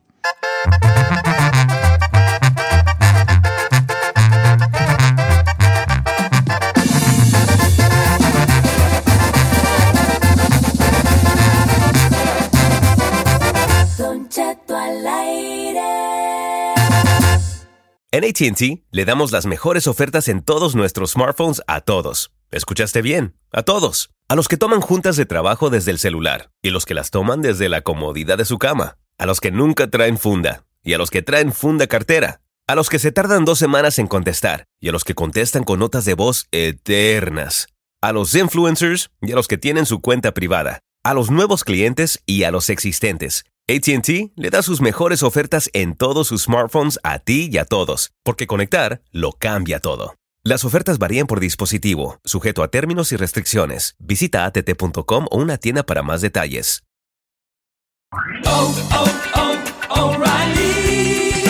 En 18.12 18.25
ATT 18.25 18.87
le 18.92 19.05
damos 19.05 19.31
las 19.31 19.45
mejores 19.45 19.87
ofertas 19.87 20.29
en 20.29 20.42
todos 20.42 20.75
nuestros 20.75 21.11
smartphones 21.11 21.62
a 21.66 21.83
todos. 21.83 22.33
¿Escuchaste 22.51 23.03
bien? 23.03 23.37
A 23.53 23.62
todos. 23.62 24.15
A 24.29 24.35
los 24.35 24.49
que 24.49 24.57
toman 24.57 24.81
juntas 24.81 25.15
de 25.15 25.25
trabajo 25.25 25.71
desde 25.71 25.93
el 25.93 26.01
celular 26.01 26.51
y 26.61 26.71
los 26.71 26.85
que 26.85 26.95
las 26.95 27.12
toman 27.12 27.43
desde 27.43 27.69
la 27.69 27.83
comodidad 27.83 28.37
de 28.37 28.45
su 28.45 28.59
cama. 28.59 28.99
A 29.19 29.27
los 29.27 29.41
que 29.41 29.53
nunca 29.53 29.89
traen 29.89 30.19
funda 30.19 30.65
y 30.83 30.95
a 30.95 30.99
los 30.99 31.12
que 31.12 31.23
traen 31.23 31.53
funda 31.53 31.87
cartera. 31.87 32.41
A 32.67 32.75
los 32.75 32.89
que 32.89 32.99
se 32.99 33.12
tardan 33.12 33.45
dos 33.45 33.61
semanas 33.61 34.01
en 34.01 34.09
contestar 34.09 34.65
y 34.81 34.89
a 34.89 34.93
los 34.93 35.05
que 35.05 35.15
contestan 35.15 35.62
con 35.62 35.79
notas 35.79 36.05
de 36.07 36.15
voz 36.15 36.49
eternas. 36.51 37.69
A 38.03 38.12
los 38.12 38.35
influencers 38.35 39.11
y 39.23 39.31
a 39.31 39.37
los 39.37 39.47
que 39.47 39.59
tienen 39.59 39.87
su 39.87 40.01
cuenta 40.01 40.35
privada. 40.35 40.81
A 41.05 41.15
los 41.15 41.31
nuevos 41.31 41.62
clientes 41.62 42.21
y 42.27 42.43
a 42.43 42.51
los 42.51 42.69
existentes. 42.69 43.45
ATT 43.69 44.33
le 44.35 44.51
da 44.51 44.62
sus 44.62 44.81
mejores 44.81 45.23
ofertas 45.23 45.71
en 45.73 45.95
todos 45.95 46.27
sus 46.27 46.43
smartphones 46.43 46.99
a 47.05 47.21
ti 47.21 47.49
y 47.53 47.59
a 47.59 47.65
todos, 47.65 48.11
porque 48.25 48.49
conectar 48.49 49.03
lo 49.12 49.35
cambia 49.35 49.79
todo. 49.79 50.17
Las 50.46 50.64
ofertas 50.64 50.98
varían 50.98 51.26
por 51.26 51.40
dispositivo, 51.40 52.20
sujeto 52.24 52.62
a 52.62 52.68
términos 52.68 53.11
y 53.11 53.16
restricciones. 53.16 53.96
Visita 53.98 54.44
att.com 54.44 55.26
o 55.28 55.38
una 55.38 55.56
tienda 55.56 55.82
para 55.82 56.04
más 56.04 56.20
detalles. 56.20 56.85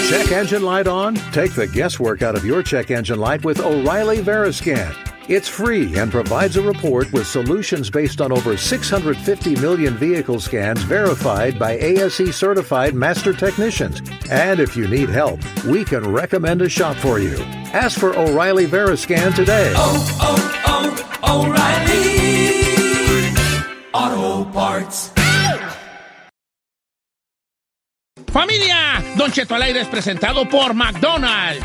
Check 0.08 0.32
engine 0.32 0.62
light 0.62 0.86
on? 0.86 1.14
Take 1.30 1.50
the 1.50 1.66
guesswork 1.66 2.22
out 2.22 2.36
of 2.36 2.46
your 2.46 2.62
check 2.62 2.90
engine 2.90 3.20
light 3.20 3.44
with 3.44 3.60
O'Reilly 3.60 4.22
Veriscan. 4.22 5.15
It's 5.28 5.48
free 5.48 5.98
and 5.98 6.12
provides 6.12 6.56
a 6.56 6.62
report 6.62 7.12
with 7.12 7.26
solutions 7.26 7.90
based 7.90 8.20
on 8.20 8.30
over 8.30 8.56
650 8.56 9.56
million 9.56 9.96
vehicle 9.96 10.38
scans 10.38 10.80
verified 10.82 11.58
by 11.58 11.72
ASE 11.78 12.32
certified 12.32 12.94
master 12.94 13.32
technicians. 13.32 14.00
And 14.30 14.60
if 14.60 14.76
you 14.76 14.86
need 14.86 15.08
help, 15.08 15.40
we 15.64 15.84
can 15.84 16.12
recommend 16.12 16.62
a 16.62 16.68
shop 16.68 16.96
for 16.98 17.18
you. 17.18 17.34
Ask 17.74 17.98
for 17.98 18.16
O'Reilly 18.16 18.66
Veriscan 18.66 19.34
today. 19.34 19.72
Oh, 19.76 20.16
oh, 20.22 20.38
oh, 21.24 21.42
O'Reilly 21.42 22.04
Auto 23.92 24.48
Parts. 24.52 25.10
Familia, 28.28 29.02
Don 29.16 29.32
Cheto 29.32 29.56
al 29.56 29.62
aire 29.62 29.80
es 29.80 29.88
presentado 29.88 30.48
por 30.48 30.72
McDonald's. 30.74 31.64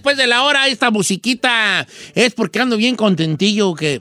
Después 0.00 0.16
de 0.16 0.26
la 0.26 0.44
hora, 0.44 0.66
esta 0.66 0.90
musiquita 0.90 1.86
es 2.14 2.32
porque 2.32 2.58
ando 2.58 2.78
bien 2.78 2.96
contentillo 2.96 3.74
que 3.74 4.00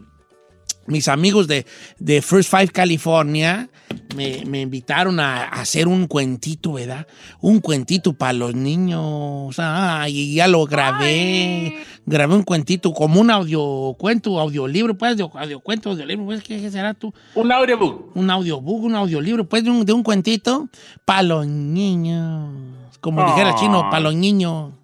mis 0.88 1.10
amigos 1.10 1.46
de, 1.50 1.66
de 2.00 2.22
First 2.22 2.50
Five 2.50 2.70
California 2.70 3.70
me, 4.16 4.46
me 4.46 4.62
invitaron 4.62 5.20
a, 5.20 5.44
a 5.44 5.60
hacer 5.60 5.90
un 5.90 6.08
cuentito, 6.08 6.72
¿verdad? 6.72 7.06
Un 7.42 7.60
cuentito 7.60 8.14
para 8.14 8.32
los 8.32 8.56
niños. 8.56 9.56
Ay, 9.60 10.18
y 10.18 10.36
ya 10.36 10.48
lo 10.48 10.66
grabé. 10.66 11.84
Grabé 12.06 12.34
un 12.34 12.44
cuentito 12.44 12.94
como 12.94 13.20
un 13.20 13.30
audio 13.30 13.94
cuento, 14.00 14.40
audiolibro, 14.40 14.98
pues, 14.98 15.18
de 15.18 15.24
audio 15.24 15.60
cuento, 15.60 15.90
audiolibro, 15.90 16.24
pues, 16.28 16.42
¿qué, 16.42 16.62
qué 16.62 16.72
será 16.72 16.94
tú? 16.94 17.14
Un 17.36 17.52
audiobook. 17.52 18.16
Un 18.16 18.30
audiobook, 18.30 18.84
un 18.84 18.96
audiolibro, 18.96 19.50
pues, 19.50 19.66
de 19.66 19.70
un, 19.70 19.86
de 19.86 19.92
un 19.92 20.04
cuentito 20.04 20.70
para 21.04 21.24
los 21.24 21.46
niños. 21.46 22.54
Como 23.02 23.26
dijera 23.26 23.50
el 23.50 23.56
chino, 23.56 23.82
para 23.90 24.00
los 24.00 24.16
niños. 24.16 24.79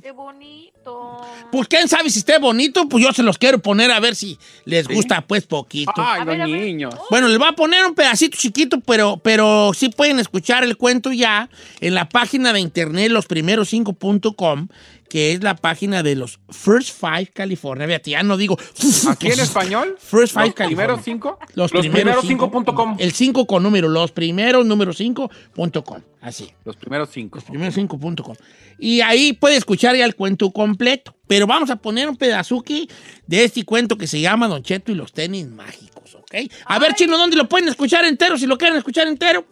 Qué 0.00 0.12
bonito. 0.12 1.20
Pues 1.50 1.66
quién 1.66 1.88
sabe 1.88 2.08
si 2.08 2.20
esté 2.20 2.38
bonito, 2.38 2.88
pues 2.88 3.02
yo 3.02 3.12
se 3.12 3.24
los 3.24 3.36
quiero 3.36 3.58
poner 3.58 3.90
a 3.90 3.98
ver 3.98 4.14
si 4.14 4.38
les 4.64 4.86
gusta 4.86 5.22
pues 5.22 5.44
poquito. 5.44 5.92
Ay, 5.96 6.24
los 6.24 6.48
niños. 6.48 6.94
Bueno, 7.10 7.26
les 7.26 7.38
voy 7.38 7.48
a 7.48 7.52
poner 7.52 7.84
un 7.84 7.94
pedacito 7.94 8.38
chiquito, 8.38 8.80
pero, 8.80 9.16
pero 9.16 9.72
sí 9.74 9.88
pueden 9.88 10.20
escuchar 10.20 10.62
el 10.62 10.76
cuento 10.76 11.12
ya 11.12 11.50
en 11.80 11.94
la 11.94 12.08
página 12.08 12.52
de 12.52 12.60
internet 12.60 13.10
losprimeros5.com, 13.10 14.68
que 15.08 15.32
es 15.32 15.42
la 15.42 15.56
página 15.56 16.02
de 16.02 16.16
los 16.16 16.40
First 16.50 16.98
Five 16.98 17.28
California. 17.34 17.86
Fíjate, 17.86 18.10
ya 18.12 18.22
no 18.22 18.36
digo... 18.36 18.58
¿Aquí 19.08 19.28
en 19.28 19.40
español? 19.40 19.96
First 19.98 20.34
Five 20.34 20.46
¿Los 20.46 20.54
California. 20.54 20.86
primeros 20.86 21.04
cinco? 21.04 21.38
Los, 21.54 21.72
Los 21.72 21.80
primeros 21.82 21.92
primeros 22.02 22.24
cinco 22.26 22.50
punto 22.50 22.74
com. 22.74 22.96
El 22.98 23.12
5 23.12 23.46
con 23.46 23.62
número, 23.62 23.88
los 23.88 24.12
primeros 24.12 24.66
número 24.66 24.92
5.com. 24.92 26.00
Así. 26.20 26.52
Los 26.64 26.76
primeros 26.76 27.10
cinco. 27.12 27.40
Primero 27.40 27.70
5.com. 27.72 28.34
Y 28.78 29.00
ahí 29.00 29.32
puede 29.32 29.56
escuchar 29.56 29.96
ya 29.96 30.04
el 30.04 30.16
cuento 30.16 30.50
completo. 30.50 31.14
Pero 31.26 31.46
vamos 31.46 31.70
a 31.70 31.76
poner 31.76 32.08
un 32.08 32.16
pedazuki 32.16 32.88
de 33.26 33.44
este 33.44 33.64
cuento 33.64 33.96
que 33.96 34.06
se 34.06 34.20
llama 34.20 34.48
Don 34.48 34.62
Cheto 34.62 34.92
y 34.92 34.94
los 34.94 35.12
tenis 35.12 35.48
mágicos, 35.48 36.14
¿ok? 36.14 36.34
A 36.66 36.78
ver, 36.78 36.94
chino, 36.94 37.16
¿dónde 37.18 37.36
lo 37.36 37.48
pueden 37.48 37.68
escuchar 37.68 38.04
entero? 38.04 38.38
Si 38.38 38.46
lo 38.46 38.56
quieren 38.58 38.76
escuchar 38.78 39.06
entero. 39.08 39.44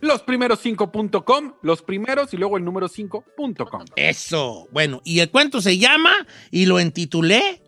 Los 0.00 0.22
primeros 0.22 0.60
cinco.com, 0.60 1.54
los 1.62 1.82
primeros 1.82 2.32
y 2.32 2.36
luego 2.36 2.56
el 2.56 2.64
número 2.64 2.88
cinco.com. 2.88 3.84
Eso. 3.96 4.66
Bueno, 4.72 5.00
y 5.04 5.20
el 5.20 5.30
cuento 5.30 5.60
se 5.60 5.76
llama 5.78 6.12
y 6.50 6.66
lo 6.66 6.80
entitulé 6.80 7.62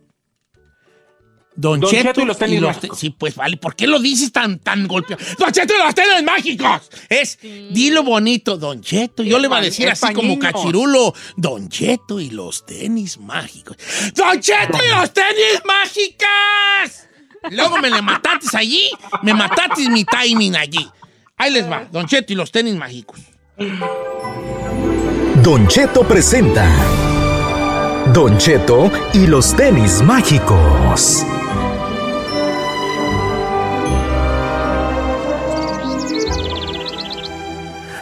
Don, 1.55 1.81
Don 1.81 1.91
Cheto, 1.91 2.05
Cheto 2.09 2.21
y 2.23 2.25
los 2.25 2.39
tenis 2.39 2.61
te- 2.61 2.67
mágicos. 2.67 2.99
Sí, 2.99 3.11
pues 3.11 3.35
vale. 3.37 3.59
¿Por 3.59 3.77
qué 3.77 3.87
lo 3.87 3.99
dices 3.99 4.33
tan, 4.33 4.59
tan 4.59 4.89
golpeado? 4.89 5.23
Don 5.39 5.53
Cheto 5.53 5.75
y 5.75 5.79
los 5.85 5.95
tenis 5.95 6.23
mágicos. 6.23 6.91
Es, 7.11 7.39
dilo 7.43 8.03
bonito, 8.03 8.57
Don 8.57 8.81
Cheto. 8.81 9.23
Yo 9.23 9.37
Es 9.37 9.43
le 9.43 9.49
iba 9.49 9.59
a 9.59 9.61
decir 9.61 9.91
así 9.91 10.15
como 10.15 10.39
cachirulo. 10.39 11.13
Don 11.37 11.69
Cheto 11.69 12.19
y 12.21 12.31
los 12.31 12.65
tenis 12.65 13.19
mágicos. 13.19 13.77
Don 14.15 14.41
Cheto 14.41 14.79
y 14.83 14.89
los 14.89 15.13
tenis 15.13 15.63
mágicas. 15.67 17.09
Luego 17.51 17.77
me 17.79 17.91
le 17.91 18.01
matatis 18.01 18.55
allí. 18.55 18.91
Me 19.23 19.35
matatis 19.35 19.91
mi 19.91 20.07
timing 20.07 20.57
allí. 20.57 20.89
Ahí 21.43 21.51
les 21.51 21.69
va. 21.69 21.89
Don 21.91 22.07
Cheto 22.07 22.33
y 22.33 22.37
los 22.37 22.53
tenis 22.53 22.77
mágicos. 22.77 23.19
Don 25.43 25.67
Cheto 25.67 26.05
presenta 26.05 26.65
Don 28.15 28.39
Cheto 28.39 28.89
y 29.13 29.27
los 29.27 29.53
tenis 29.57 30.03
mágicos. 30.03 31.27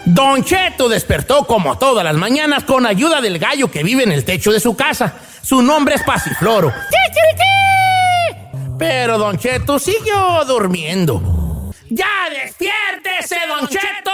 Don 0.05 0.45
Cheto 0.45 0.91
despertó 0.91 1.47
como 1.47 1.79
todas 1.79 2.05
las 2.05 2.17
mañanas 2.17 2.65
con 2.65 2.85
ayuda 2.85 3.23
del 3.23 3.39
gallo 3.39 3.71
que 3.71 3.83
vive 3.83 4.03
en 4.03 4.13
el 4.13 4.27
techo 4.27 4.53
de 4.53 4.61
su 4.61 4.77
casa. 4.77 5.15
Su 5.41 5.63
nombre 5.63 5.95
es 5.95 6.03
Pasifloro. 6.03 6.75
Pero 8.79 9.17
Don 9.17 9.39
Cheto 9.39 9.79
siguió 9.79 10.45
durmiendo. 10.47 11.40
¡Ya 11.91 12.31
despiértese, 12.31 13.37
Don 13.49 13.67
Cheto! 13.67 14.11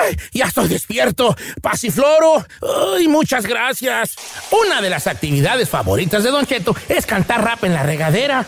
¡Ay, 0.00 0.16
ya 0.32 0.46
estoy 0.46 0.68
despierto, 0.68 1.34
Pasifloro. 1.60 2.46
Ay, 2.96 3.08
muchas 3.08 3.44
gracias. 3.46 4.14
Una 4.52 4.80
de 4.80 4.90
las 4.90 5.08
actividades 5.08 5.68
favoritas 5.68 6.22
de 6.22 6.30
Don 6.30 6.46
Cheto 6.46 6.76
es 6.88 7.04
cantar 7.04 7.44
rap 7.44 7.64
en 7.64 7.74
la 7.74 7.82
regadera. 7.82 8.46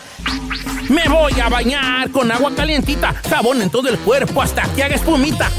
Me 0.88 1.08
voy 1.08 1.40
a 1.40 1.48
bañar 1.48 2.10
con 2.10 2.30
agua 2.30 2.54
calientita, 2.54 3.14
jabón 3.28 3.62
en 3.62 3.70
todo 3.70 3.88
el 3.88 3.98
cuerpo 3.98 4.40
hasta 4.40 4.62
que 4.74 4.84
haga 4.84 4.94
espumita. 4.94 5.50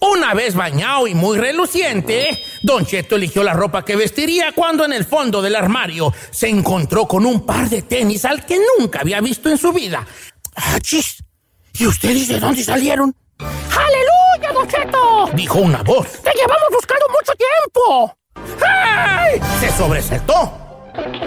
Una 0.00 0.32
vez 0.32 0.54
bañado 0.54 1.06
y 1.06 1.14
muy 1.14 1.36
reluciente, 1.36 2.42
Don 2.62 2.86
Cheto 2.86 3.16
eligió 3.16 3.42
la 3.42 3.52
ropa 3.52 3.84
que 3.84 3.96
vestiría 3.96 4.52
cuando 4.52 4.86
en 4.86 4.94
el 4.94 5.04
fondo 5.04 5.42
del 5.42 5.54
armario 5.54 6.14
se 6.30 6.48
encontró 6.48 7.06
con 7.06 7.26
un 7.26 7.44
par 7.44 7.68
de 7.68 7.82
tenis 7.82 8.24
al 8.24 8.46
que 8.46 8.58
nunca 8.78 9.00
había 9.00 9.20
visto 9.20 9.50
en 9.50 9.58
su 9.58 9.74
vida. 9.74 10.06
¡Achis! 10.74 11.22
¿Y 11.74 11.86
ustedes 11.86 12.28
de 12.28 12.40
dónde 12.40 12.62
salieron? 12.62 13.14
¡Aleluya, 13.38 14.52
Don 14.52 14.68
Cheto! 14.68 15.30
Dijo 15.34 15.58
una 15.58 15.82
voz. 15.82 16.06
¡Te 16.22 16.30
llevamos 16.32 16.68
buscando 16.72 17.06
mucho 17.08 17.32
tiempo! 17.34 18.16
Se 19.60 19.70
sobresaltó. 19.72 20.56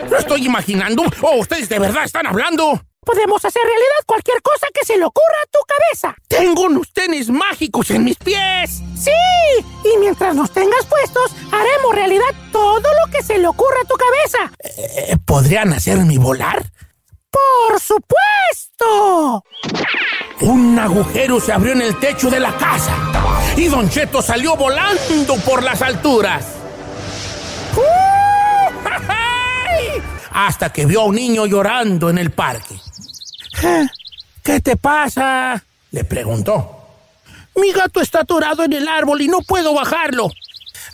¿Lo 0.09 0.17
estoy 0.17 0.45
imaginando 0.45 1.03
o 1.21 1.35
ustedes 1.37 1.69
de 1.69 1.79
verdad 1.79 2.03
están 2.03 2.27
hablando? 2.27 2.81
Podemos 3.05 3.43
hacer 3.43 3.61
realidad 3.63 4.05
cualquier 4.05 4.41
cosa 4.41 4.67
que 4.73 4.85
se 4.85 4.97
le 4.97 5.03
ocurra 5.05 5.35
a 5.43 5.49
tu 5.51 5.59
cabeza. 5.67 6.15
Tengo 6.27 6.63
unos 6.63 6.91
tenis 6.93 7.29
mágicos 7.29 7.89
en 7.91 8.03
mis 8.05 8.17
pies. 8.17 8.81
Sí, 8.97 9.11
y 9.83 9.97
mientras 9.99 10.35
nos 10.35 10.51
tengas 10.51 10.85
puestos, 10.85 11.31
haremos 11.51 11.93
realidad 11.95 12.33
todo 12.51 12.79
lo 12.81 13.11
que 13.11 13.21
se 13.23 13.37
le 13.39 13.47
ocurra 13.47 13.81
a 13.81 13.87
tu 13.87 13.95
cabeza. 13.95 14.51
Eh, 14.59 15.17
¿Podrían 15.25 15.73
hacerme 15.73 16.17
volar? 16.17 16.63
¡Por 17.33 17.79
supuesto! 17.79 19.43
Un 20.41 20.77
agujero 20.77 21.39
se 21.39 21.51
abrió 21.51 21.73
en 21.73 21.81
el 21.81 21.99
techo 21.99 22.29
de 22.29 22.39
la 22.39 22.55
casa 22.57 22.93
y 23.57 23.67
Don 23.67 23.89
Cheto 23.89 24.21
salió 24.21 24.55
volando 24.55 25.35
por 25.45 25.63
las 25.63 25.81
alturas. 25.81 26.45
¡Uh! 27.75 27.81
Hasta 30.31 30.71
que 30.71 30.85
vio 30.85 31.01
a 31.01 31.05
un 31.05 31.15
niño 31.15 31.45
llorando 31.45 32.09
en 32.09 32.17
el 32.17 32.31
parque. 32.31 32.75
"Eh, 33.63 33.87
¿Qué 34.43 34.59
te 34.59 34.75
pasa? 34.77 35.63
le 35.91 36.03
preguntó. 36.03 36.79
Mi 37.55 37.71
gato 37.71 38.01
está 38.01 38.21
atorado 38.21 38.63
en 38.63 38.73
el 38.73 38.87
árbol 38.87 39.21
y 39.21 39.27
no 39.27 39.41
puedo 39.41 39.73
bajarlo. 39.73 40.29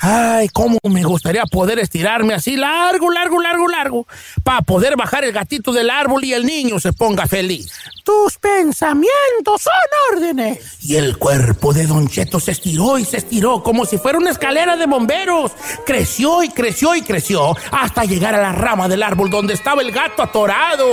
Ay, 0.02 0.48
cómo 0.50 0.78
me 0.84 1.04
gustaría 1.04 1.44
poder 1.46 1.78
estirarme 1.80 2.34
así 2.34 2.56
largo, 2.56 3.12
largo, 3.12 3.42
largo, 3.42 3.68
largo, 3.68 4.08
para 4.44 4.62
poder 4.62 4.96
bajar 4.96 5.26
el 5.26 5.34
gatito 5.34 5.74
del 5.74 5.90
árbol 5.90 6.24
y 6.24 6.34
el 6.34 6.46
niño 6.46 6.80
se 6.80 6.94
ponga 6.94 7.28
feliz. 7.28 7.72
Tus 8.06 8.38
pensamientos 8.38 9.62
son 9.62 9.74
órdenes. 10.14 10.78
Y 10.82 10.96
el 10.96 11.18
cuerpo 11.18 11.74
de 11.74 11.86
Don 11.86 12.08
Cheto 12.08 12.40
se 12.40 12.52
estiró 12.52 12.98
y 12.98 13.04
se 13.06 13.18
estiró 13.18 13.62
como 13.62 13.86
si 13.86 13.98
fuera 13.98 14.18
una 14.18 14.32
escalera 14.32 14.78
de 14.78 14.86
bomberos. 14.86 15.52
Creció 15.86 16.44
y 16.44 16.50
creció 16.50 16.96
y 16.96 17.02
creció 17.02 17.56
hasta 17.72 18.06
llegar 18.06 18.34
a 18.36 18.42
la 18.42 18.54
rama 18.54 18.88
del 18.88 19.04
árbol 19.04 19.30
donde 19.30 19.54
estaba 19.54 19.82
el 19.82 19.92
gato 19.92 20.24
atorado. 20.24 20.86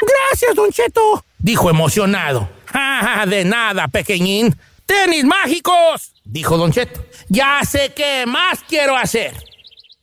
Gracias, 0.00 0.54
Don 0.56 0.70
Cheto, 0.72 1.24
dijo 1.38 1.70
emocionado. 1.70 2.48
"Ah, 2.74 3.24
de 3.28 3.44
nada, 3.44 3.86
pequeñín. 3.88 4.56
¡Tenis 4.84 5.24
mágicos! 5.24 6.11
Dijo 6.32 6.56
Don 6.56 6.72
Cheto. 6.72 7.04
Ya 7.28 7.60
sé 7.68 7.92
qué 7.94 8.24
más 8.26 8.60
quiero 8.66 8.96
hacer. 8.96 9.32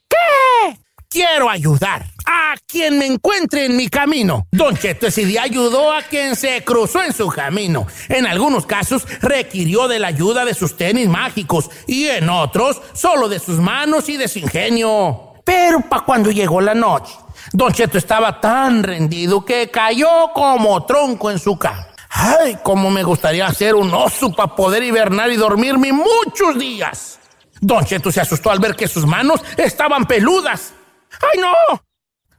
¿Qué? 0.08 0.78
Quiero 1.10 1.50
ayudar 1.50 2.06
a 2.24 2.54
quien 2.68 3.00
me 3.00 3.08
encuentre 3.08 3.65
en 3.65 3.76
mi 3.76 3.89
camino. 3.89 4.46
Don 4.52 4.78
Cheto 4.78 5.08
ese 5.08 5.26
día 5.26 5.42
ayudó 5.42 5.92
a 5.92 6.04
quien 6.04 6.36
se 6.36 6.63
cruzó 6.63 7.04
en 7.04 7.13
su 7.13 7.28
camino. 7.30 7.88
En 8.10 8.28
algunos 8.28 8.68
casos 8.68 9.08
requirió 9.22 9.88
de 9.88 9.98
la 9.98 10.10
ayuda 10.10 10.46
de 10.46 10.54
sus 10.54 10.78
tenis 10.78 11.10
mágicos 11.10 11.72
y 11.88 12.06
en 12.08 12.30
otros 12.30 12.80
solo 12.94 13.28
de 13.28 13.39
sus 13.39 13.58
manos 13.58 14.08
y 14.08 14.18
de 14.18 14.28
su 14.28 14.38
ingenio. 14.38 15.34
Pero 15.44 15.82
para 15.82 16.06
cuando 16.06 16.30
llegó 16.30 16.62
la 16.62 16.76
noche, 16.76 17.15
Don 17.54 17.74
Cheto 17.74 17.98
estaba 17.98 18.39
tan 18.39 18.84
rendido 18.84 19.44
que 19.44 19.72
cayó 19.72 20.32
como 20.36 20.86
tronco 20.86 21.32
en 21.32 21.39
su 21.39 21.58
cama. 21.58 21.88
Ay, 22.10 22.58
cómo 22.63 22.89
me 22.89 23.04
gustaría 23.04 23.48
ser 23.54 23.76
un 23.76 23.93
oso 23.93 24.34
para 24.34 24.56
poder 24.56 24.84
hibernar 24.84 25.32
y 25.32 25.36
dormirme 25.36 25.93
muchos 25.93 26.58
días. 26.58 27.19
Don 27.62 27.86
Cheto 27.86 28.12
se 28.12 28.22
asustó 28.22 28.52
al 28.52 28.60
ver 28.60 28.76
que 28.76 28.88
sus 28.88 29.06
manos 29.06 29.41
estaban 29.58 30.06
peludas. 30.06 30.74
¡Ay, 31.22 31.39
no! 31.39 31.84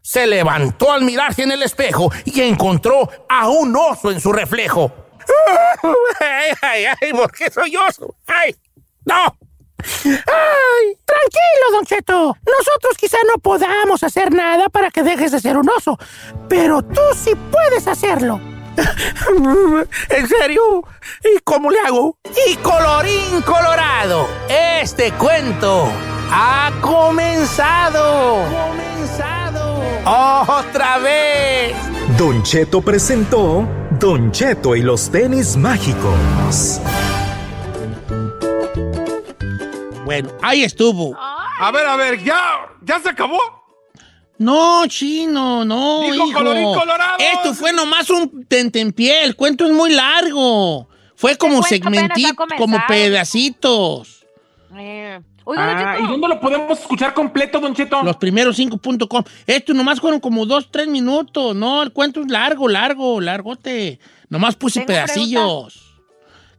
Se 0.03 0.27
levantó 0.27 0.91
al 0.91 1.03
mirarse 1.03 1.43
en 1.43 1.53
el 1.53 1.63
espejo 1.63 2.11
y 2.25 2.41
encontró 2.41 3.09
a 3.29 3.49
un 3.49 3.77
oso 3.77 4.11
en 4.11 4.21
su 4.21 4.33
reflejo. 4.33 4.93
¡Ay, 6.21 6.53
ay, 6.63 6.85
ay! 7.01 7.13
¿Por 7.13 7.31
qué 7.31 7.51
soy 7.51 7.77
oso? 7.77 8.17
¡Ay! 8.27 8.57
¡No! 9.05 9.37
¡Ay! 10.05 10.99
Tranquilo, 11.05 11.71
Don 11.73 11.85
Cheto. 11.85 12.37
Nosotros 12.45 12.97
quizá 12.99 13.19
no 13.29 13.39
podamos 13.41 14.03
hacer 14.03 14.33
nada 14.33 14.69
para 14.69 14.91
que 14.91 15.03
dejes 15.03 15.33
de 15.33 15.41
ser 15.41 15.57
un 15.57 15.69
oso, 15.69 15.99
pero 16.49 16.83
tú 16.83 17.01
sí 17.15 17.33
puedes 17.51 17.87
hacerlo. 17.87 18.41
¿En 20.11 20.29
serio? 20.29 20.63
¿Y 21.25 21.39
cómo 21.45 21.71
le 21.71 21.81
hago? 21.81 22.17
Y 22.49 22.57
colorín 22.57 23.43
colorado, 23.43 24.29
este 24.49 25.13
cuento 25.13 25.89
ha 26.31 26.71
comenzado. 26.81 28.45
Comenzado. 28.69 29.81
Otra 30.59 30.99
vez. 30.99 31.75
Don 32.17 32.43
Cheto 32.43 32.81
presentó 32.81 33.69
Don 33.99 34.33
Cheto 34.33 34.75
y 34.77 34.83
los 34.83 35.11
tenis 35.11 35.57
mágicos. 35.57 36.81
Bueno, 40.05 40.31
ahí 40.43 40.65
estuvo. 40.65 41.15
A 41.17 41.71
ver, 41.73 41.87
a 41.87 41.97
ver, 41.97 42.23
¿ya, 42.23 42.69
ya 42.83 42.99
se 43.01 43.11
acabó? 43.11 43.60
No, 44.41 44.87
chino, 44.87 45.67
no, 45.67 46.01
Dijo 46.01 46.15
hijo. 46.27 46.33
colorín 46.39 46.65
colorado. 46.73 47.19
Esto 47.19 47.53
fue 47.53 47.75
nomás 47.75 48.09
un 48.09 48.47
tentempié. 48.47 49.25
El 49.25 49.37
cuento 49.37 49.67
es 49.67 49.71
muy 49.71 49.93
largo. 49.93 50.89
Fue 51.15 51.37
como 51.37 51.63
segmentitos, 51.63 52.33
como 52.57 52.79
pedacitos. 52.89 54.25
Eh, 54.77 55.21
Ah. 55.57 55.99
¿y 56.01 56.07
dónde 56.07 56.29
lo 56.29 56.39
podemos 56.41 56.79
escuchar 56.79 57.13
completo, 57.13 57.59
Don 57.59 57.75
Cheto? 57.75 58.03
Los 58.03 58.17
primeros 58.17 58.57
5.com. 58.57 59.25
Esto 59.47 59.75
nomás 59.75 60.01
fueron 60.01 60.21
como 60.21 60.47
dos, 60.47 60.71
tres 60.71 60.87
minutos. 60.87 61.57
No, 61.57 61.83
el 61.83 61.93
cuento 61.93 62.21
es 62.21 62.31
largo, 62.31 62.69
largo, 62.69 63.21
largote. 63.21 63.99
Nomás 64.29 64.55
puse 64.57 64.81
Tengo 64.81 64.87
pedacillos. 64.89 65.99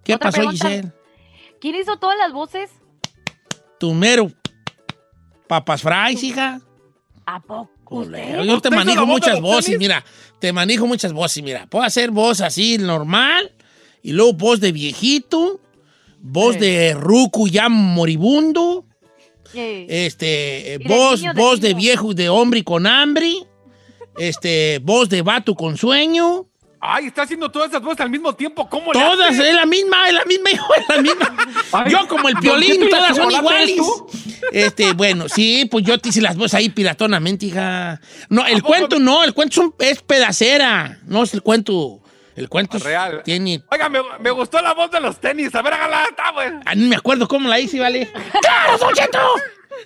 ¿Qué 0.04 0.18
pasó, 0.18 0.38
pregunta. 0.38 0.68
Giselle? 0.68 0.92
¿Quién 1.62 1.76
hizo 1.76 1.98
todas 1.98 2.18
las 2.18 2.34
voces? 2.34 2.70
Tu 3.80 3.94
mero. 3.94 4.30
Papas 5.48 5.82
fries, 5.82 6.22
hija. 6.24 6.60
¿A 7.34 7.40
poco? 7.40 7.70
Culero, 7.86 8.44
Yo 8.44 8.52
te 8.60 8.68
¿Usted 8.68 8.70
hizo 8.72 8.76
manejo 8.78 9.02
de 9.02 9.06
muchas 9.08 9.40
voces, 9.42 9.66
tenis? 9.66 9.80
mira. 9.80 10.06
Te 10.40 10.52
manejo 10.52 10.86
muchas 10.88 11.14
voces, 11.14 11.42
mira. 11.44 11.66
Puedo 11.68 11.86
hacer 11.86 12.12
voz 12.12 12.42
así 12.42 12.78
normal 12.78 13.54
y 14.04 14.12
luego 14.12 14.34
voz 14.34 14.60
de 14.60 14.72
viejito, 14.74 15.62
voz 16.20 16.60
de 16.60 16.94
ruco 16.94 17.48
ya 17.48 17.70
moribundo, 17.70 18.86
este, 19.54 20.74
eh, 20.74 20.78
de 20.80 20.86
voz, 20.88 21.22
de 21.22 21.34
voz 21.34 21.62
de 21.62 21.70
niño. 21.70 21.80
viejo, 21.80 22.14
de 22.14 22.28
hombre 22.30 22.64
con 22.64 22.86
hambre, 22.86 23.34
este, 24.18 24.80
voz 24.84 25.08
de 25.08 25.22
vato 25.22 25.56
con 25.56 25.78
sueño. 25.78 26.48
Ay, 26.84 27.06
está 27.08 27.22
haciendo 27.22 27.50
todas 27.52 27.70
esas 27.70 27.82
voces 27.84 28.02
al 28.02 28.10
mismo 28.10 28.34
tiempo. 28.34 28.68
¿Cómo 28.68 28.92
Todas, 28.92 29.38
es 29.38 29.54
la 29.54 29.66
misma, 29.68 30.08
es 30.10 30.16
la 30.16 30.26
misma, 30.26 30.50
hijo, 30.52 30.74
es 30.74 30.90
la 30.90 31.02
misma. 31.02 31.36
Ay, 31.74 31.92
yo 31.92 32.08
como 32.08 32.28
el 32.28 32.34
Don 32.34 32.42
piolín, 32.42 32.72
Cheto, 32.72 32.86
¿y 32.86 32.90
la 32.90 32.98
todas 32.98 33.18
son 33.18 33.32
iguales. 33.32 33.80
Este, 34.52 34.94
bueno, 34.94 35.30
sí, 35.30 35.68
pues 35.70 35.86
yo 35.86 36.00
te 36.00 36.10
hice 36.10 36.22
las 36.22 36.36
voces 36.36 36.56
ahí 36.56 36.70
piratonamente, 36.70 37.46
hija. 37.46 38.02
No, 38.30 38.46
el 38.48 38.64
cuento 38.64 39.00
no, 39.00 39.24
el 39.24 39.34
cuento 39.36 39.76
es, 39.80 40.02
pedacera, 40.02 40.98
no 41.06 41.22
es 41.24 41.34
el 41.36 41.44
cuento. 41.44 42.00
El 42.36 42.50
cuento 42.50 42.78
es- 42.78 42.84
Real. 42.84 43.22
tiene. 43.24 43.62
Oiga, 43.70 43.88
me, 43.90 44.00
me 44.20 44.32
gustó 44.32 44.60
la 44.62 44.74
voz 44.74 44.90
de 44.90 45.00
los 45.02 45.20
tenis. 45.20 45.54
A 45.54 45.62
ver, 45.62 45.74
hágala. 45.74 46.06
Está, 46.10 46.32
güey. 46.32 46.48
Ah, 46.66 46.74
no 46.74 46.88
me 46.88 46.96
acuerdo 46.96 47.28
cómo 47.28 47.48
la 47.48 47.60
hice, 47.60 47.80
¿vale? 47.80 48.12
¡Claro, 48.42 48.78
Don 48.80 48.94
Cheto! 48.94 49.20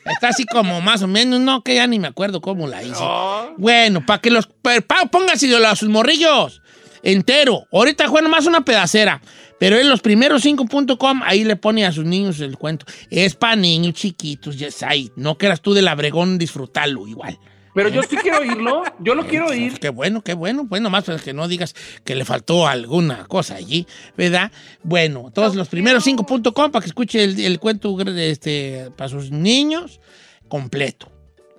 Está 0.06 0.30
así 0.30 0.46
como 0.46 0.80
más 0.80 1.02
o 1.02 1.08
menos, 1.08 1.40
no, 1.42 1.64
que 1.64 1.76
ya 1.76 1.88
ni 1.88 2.00
me 2.00 2.08
acuerdo 2.08 2.40
cómo 2.42 2.68
la 2.68 2.84
hice. 2.84 3.02
No. 3.02 3.54
Bueno, 3.58 4.06
para 4.06 4.22
que 4.22 4.30
los. 4.30 4.48
pa- 4.48 4.80
pónganse 5.12 5.48
de 5.48 5.60
los 5.60 5.84
morrillos 5.84 6.62
entero. 7.06 7.68
Ahorita 7.72 8.08
juega 8.08 8.28
nomás 8.28 8.46
una 8.46 8.66
pedacera. 8.66 9.22
Pero 9.58 9.78
en 9.80 9.88
los 9.88 10.02
primeros 10.02 10.44
5.com, 10.44 11.22
ahí 11.24 11.46
le 11.46 11.56
pone 11.56 11.86
a 11.86 11.94
sus 11.94 12.04
niños 12.04 12.42
el 12.42 12.58
cuento. 12.58 12.86
Es 13.10 13.36
para 13.36 13.56
niños 13.56 13.94
chiquitos, 13.94 14.58
ya 14.58 14.70
sabes. 14.70 15.12
No 15.16 15.38
quieras 15.38 15.62
tú 15.62 15.74
del 15.74 15.88
abregón 15.88 16.38
disfrutarlo 16.38 17.08
igual. 17.08 17.40
Pero 17.74 17.90
yo 17.90 18.04
sí 18.04 18.16
quiero 18.16 18.40
oírlo. 18.40 18.84
Yo 19.00 19.16
lo 19.16 19.28
quiero 19.28 19.48
oír. 19.48 19.80
Qué 19.80 19.90
bueno, 19.90 20.22
qué 20.22 20.34
bueno. 20.34 20.66
Pues 20.68 20.82
nomás 20.82 21.04
para 21.04 21.20
que 21.20 21.34
no 21.34 21.48
digas 21.48 21.76
que 22.06 22.16
le 22.16 22.24
faltó 22.26 22.68
alguna 22.68 23.26
cosa 23.28 23.56
allí, 23.56 23.86
¿verdad? 24.18 24.52
Bueno, 24.84 25.30
todos 25.34 25.56
los 25.56 25.68
primeros 25.68 26.06
5.com 26.06 26.72
para 26.72 26.82
que 26.84 26.88
escuche 26.88 27.24
el, 27.24 27.38
el 27.40 27.60
cuento 27.60 27.96
de 27.98 28.32
este, 28.32 28.92
para 28.96 29.10
sus 29.10 29.30
niños 29.32 30.00
completo. 30.48 31.12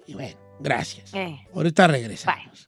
Y 0.06 0.14
bueno, 0.14 0.36
gracias. 0.58 1.12
eh. 1.12 1.38
Ahorita 1.54 1.86
regresamos. 1.86 2.65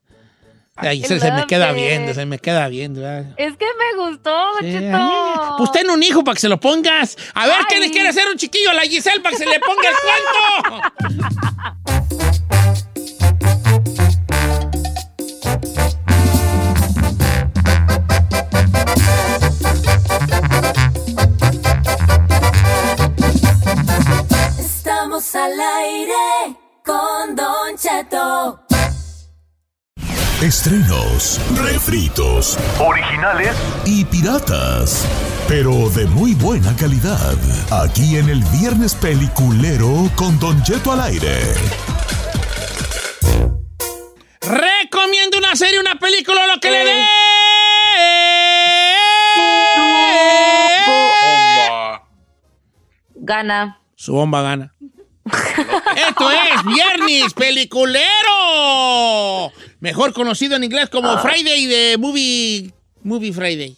Ay, 0.80 1.02
se, 1.02 1.18
se 1.18 1.32
me 1.32 1.46
queda 1.46 1.72
viendo, 1.72 2.14
se 2.14 2.24
me 2.26 2.38
queda 2.38 2.68
viendo. 2.68 3.00
¿verdad? 3.00 3.32
Es 3.36 3.56
que 3.56 3.66
me 3.66 4.04
gustó, 4.04 4.36
Sí, 4.60 4.72
Cheto. 4.72 4.96
ay, 4.96 5.50
Pues 5.58 5.72
ten 5.72 5.90
un 5.90 6.02
hijo 6.02 6.22
para 6.24 6.34
que 6.36 6.40
se 6.40 6.48
lo 6.48 6.58
pongas. 6.60 7.16
A 7.34 7.46
ver, 7.46 7.56
¿quién 7.68 7.80
le 7.80 7.86
Ay. 7.86 7.92
quiere 7.92 8.08
hacer 8.08 8.28
un 8.28 8.36
chiquillo 8.36 8.70
a 8.70 8.74
la 8.74 8.82
Giselle 8.82 9.20
para 9.20 9.36
que 9.36 9.42
se 9.44 9.46
le 9.46 9.58
ponga 9.60 9.88
el 9.88 9.96
cuento? 11.08 11.78
Estamos 24.58 25.34
al 25.34 25.52
aire 25.60 26.56
con 26.84 27.34
Don 27.34 27.76
Cheto. 27.76 28.60
Estrenos, 30.42 31.40
refritos, 31.57 32.57
originales 32.79 33.57
y 33.85 34.05
piratas, 34.05 35.05
pero 35.48 35.90
de 35.90 36.07
muy 36.07 36.35
buena 36.35 36.77
calidad. 36.77 37.35
Aquí 37.72 38.18
en 38.18 38.29
el 38.29 38.44
Viernes 38.44 38.94
Peliculero 38.94 40.09
con 40.14 40.38
Don 40.38 40.62
Cheto 40.62 40.92
al 40.92 41.01
aire. 41.01 41.40
Recomiendo 44.40 45.38
una 45.38 45.57
serie, 45.57 45.81
una 45.81 45.96
película, 45.98 46.46
lo 46.46 46.61
que 46.61 46.70
le 46.70 46.85
dé. 46.85 47.05
Gana. 53.16 53.81
Su 53.96 54.12
bomba 54.12 54.42
gana. 54.42 54.72
Esto 56.09 56.31
es 56.31 56.64
Viernes 56.64 57.35
Peliculero. 57.35 58.09
Mejor 59.80 60.12
conocido 60.12 60.56
en 60.56 60.64
inglés 60.64 60.88
como 60.90 61.16
Friday 61.18 61.66
de 61.66 61.96
Movie, 61.98 62.72
movie 63.02 63.32
Friday. 63.32 63.76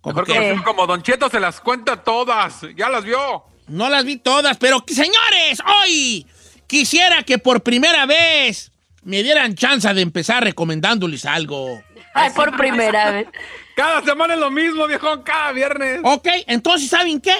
Como 0.00 0.14
Mejor 0.20 0.26
que- 0.26 0.34
conocido 0.34 0.64
como 0.64 0.86
Don 0.86 1.02
Cheto 1.02 1.28
se 1.28 1.38
las 1.40 1.60
cuenta 1.60 2.02
todas. 2.02 2.62
Ya 2.76 2.88
las 2.88 3.04
vio. 3.04 3.44
No 3.68 3.88
las 3.88 4.04
vi 4.04 4.16
todas, 4.16 4.56
pero 4.56 4.84
señores, 4.88 5.60
hoy 5.82 6.26
quisiera 6.66 7.22
que 7.22 7.38
por 7.38 7.62
primera 7.62 8.06
vez 8.06 8.72
me 9.02 9.22
dieran 9.22 9.54
chance 9.54 9.92
de 9.94 10.00
empezar 10.00 10.42
recomendándoles 10.42 11.24
algo. 11.24 11.80
Ay, 12.12 12.30
por 12.34 12.56
primera 12.56 13.12
vez. 13.12 13.28
Cada 13.76 14.02
semana 14.04 14.34
es 14.34 14.40
lo 14.40 14.50
mismo, 14.50 14.86
viejón. 14.88 15.22
Cada 15.22 15.52
viernes. 15.52 16.00
Ok, 16.02 16.26
entonces, 16.48 16.90
¿saben 16.90 17.20
qué? 17.20 17.34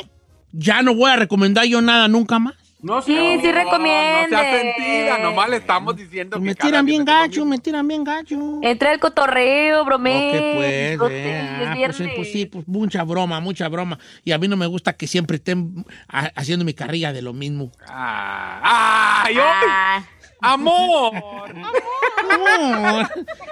Ya 0.53 0.81
no 0.83 0.95
voy 0.95 1.11
a 1.11 1.17
recomendar 1.17 1.65
yo 1.67 1.83
nada 1.83 2.07
nunca 2.09 2.39
más. 2.39 2.55
No 2.83 3.03
Sí, 3.03 3.15
sí 3.43 3.47
No 3.47 3.53
recomiende. 3.53 4.29
sea 4.31 4.59
sentida. 4.59 5.19
Nomás 5.19 5.49
le 5.51 5.57
estamos 5.59 5.95
diciendo 5.97 6.39
que 6.39 6.43
Me 6.43 6.55
tiran 6.55 6.87
bien 6.87 7.05
gacho, 7.05 7.45
me 7.45 7.59
tiran 7.59 7.87
bien 7.87 8.05
gacho. 8.05 8.37
Entra 8.63 8.93
el 8.93 8.99
cotorreo, 8.99 9.85
bromé. 9.85 10.31
Ok, 10.31 10.57
pues, 10.57 10.71
eh, 10.73 10.93
es 10.95 11.01
ah, 11.01 11.75
pues, 11.77 11.97
sí, 11.97 12.09
pues 12.17 12.33
sí, 12.33 12.47
pues 12.47 12.67
mucha 12.67 13.05
broma, 13.05 13.39
mucha 13.41 13.69
broma. 13.69 13.99
Y 14.25 14.33
a 14.33 14.39
mí 14.39 14.49
no 14.49 14.57
me 14.57 14.67
gusta 14.67 14.95
que 14.95 15.07
siempre 15.07 15.37
estén 15.37 15.85
ha- 16.09 16.31
haciendo 16.35 16.65
mi 16.65 16.73
carrilla 16.75 17.13
de 17.13 17.21
lo 17.23 17.33
mismo. 17.35 17.71
Ah, 17.89 19.25
¡Ay, 19.27 19.37
ay! 19.37 19.69
Ah, 19.69 20.03
¡Amor! 20.43 21.13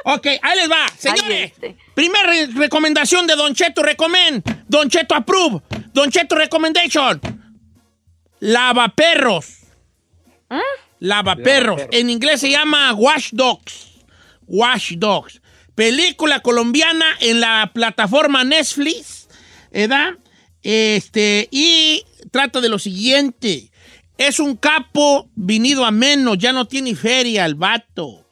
ok, 0.04 0.26
ahí 0.42 0.56
les 0.58 0.70
va, 0.70 0.88
señores. 0.96 1.52
este. 1.52 1.76
Primer 1.94 2.24
re- 2.26 2.46
recomendación 2.54 3.26
de 3.26 3.36
Don 3.36 3.54
Cheto 3.54 3.82
Recommend. 3.82 4.42
Don 4.68 4.88
Cheto 4.88 5.14
Approve. 5.14 5.60
Don 5.92 6.10
Cheto 6.10 6.34
Recommendation. 6.36 7.20
Lavaperros. 8.40 9.58
Lavaperros. 11.00 11.82
En 11.90 12.10
inglés 12.10 12.40
se 12.40 12.50
llama 12.50 12.92
Wash 12.94 13.30
Dogs. 13.32 13.88
Wash 14.46 14.94
Dogs. 14.96 15.40
Película 15.74 16.40
colombiana 16.40 17.06
en 17.20 17.40
la 17.40 17.70
plataforma 17.72 18.44
Netflix. 18.44 19.28
¿Verdad? 19.70 20.14
Este, 20.62 21.48
y 21.50 22.02
trata 22.30 22.60
de 22.60 22.68
lo 22.68 22.78
siguiente. 22.78 23.70
Es 24.16 24.40
un 24.40 24.56
capo 24.56 25.30
venido 25.36 25.84
a 25.84 25.90
menos, 25.90 26.38
ya 26.38 26.52
no 26.52 26.66
tiene 26.66 26.96
feria 26.96 27.44
el 27.46 27.54
vato. 27.54 28.26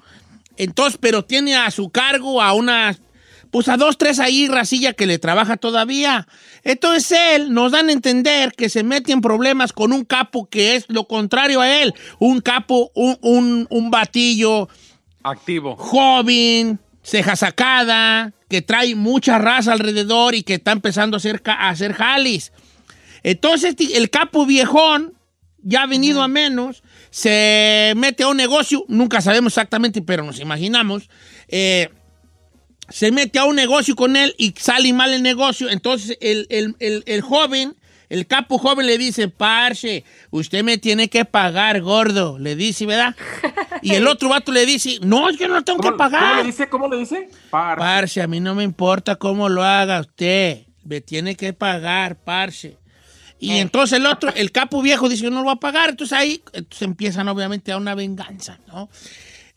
Entonces, 0.57 0.99
pero 1.01 1.25
tiene 1.25 1.55
a 1.57 1.71
su 1.71 1.91
cargo 1.91 2.43
a 2.43 2.53
unas, 2.55 2.99
pues 3.51 3.69
a 3.69 3.77
dos, 3.77 3.99
tres 3.99 4.19
ahí 4.19 4.49
racilla 4.49 4.93
que 4.93 5.07
le 5.07 5.19
trabaja 5.19 5.57
todavía. 5.57 6.27
Entonces 6.65 7.19
él 7.35 7.53
nos 7.53 7.73
dan 7.73 7.89
a 7.89 7.93
entender 7.93 8.53
que 8.53 8.69
se 8.69 8.83
mete 8.83 9.13
en 9.13 9.21
problemas 9.21 9.73
con 9.73 9.93
un 9.93 10.05
capo 10.05 10.49
que 10.49 10.77
es 10.77 10.85
lo 10.89 11.07
contrario 11.07 11.61
a 11.61 11.83
él. 11.83 11.95
Un 12.19 12.41
capo, 12.41 12.91
un, 12.95 13.19
un, 13.23 13.67
un 13.71 13.91
batillo 13.91 14.69
Activo. 15.23 15.77
joven, 15.77 16.79
ceja 17.03 17.37
sacada, 17.37 18.33
que 18.49 18.63
trae 18.63 18.95
mucha 18.95 19.39
raza 19.39 19.73
alrededor 19.73 20.35
y 20.35 20.43
que 20.43 20.55
está 20.55 20.73
empezando 20.73 21.17
a 21.17 21.19
hacer, 21.19 21.43
a 21.45 21.69
hacer 21.69 21.93
jalis. 21.93 22.53
Entonces 23.23 23.75
el 23.95 24.11
capo 24.11 24.47
viejón, 24.47 25.15
ya 25.63 25.83
ha 25.83 25.87
venido 25.87 26.23
a 26.23 26.29
menos, 26.29 26.85
se 27.11 27.93
mete 27.97 28.23
a 28.23 28.29
un 28.29 28.37
negocio, 28.37 28.85
nunca 28.89 29.21
sabemos 29.21 29.53
exactamente, 29.53 30.01
pero 30.01 30.23
nos 30.23 30.39
imaginamos, 30.39 31.09
eh, 31.49 31.89
se 32.89 33.11
mete 33.13 33.39
a 33.39 33.45
un 33.45 33.57
negocio 33.57 33.95
con 33.97 34.17
él 34.17 34.35
y 34.39 34.55
sale 34.59 34.93
mal 34.93 35.13
el 35.13 35.23
negocio, 35.23 35.69
entonces 35.71 36.17
el, 36.21 36.47
el- 36.51 36.77
el- 36.79 37.03
el 37.07 37.21
joven 37.21 37.75
El 38.09 38.29
capo 38.29 38.57
joven 38.59 38.87
le 38.87 38.99
dice, 38.99 39.27
parce, 39.27 40.05
usted 40.31 40.63
me 40.63 40.79
tiene 40.79 41.09
que 41.09 41.25
pagar, 41.25 41.81
gordo. 41.81 42.39
Le 42.39 42.55
dice, 42.55 42.87
¿verdad? 42.87 43.17
Y 43.83 43.95
el 43.95 44.07
otro 44.07 44.29
vato 44.29 44.53
le 44.53 44.65
dice, 44.65 45.01
no, 45.03 45.29
yo 45.33 45.49
no 45.49 45.65
tengo 45.65 45.81
que 45.81 45.91
pagar. 45.91 46.21
¿Cómo 46.23 46.37
le 46.37 46.45
dice? 46.45 46.69
¿Cómo 46.69 46.89
le 46.89 46.99
dice? 46.99 47.29
Parce. 47.51 47.81
Parce, 47.81 48.23
a 48.23 48.29
mí 48.29 48.39
no 48.39 48.55
me 48.55 48.63
importa 48.63 49.17
cómo 49.17 49.49
lo 49.49 49.65
haga 49.65 49.99
usted. 50.03 50.67
Me 50.85 51.01
tiene 51.01 51.35
que 51.35 51.53
pagar, 51.53 52.15
parce. 52.15 52.77
Y 53.41 53.51
Eh. 53.55 53.59
entonces 53.61 53.99
el 53.99 54.07
otro, 54.07 54.33
el 54.37 54.53
capo 54.53 54.83
viejo 54.83 55.09
dice, 55.09 55.25
yo 55.25 55.31
no 55.31 55.39
lo 55.39 55.47
voy 55.47 55.55
a 55.55 55.57
pagar. 55.57 55.91
Entonces 55.91 56.17
ahí 56.17 56.41
entonces 56.53 56.83
empiezan 56.83 57.27
obviamente 57.27 57.73
a 57.73 57.77
una 57.77 57.97
venganza, 57.97 58.61
¿no? 58.69 58.89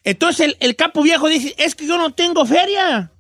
Entonces 0.04 0.48
el, 0.48 0.58
el 0.60 0.76
capo 0.76 1.04
viejo 1.04 1.28
dice, 1.30 1.54
es 1.60 1.76
que 1.76 1.86
yo 1.86 2.00
no 2.00 2.14
tengo 2.14 2.48
feria. 2.48 3.12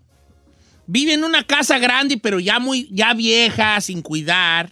Vive 0.91 1.13
en 1.13 1.23
una 1.23 1.43
casa 1.43 1.77
grande, 1.77 2.17
pero 2.17 2.39
ya 2.39 2.57
muy, 2.59 2.87
ya 2.91 3.13
vieja, 3.13 3.79
sin 3.81 4.01
cuidar. 4.01 4.71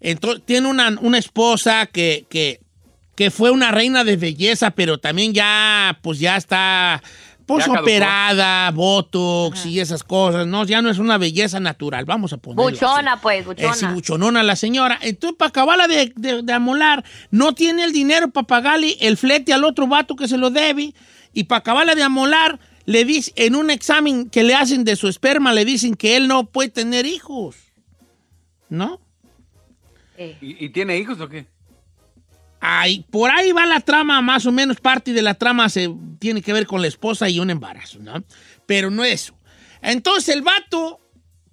Entonces, 0.00 0.42
tiene 0.44 0.68
una, 0.68 0.96
una 1.00 1.16
esposa 1.18 1.86
que, 1.86 2.26
que, 2.28 2.60
que 3.14 3.30
fue 3.30 3.50
una 3.50 3.70
reina 3.70 4.04
de 4.04 4.16
belleza, 4.16 4.70
pero 4.72 4.98
también 4.98 5.32
ya, 5.32 5.98
pues 6.02 6.18
ya 6.18 6.36
está, 6.36 7.02
pues 7.46 7.64
Ya 7.64 7.72
operada, 7.80 8.70
botox 8.72 9.64
y 9.64 9.80
esas 9.80 10.04
cosas, 10.04 10.46
¿no? 10.46 10.64
Ya 10.66 10.82
no 10.82 10.90
es 10.90 10.98
una 10.98 11.16
belleza 11.16 11.58
natural, 11.58 12.04
vamos 12.04 12.34
a 12.34 12.36
ponerlo 12.36 12.68
así. 12.68 12.74
Buchona, 12.84 13.20
pues, 13.20 13.40
Eh, 13.40 13.44
buchona. 13.46 13.74
sí, 13.74 13.86
buchonona 13.86 14.42
la 14.42 14.56
señora. 14.56 14.98
Entonces, 15.00 15.36
para 15.38 15.48
acabarla 15.48 15.88
de, 15.88 16.12
de- 16.16 16.42
de 16.42 16.52
amolar, 16.52 17.02
no 17.30 17.54
tiene 17.54 17.84
el 17.84 17.92
dinero 17.92 18.28
para 18.30 18.46
pagarle 18.46 18.96
el 19.00 19.16
flete 19.16 19.54
al 19.54 19.64
otro 19.64 19.86
vato 19.86 20.16
que 20.16 20.28
se 20.28 20.36
lo 20.36 20.50
debe. 20.50 20.92
Y 21.32 21.44
para 21.44 21.60
acabarla 21.60 21.94
de 21.94 22.02
amolar, 22.02 22.58
le 22.86 23.04
dice, 23.04 23.32
en 23.36 23.56
un 23.56 23.70
examen 23.70 24.30
que 24.30 24.44
le 24.44 24.54
hacen 24.54 24.84
de 24.84 24.96
su 24.96 25.08
esperma, 25.08 25.52
le 25.52 25.64
dicen 25.64 25.94
que 25.94 26.16
él 26.16 26.28
no 26.28 26.46
puede 26.46 26.70
tener 26.70 27.04
hijos. 27.04 27.56
¿No? 28.68 29.00
¿Y, 30.18 30.64
y 30.64 30.68
tiene 30.70 30.96
hijos 30.96 31.20
o 31.20 31.28
qué? 31.28 31.46
Ahí, 32.60 33.04
por 33.10 33.30
ahí 33.30 33.52
va 33.52 33.66
la 33.66 33.80
trama, 33.80 34.22
más 34.22 34.46
o 34.46 34.52
menos 34.52 34.80
parte 34.80 35.12
de 35.12 35.22
la 35.22 35.34
trama 35.34 35.68
se 35.68 35.94
tiene 36.18 36.42
que 36.42 36.52
ver 36.52 36.66
con 36.66 36.80
la 36.80 36.88
esposa 36.88 37.28
y 37.28 37.38
un 37.38 37.50
embarazo, 37.50 37.98
¿no? 37.98 38.24
Pero 38.64 38.90
no 38.90 39.04
eso. 39.04 39.34
Entonces 39.82 40.34
el 40.34 40.42
vato 40.42 41.00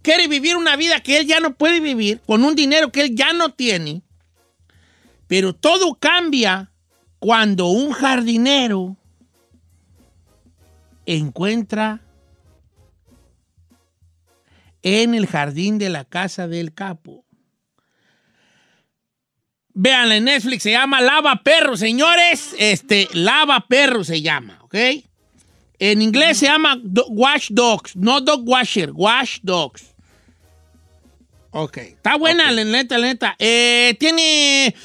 quiere 0.02 0.28
vivir 0.28 0.56
una 0.56 0.76
vida 0.76 1.02
que 1.02 1.20
él 1.20 1.28
ya 1.28 1.40
no 1.40 1.56
puede 1.56 1.80
vivir, 1.80 2.22
con 2.26 2.44
un 2.44 2.56
dinero 2.56 2.92
que 2.92 3.02
él 3.02 3.16
ya 3.16 3.34
no 3.34 3.50
tiene, 3.54 4.02
pero 5.28 5.54
todo 5.54 5.96
cambia 5.96 6.72
cuando 7.20 7.68
un 7.68 7.92
jardinero 7.92 8.98
encuentra 11.06 12.02
en 14.82 15.14
el 15.16 15.28
jardín 15.28 15.78
de 15.78 15.90
la 15.90 16.06
casa 16.06 16.48
del 16.48 16.74
capo 16.74 17.24
Véanla 19.76 20.18
en 20.18 20.26
Netflix, 20.26 20.62
se 20.64 20.70
llama 20.72 21.02
Lava 21.02 21.42
Perro, 21.44 21.76
señores. 21.76 22.54
Este, 22.60 23.08
Lava 23.14 23.66
Perro 23.68 24.04
se 24.04 24.22
llama, 24.22 24.60
¿ok? 24.62 24.76
En 25.80 26.00
inglés 26.04 26.38
se 26.38 26.46
llama 26.46 26.78
Do- 26.84 27.08
Wash 27.10 27.48
Dogs, 27.50 27.96
no 27.96 28.22
Dog 28.22 28.48
Washer, 28.48 28.92
Wash 28.94 29.40
Dogs. 29.42 29.96
Ok, 31.50 31.78
está 31.78 32.18
buena, 32.18 32.52
la 32.52 32.64
neta, 32.64 33.00
la 33.00 33.08
neta. 33.08 33.36
Eh, 33.40 33.96
Tiene 34.00 34.76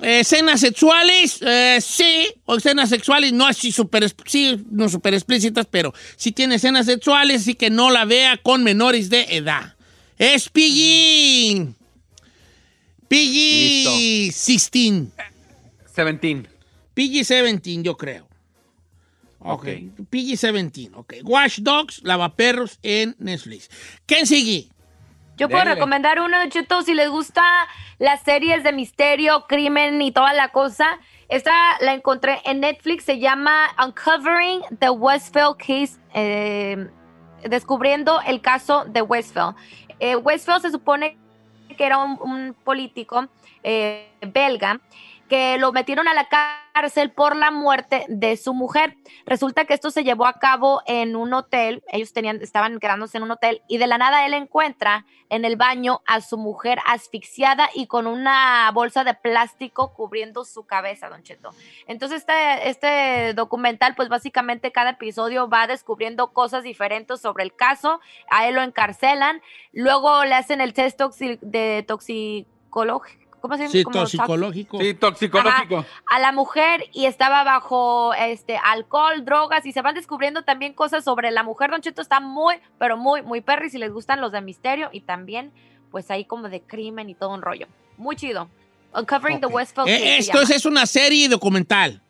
escenas 0.00 0.60
sexuales, 0.60 1.38
eh, 1.42 1.78
sí, 1.80 2.28
o 2.44 2.56
escenas 2.56 2.88
sexuales, 2.88 3.32
no 3.32 3.46
así 3.46 3.72
super, 3.72 4.12
sí, 4.26 4.64
no 4.70 4.88
super 4.88 5.14
explícitas, 5.14 5.66
pero 5.70 5.94
sí 6.16 6.32
tiene 6.32 6.56
escenas 6.56 6.86
sexuales, 6.86 7.42
así 7.42 7.54
que 7.54 7.70
no 7.70 7.90
la 7.90 8.04
vea 8.04 8.36
con 8.36 8.62
menores 8.62 9.10
de 9.10 9.22
edad. 9.30 9.74
Es 10.18 10.48
PG. 10.48 11.74
PG 13.08 13.96
16. 14.38 15.08
17. 15.96 16.48
PG 16.94 17.10
17, 17.10 17.82
yo 17.82 17.96
creo. 17.96 18.26
Ok. 19.38 19.64
PG 20.10 20.38
17, 20.40 20.90
ok. 20.94 21.14
Watch 21.22 21.58
Dogs, 21.58 22.00
Lavaperros 22.02 22.78
en 22.82 23.14
Netflix. 23.18 23.70
¿Quién 24.06 24.26
sigue? 24.26 24.68
Yo 25.36 25.50
puedo 25.50 25.64
recomendar 25.64 26.18
uno, 26.20 26.36
Cheto, 26.48 26.80
si 26.80 26.94
les 26.94 27.10
gusta 27.10 27.42
las 27.98 28.22
series 28.22 28.64
de 28.64 28.72
misterio, 28.72 29.46
crimen 29.46 30.00
y 30.00 30.10
toda 30.10 30.32
la 30.32 30.48
cosa. 30.48 30.98
Esta 31.28 31.52
la 31.80 31.92
encontré 31.92 32.40
en 32.44 32.60
Netflix, 32.60 33.04
se 33.04 33.18
llama 33.18 33.68
Uncovering 33.84 34.62
the 34.78 34.88
Westfield 34.88 35.56
Case, 35.58 36.00
eh, 36.14 36.88
descubriendo 37.44 38.20
el 38.22 38.40
caso 38.40 38.86
de 38.86 39.02
Westfield. 39.02 39.54
Eh, 40.00 40.16
Westfield 40.16 40.62
se 40.62 40.70
supone 40.70 41.18
que 41.76 41.84
era 41.84 41.98
un, 41.98 42.18
un 42.22 42.54
político 42.64 43.28
eh, 43.62 44.08
belga 44.26 44.80
que 45.28 45.58
lo 45.58 45.72
metieron 45.72 46.08
a 46.08 46.14
la 46.14 46.28
cárcel 46.76 47.10
por 47.10 47.36
la 47.36 47.50
muerte 47.50 48.04
de 48.08 48.36
su 48.36 48.52
mujer. 48.52 48.96
Resulta 49.24 49.64
que 49.64 49.72
esto 49.72 49.90
se 49.90 50.04
llevó 50.04 50.26
a 50.26 50.34
cabo 50.34 50.82
en 50.84 51.16
un 51.16 51.32
hotel, 51.32 51.82
ellos 51.90 52.12
tenían, 52.12 52.42
estaban 52.42 52.78
quedándose 52.80 53.16
en 53.16 53.22
un 53.22 53.30
hotel 53.30 53.62
y 53.66 53.78
de 53.78 53.86
la 53.86 53.96
nada 53.96 54.26
él 54.26 54.34
encuentra 54.34 55.06
en 55.30 55.46
el 55.46 55.56
baño 55.56 56.02
a 56.06 56.20
su 56.20 56.36
mujer 56.36 56.78
asfixiada 56.86 57.70
y 57.74 57.86
con 57.86 58.06
una 58.06 58.70
bolsa 58.74 59.04
de 59.04 59.14
plástico 59.14 59.94
cubriendo 59.94 60.44
su 60.44 60.66
cabeza, 60.66 61.08
Don 61.08 61.22
Cheto. 61.22 61.50
Entonces 61.86 62.18
este, 62.18 62.68
este 62.68 63.32
documental, 63.32 63.94
pues 63.94 64.10
básicamente 64.10 64.70
cada 64.70 64.90
episodio 64.90 65.48
va 65.48 65.66
descubriendo 65.66 66.34
cosas 66.34 66.62
diferentes 66.62 67.22
sobre 67.22 67.42
el 67.42 67.56
caso, 67.56 68.00
a 68.28 68.46
él 68.48 68.54
lo 68.54 68.60
encarcelan, 68.62 69.40
luego 69.72 70.26
le 70.26 70.34
hacen 70.34 70.60
el 70.60 70.74
test 70.74 71.00
de 71.00 71.84
toxicología. 71.88 73.25
¿Cómo 73.40 73.54
se 73.56 73.62
llama? 73.64 73.72
Sí, 73.72 73.84
Como 73.84 74.00
toxicológico. 74.00 74.78
Sí, 74.80 74.94
toxicológico. 74.94 75.84
a 76.10 76.18
la 76.18 76.32
mujer 76.32 76.84
y 76.92 77.06
estaba 77.06 77.44
bajo 77.44 78.12
este 78.14 78.56
alcohol, 78.56 79.24
drogas 79.24 79.64
y 79.66 79.72
se 79.72 79.82
van 79.82 79.94
descubriendo 79.94 80.42
también 80.42 80.72
cosas 80.72 81.04
sobre 81.04 81.30
la 81.30 81.42
mujer. 81.42 81.70
Don 81.70 81.80
Cheto 81.80 82.02
está 82.02 82.18
muy, 82.20 82.56
pero 82.78 82.96
muy, 82.96 83.22
muy 83.22 83.40
perry 83.40 83.70
si 83.70 83.78
les 83.78 83.92
gustan 83.92 84.20
los 84.20 84.32
de 84.32 84.40
misterio 84.40 84.88
y 84.92 85.00
también 85.02 85.52
pues 85.90 86.10
ahí 86.10 86.24
como 86.24 86.48
de 86.48 86.60
crimen 86.62 87.08
y 87.08 87.14
todo 87.14 87.30
un 87.30 87.42
rollo. 87.42 87.68
Muy 87.96 88.16
chido. 88.16 88.48
Uncovering 88.94 89.40
the 89.40 89.46
Westfield 89.46 89.88
Eh, 89.88 90.18
esto 90.18 90.40
es, 90.40 90.50
es 90.50 90.64
una 90.66 90.86
serie 90.86 91.28
documental. 91.28 92.02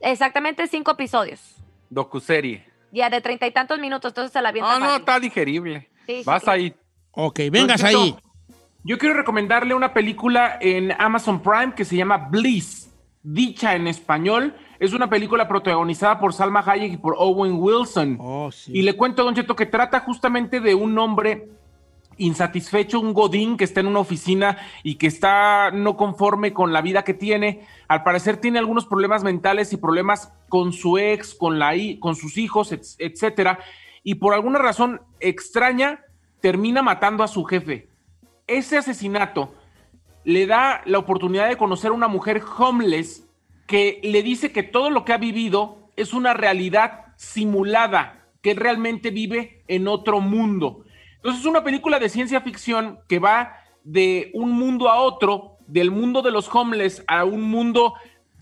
Exactamente 0.00 0.66
cinco 0.66 0.90
episodios. 0.92 1.40
Docuserie. 1.88 2.64
Ya 2.92 3.10
de 3.10 3.20
treinta 3.20 3.46
y 3.46 3.50
tantos 3.50 3.78
minutos, 3.78 4.10
entonces 4.10 4.32
se 4.32 4.40
la 4.42 4.50
avienta 4.50 4.74
Ah, 4.74 4.78
no, 4.78 4.84
fácil. 4.86 5.00
está 5.00 5.20
digerible. 5.20 5.90
Sí, 6.06 6.22
Vas 6.24 6.46
ahí. 6.48 6.74
Ok, 7.12 7.40
Don 7.50 7.68
Cheto, 7.68 8.18
Yo 8.86 8.98
quiero 8.98 9.16
recomendarle 9.16 9.74
una 9.74 9.92
película 9.92 10.58
en 10.60 10.92
Amazon 10.96 11.40
Prime 11.40 11.74
que 11.74 11.84
se 11.84 11.96
llama 11.96 12.28
Bliss, 12.30 12.94
dicha 13.24 13.74
en 13.74 13.88
español. 13.88 14.54
Es 14.78 14.92
una 14.92 15.10
película 15.10 15.48
protagonizada 15.48 16.20
por 16.20 16.32
Salma 16.32 16.62
Hayek 16.64 16.92
y 16.92 16.96
por 16.96 17.16
Owen 17.18 17.54
Wilson. 17.58 18.16
Y 18.72 18.82
le 18.82 18.96
cuento, 18.96 19.24
Don 19.24 19.34
Cheto, 19.34 19.56
que 19.56 19.66
trata 19.66 19.98
justamente 19.98 20.60
de 20.60 20.76
un 20.76 20.96
hombre 21.00 21.48
insatisfecho, 22.16 23.00
un 23.00 23.12
godín 23.12 23.56
que 23.56 23.64
está 23.64 23.80
en 23.80 23.88
una 23.88 23.98
oficina 23.98 24.56
y 24.84 24.94
que 24.94 25.08
está 25.08 25.72
no 25.72 25.96
conforme 25.96 26.52
con 26.52 26.72
la 26.72 26.80
vida 26.80 27.02
que 27.02 27.12
tiene. 27.12 27.66
Al 27.88 28.04
parecer 28.04 28.36
tiene 28.36 28.60
algunos 28.60 28.86
problemas 28.86 29.24
mentales 29.24 29.72
y 29.72 29.78
problemas 29.78 30.32
con 30.48 30.72
su 30.72 30.96
ex, 30.96 31.34
con, 31.34 31.58
la, 31.58 31.72
con 31.98 32.14
sus 32.14 32.38
hijos, 32.38 32.70
et- 32.70 32.86
etcétera. 33.00 33.58
Y 34.04 34.14
por 34.14 34.32
alguna 34.32 34.60
razón 34.60 35.00
extraña 35.18 36.04
termina 36.40 36.82
matando 36.82 37.24
a 37.24 37.28
su 37.28 37.42
jefe. 37.44 37.88
Ese 38.46 38.78
asesinato 38.78 39.54
le 40.24 40.46
da 40.46 40.82
la 40.84 40.98
oportunidad 40.98 41.48
de 41.48 41.56
conocer 41.56 41.90
a 41.90 41.94
una 41.94 42.08
mujer 42.08 42.42
homeless 42.58 43.26
que 43.66 44.00
le 44.02 44.22
dice 44.22 44.52
que 44.52 44.62
todo 44.62 44.90
lo 44.90 45.04
que 45.04 45.12
ha 45.12 45.18
vivido 45.18 45.90
es 45.96 46.12
una 46.12 46.34
realidad 46.34 47.06
simulada, 47.16 48.28
que 48.42 48.54
realmente 48.54 49.10
vive 49.10 49.64
en 49.66 49.88
otro 49.88 50.20
mundo. 50.20 50.84
Entonces 51.16 51.40
es 51.40 51.46
una 51.46 51.64
película 51.64 51.98
de 51.98 52.08
ciencia 52.08 52.40
ficción 52.40 53.00
que 53.08 53.18
va 53.18 53.56
de 53.82 54.30
un 54.34 54.52
mundo 54.52 54.88
a 54.88 55.00
otro, 55.00 55.56
del 55.66 55.90
mundo 55.90 56.22
de 56.22 56.30
los 56.30 56.52
homeless 56.54 57.02
a 57.08 57.24
un 57.24 57.42
mundo 57.42 57.94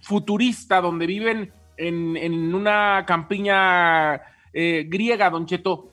futurista 0.02 0.82
donde 0.82 1.07
viven 1.07 1.52
en, 1.78 2.16
en 2.16 2.55
una 2.55 3.05
campiña 3.07 4.20
eh, 4.52 4.84
griega, 4.86 5.30
Don 5.30 5.46
Cheto, 5.46 5.90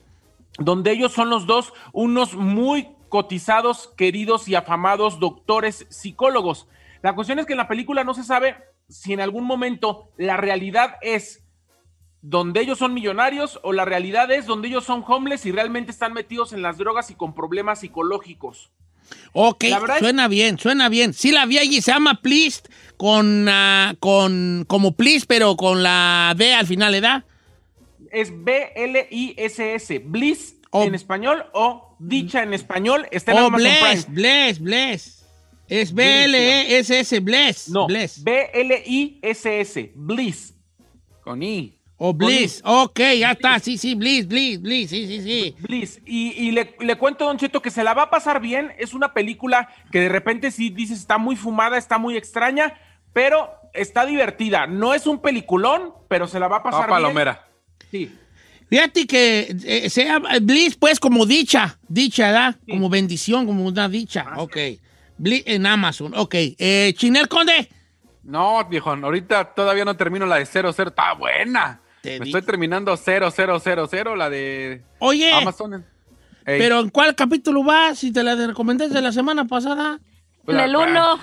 donde 0.58 0.92
ellos 0.92 1.12
son 1.12 1.30
los 1.30 1.46
dos 1.46 1.72
unos 1.92 2.34
muy 2.34 2.88
cotizados, 3.12 3.90
queridos 3.94 4.48
y 4.48 4.54
afamados 4.54 5.20
doctores 5.20 5.84
psicólogos. 5.90 6.66
La 7.02 7.14
cuestión 7.14 7.38
es 7.38 7.44
que 7.44 7.52
en 7.52 7.58
la 7.58 7.68
película 7.68 8.04
no 8.04 8.14
se 8.14 8.24
sabe 8.24 8.56
si 8.88 9.12
en 9.12 9.20
algún 9.20 9.44
momento 9.44 10.08
la 10.16 10.38
realidad 10.38 10.94
es 11.02 11.44
donde 12.22 12.62
ellos 12.62 12.78
son 12.78 12.94
millonarios 12.94 13.60
o 13.64 13.74
la 13.74 13.84
realidad 13.84 14.30
es 14.30 14.46
donde 14.46 14.68
ellos 14.68 14.84
son 14.84 15.04
homeless 15.06 15.44
y 15.44 15.52
realmente 15.52 15.90
están 15.90 16.14
metidos 16.14 16.54
en 16.54 16.62
las 16.62 16.78
drogas 16.78 17.10
y 17.10 17.14
con 17.14 17.34
problemas 17.34 17.80
psicológicos. 17.80 18.70
Ok, 19.34 19.64
es- 19.64 19.98
suena 19.98 20.26
bien, 20.26 20.58
suena 20.58 20.88
bien. 20.88 21.12
Sí 21.12 21.32
la 21.32 21.44
vi 21.44 21.58
allí, 21.58 21.82
se 21.82 21.92
llama 21.92 22.20
Please, 22.22 22.62
con, 22.96 23.46
ah, 23.46 23.94
con, 24.00 24.64
como 24.66 24.92
Please, 24.92 25.26
pero 25.28 25.54
con 25.56 25.82
la 25.82 26.32
D 26.34 26.54
al 26.54 26.66
final, 26.66 26.94
¿edad? 26.94 27.24
Es 28.10 28.32
B-L-I-S-S, 28.42 29.98
Bliss 29.98 30.56
Oh. 30.74 30.84
en 30.84 30.94
español 30.94 31.44
o 31.52 31.94
Dicha 31.98 32.42
en 32.42 32.54
español. 32.54 33.06
Está 33.10 33.32
en 33.32 33.38
Oh, 33.38 33.46
Amazon 33.46 33.60
Bless, 33.60 34.04
Prime. 34.06 34.14
Bless, 34.16 34.58
Bless. 34.60 35.26
Es 35.68 35.94
B-L-E-S-S, 35.94 37.20
Bless. 37.20 37.68
No, 37.68 37.86
Bless. 37.86 38.22
B-L-I-S-S, 38.24 39.92
Bliss. 39.94 40.54
Con 41.22 41.42
I. 41.42 41.78
O 41.96 42.12
Bliss. 42.12 42.60
Ok, 42.64 42.98
ya 43.18 43.30
está. 43.32 43.58
Sí, 43.60 43.78
sí, 43.78 43.94
Bliss, 43.94 44.26
Bliss, 44.26 44.60
Bliss. 44.60 44.90
Sí, 44.90 45.06
sí, 45.06 45.20
sí. 45.22 45.54
Bliss. 45.60 46.00
Y, 46.04 46.30
y 46.32 46.50
le, 46.50 46.74
le 46.80 46.96
cuento, 46.96 47.26
Don 47.26 47.38
Cheto, 47.38 47.62
que 47.62 47.70
se 47.70 47.84
la 47.84 47.94
va 47.94 48.02
a 48.04 48.10
pasar 48.10 48.40
bien. 48.40 48.72
Es 48.78 48.92
una 48.92 49.14
película 49.14 49.68
que 49.92 50.00
de 50.00 50.08
repente 50.08 50.50
sí 50.50 50.70
dices 50.70 50.98
está 50.98 51.16
muy 51.18 51.36
fumada, 51.36 51.78
está 51.78 51.98
muy 51.98 52.16
extraña, 52.16 52.74
pero 53.12 53.50
está 53.72 54.04
divertida. 54.04 54.66
No 54.66 54.94
es 54.94 55.06
un 55.06 55.20
peliculón, 55.20 55.94
pero 56.08 56.26
se 56.26 56.40
la 56.40 56.48
va 56.48 56.56
a 56.56 56.62
pasar 56.64 56.80
Ah, 56.84 56.86
bien. 56.86 56.96
palomera. 56.96 57.46
Sí. 57.90 58.18
Fíjate 58.72 59.06
que 59.06 59.54
eh, 59.66 59.90
sea 59.90 60.18
Bliss, 60.40 60.76
pues, 60.76 60.98
como 60.98 61.26
dicha. 61.26 61.78
Dicha, 61.88 62.28
¿verdad? 62.28 62.56
Como 62.66 62.88
bendición, 62.88 63.44
como 63.44 63.66
una 63.66 63.86
dicha. 63.86 64.24
ok. 64.36 64.56
Bliss 65.18 65.42
en 65.44 65.66
Amazon. 65.66 66.14
Ok. 66.16 66.34
Eh, 66.36 66.94
Chinel 66.96 67.28
Conde. 67.28 67.68
No, 68.22 68.64
viejo, 68.64 68.88
ahorita 68.90 69.52
todavía 69.52 69.84
no 69.84 69.94
termino 69.94 70.24
la 70.24 70.36
de 70.36 70.46
00. 70.46 70.70
Está 70.70 71.12
buena. 71.12 71.82
Me 72.02 72.14
estoy 72.14 72.40
terminando 72.40 72.96
0000, 72.96 74.16
la 74.16 74.30
de 74.30 74.80
Oye. 75.00 75.30
Amazon. 75.34 75.84
Ey. 76.46 76.58
¿Pero 76.58 76.80
en 76.80 76.88
cuál 76.88 77.14
capítulo 77.14 77.62
vas? 77.62 77.98
Si 77.98 78.10
te 78.10 78.22
la 78.22 78.34
recomendé 78.34 78.88
de 78.88 79.02
la 79.02 79.12
semana 79.12 79.44
pasada. 79.44 80.00
Pues, 80.44 80.58
ah, 80.58 80.66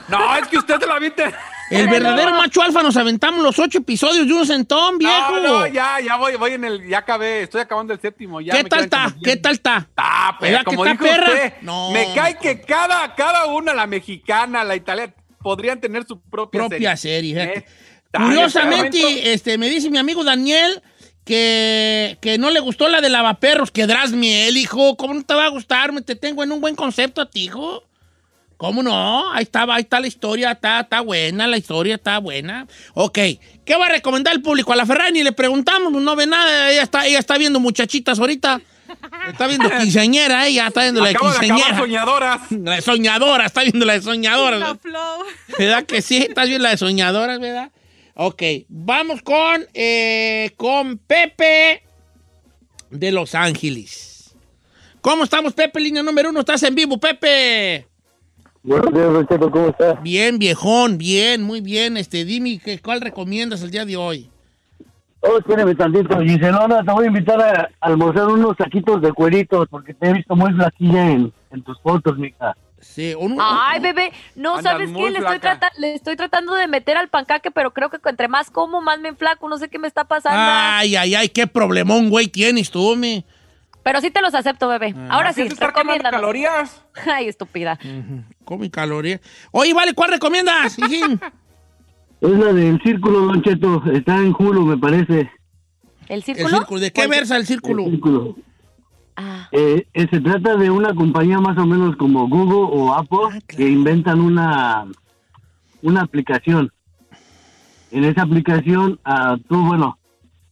No, 0.07 0.37
es 0.37 0.47
que 0.47 0.57
usted 0.57 0.77
te 0.77 0.87
la 0.87 0.99
viste. 0.99 1.23
El 1.69 1.87
verdadero 1.87 2.31
macho 2.31 2.63
alfa 2.63 2.81
nos 2.81 2.97
aventamos 2.97 3.43
los 3.43 3.59
ocho 3.59 3.77
episodios 3.77 4.27
de 4.27 4.33
un 4.33 4.45
centón, 4.45 4.97
viejo. 4.97 5.39
No, 5.39 5.59
no, 5.59 5.67
ya, 5.67 5.99
ya 5.99 6.15
voy, 6.15 6.35
voy 6.35 6.53
en 6.53 6.63
el, 6.63 6.87
ya 6.87 6.99
acabé, 6.99 7.43
estoy 7.43 7.61
acabando 7.61 7.93
el 7.93 8.01
séptimo. 8.01 8.41
Ya 8.41 8.53
¿Qué 8.55 8.63
me 8.63 8.69
tal 8.69 8.79
está? 8.85 9.15
¿Qué 9.23 9.35
tal 9.37 9.53
está? 9.53 9.87
Ah, 9.95 10.35
pues, 10.39 10.49
¿Verdad 10.49 10.65
como 10.65 10.83
dijo 10.83 10.97
perra? 10.97 11.27
usted, 11.27 11.53
No. 11.61 11.91
me 11.91 12.11
cae 12.15 12.39
que 12.39 12.61
cada, 12.61 13.13
cada 13.13 13.45
una, 13.45 13.75
la 13.75 13.85
mexicana, 13.85 14.63
la 14.63 14.75
italiana, 14.75 15.13
podrían 15.43 15.79
tener 15.79 16.07
su 16.07 16.19
propia, 16.19 16.67
propia 16.67 16.97
serie. 16.97 17.35
Neta, 17.35 17.53
en 17.53 17.57
este 17.59 18.19
Curiosamente, 18.19 19.33
este, 19.33 19.57
me 19.59 19.69
dice 19.69 19.91
mi 19.91 19.99
amigo 19.99 20.23
Daniel 20.23 20.81
que, 21.23 22.17
que 22.21 22.39
no 22.39 22.49
le 22.49 22.59
gustó 22.61 22.89
la 22.89 23.01
de 23.01 23.09
lavaperros, 23.09 23.69
que 23.69 23.85
drás 23.85 24.11
miel, 24.11 24.57
hijo. 24.57 24.97
¿Cómo 24.97 25.13
no 25.13 25.21
te 25.23 25.35
va 25.35 25.45
a 25.45 25.49
gustar? 25.49 25.91
Me 25.91 26.01
te 26.01 26.15
tengo 26.15 26.43
en 26.43 26.51
un 26.51 26.61
buen 26.61 26.75
concepto 26.75 27.21
a 27.21 27.29
ti, 27.29 27.43
hijo. 27.43 27.83
¿Cómo 28.59 28.83
no? 28.83 29.31
Ahí 29.31 29.43
está, 29.43 29.63
ahí 29.73 29.83
está 29.83 30.01
la 30.01 30.07
historia, 30.07 30.51
está, 30.51 30.81
está 30.81 30.99
buena, 30.99 31.47
la 31.47 31.55
historia 31.55 31.95
está 31.95 32.17
buena. 32.17 32.67
Ok, 32.93 33.17
¿qué 33.63 33.75
va 33.79 33.85
a 33.85 33.89
recomendar 33.89 34.33
el 34.33 34.41
público? 34.41 34.73
A 34.73 34.75
la 34.75 34.85
Ferrari 34.85 35.13
ni 35.13 35.23
le 35.23 35.31
preguntamos, 35.31 35.93
no 35.93 36.15
ve 36.17 36.27
nada, 36.27 36.69
ella 36.69 36.83
está, 36.83 37.07
ella 37.07 37.19
está 37.19 37.37
viendo 37.37 37.61
muchachitas 37.61 38.19
ahorita. 38.19 38.59
Está 39.29 39.47
viendo 39.47 39.69
quinceañera, 39.79 40.45
ella 40.45 40.67
está 40.67 40.81
viendo 40.81 40.99
la 40.99 41.07
de 41.07 41.15
Acabo 41.15 41.31
de 41.31 41.37
acabar 41.37 41.55
quinceañera. 41.55 41.79
soñadoras. 41.79 42.41
La 42.51 42.75
de 42.75 42.81
soñadora, 42.81 43.45
está 43.45 43.61
viendo 43.63 43.85
la 43.85 43.93
de 43.93 44.01
soñadoras. 44.01 44.77
¿Verdad 45.57 45.85
que 45.85 46.01
sí? 46.01 46.17
Estás 46.17 46.47
viendo 46.47 46.63
la 46.63 46.71
de 46.71 46.77
soñadoras, 46.77 47.39
¿verdad? 47.39 47.71
Ok, 48.15 48.43
vamos 48.67 49.21
con, 49.21 49.65
eh, 49.73 50.51
con 50.57 50.97
Pepe 50.97 51.81
de 52.89 53.11
Los 53.13 53.35
Ángeles. 53.35 54.35
¿Cómo 54.99 55.23
estamos, 55.23 55.53
Pepe? 55.53 55.79
Línea 55.79 56.03
número 56.03 56.29
uno, 56.29 56.41
estás 56.41 56.61
en 56.63 56.75
vivo, 56.75 56.99
Pepe. 56.99 57.87
Buenos 58.63 58.93
días, 58.93 59.13
Don 59.13 59.27
Cheto, 59.27 59.51
¿cómo 59.51 59.67
está? 59.69 59.93
Bien, 60.01 60.37
viejón, 60.37 60.97
bien, 60.97 61.41
muy 61.43 61.61
bien. 61.61 61.95
Este, 61.97 62.25
dime, 62.25 62.59
¿qué- 62.63 62.79
¿cuál 62.79 63.01
recomiendas 63.01 63.61
el 63.61 63.71
día 63.71 63.85
de 63.85 63.95
hoy? 63.95 64.29
Oh, 65.21 65.37
espérame 65.37 65.75
tantito. 65.75 66.19
Giselona, 66.21 66.83
te 66.83 66.91
voy 66.91 67.05
a 67.05 67.07
invitar 67.07 67.41
a 67.41 67.69
almorzar 67.81 68.27
unos 68.27 68.55
taquitos 68.57 69.01
de 69.01 69.11
cueritos 69.13 69.67
porque 69.69 69.93
te 69.93 70.09
he 70.09 70.13
visto 70.13 70.35
muy 70.35 70.53
flaquilla 70.53 71.09
en, 71.11 71.33
en 71.51 71.63
tus 71.63 71.79
fotos, 71.81 72.17
mija. 72.17 72.55
Sí, 72.79 73.13
un, 73.17 73.37
Ay, 73.41 73.81
bebé, 73.81 74.13
no 74.35 74.61
sabes 74.61 74.89
qué, 74.89 75.11
le 75.11 75.19
estoy, 75.19 75.39
trata- 75.39 75.71
le 75.77 75.95
estoy 75.95 76.15
tratando 76.15 76.53
de 76.55 76.67
meter 76.67 76.95
al 76.95 77.09
pancaque, 77.09 77.51
pero 77.51 77.71
creo 77.73 77.89
que 77.89 77.97
entre 78.05 78.29
más 78.29 78.49
como, 78.49 78.81
más 78.81 78.99
me 79.01 79.09
enflaco, 79.09 79.49
no 79.49 79.57
sé 79.57 79.67
qué 79.67 79.77
me 79.79 79.87
está 79.89 80.05
pasando. 80.05 80.39
Ay, 80.41 80.95
ay, 80.95 81.15
ay, 81.15 81.27
qué 81.29 81.45
problemón, 81.47 82.09
güey, 82.09 82.27
tienes 82.27 82.71
tú, 82.71 82.95
me. 82.95 83.25
Pero 83.89 84.01
sí 84.01 84.11
te 84.11 84.21
los 84.21 84.35
acepto, 84.35 84.67
bebé. 84.67 84.93
Ah. 84.95 85.07
Ahora 85.09 85.33
sí, 85.33 85.49
recomiéndanos. 85.49 86.21
calorías. 86.21 86.85
Ay, 87.11 87.27
estúpida. 87.27 87.79
Come 88.45 88.69
calorías. 88.69 89.19
Oye, 89.49 89.73
vale, 89.73 89.95
¿cuál 89.95 90.11
recomiendas? 90.11 90.77
Es 92.21 92.29
la 92.31 92.53
del 92.53 92.79
círculo, 92.83 93.21
Don 93.21 93.41
Cheto. 93.41 93.81
Está 93.91 94.17
en 94.17 94.35
Hulu, 94.37 94.63
me 94.65 94.77
parece. 94.77 95.31
¿El 96.07 96.17
El 96.17 96.23
círculo? 96.23 96.79
¿de 96.79 96.91
qué 96.91 97.07
versa 97.07 97.35
el 97.37 97.47
círculo? 97.47 97.85
El 97.85 97.91
círculo. 97.91 98.35
Ah. 99.15 99.47
Eh, 99.53 99.87
eh, 99.93 100.07
se 100.11 100.19
trata 100.19 100.55
de 100.57 100.69
una 100.69 100.93
compañía 100.93 101.39
más 101.39 101.57
o 101.57 101.65
menos 101.65 101.95
como 101.95 102.27
Google 102.27 102.69
o 102.71 102.93
Apple 102.93 103.41
que 103.47 103.69
inventan 103.69 104.19
una, 104.21 104.85
una 105.81 106.01
aplicación. 106.01 106.71
En 107.89 108.03
esa 108.03 108.21
aplicación, 108.21 108.99
ah, 109.03 109.37
tú, 109.47 109.65
bueno, 109.65 109.97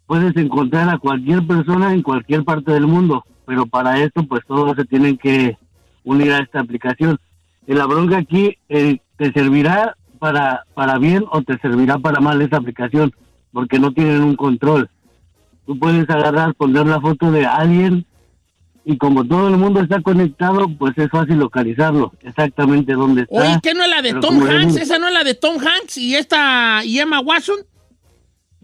puedes 0.07 0.35
encontrar 0.37 0.89
a 0.89 0.97
cualquier 0.97 1.45
persona 1.45 1.93
en 1.93 2.01
cualquier 2.01 2.43
parte 2.43 2.71
del 2.71 2.87
mundo, 2.87 3.25
pero 3.45 3.67
para 3.67 3.99
esto, 3.99 4.23
pues 4.23 4.41
todos 4.47 4.75
se 4.75 4.85
tienen 4.85 5.17
que 5.17 5.57
unir 6.03 6.31
a 6.31 6.39
esta 6.39 6.61
aplicación. 6.61 7.19
La 7.67 7.85
bronca 7.85 8.17
aquí, 8.17 8.57
eh, 8.69 8.99
te 9.17 9.31
servirá 9.33 9.95
para, 10.19 10.63
para 10.73 10.97
bien 10.97 11.25
o 11.29 11.41
te 11.41 11.59
servirá 11.59 11.99
para 11.99 12.21
mal 12.21 12.41
esa 12.41 12.57
aplicación, 12.57 13.13
porque 13.51 13.77
no 13.77 13.91
tienen 13.91 14.23
un 14.23 14.35
control. 14.35 14.89
Tú 15.65 15.77
puedes 15.77 16.09
agarrar, 16.09 16.55
poner 16.55 16.87
la 16.87 17.01
foto 17.01 17.29
de 17.29 17.45
alguien 17.45 18.05
y 18.85 18.97
como 18.97 19.25
todo 19.25 19.49
el 19.49 19.57
mundo 19.57 19.81
está 19.81 20.01
conectado, 20.01 20.69
pues 20.79 20.97
es 20.97 21.09
fácil 21.09 21.39
localizarlo, 21.39 22.13
exactamente 22.21 22.93
dónde 22.93 23.23
está. 23.23 23.41
Oye, 23.41 23.59
¿qué 23.61 23.73
no 23.73 23.83
es 23.83 23.89
la 23.89 24.01
de 24.01 24.13
Tom 24.13 24.41
Hanks? 24.41 24.77
¿Esa 24.77 24.97
no 24.97 25.09
es 25.09 25.13
la 25.13 25.25
de 25.25 25.33
Tom 25.33 25.57
Hanks 25.57 25.97
y 25.97 26.15
esta 26.15 26.85
y 26.85 26.99
Emma 26.99 27.19
Watson? 27.19 27.57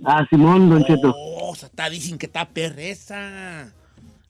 Ah, 0.03 0.25
Simón, 0.29 0.69
Don 0.69 0.83
Cheto. 0.85 1.13
Oh, 1.15 1.51
o 1.51 1.55
sea, 1.55 1.67
está, 1.67 1.89
dicen 1.89 2.17
que 2.17 2.25
está 2.25 2.49
perreza. 2.49 3.73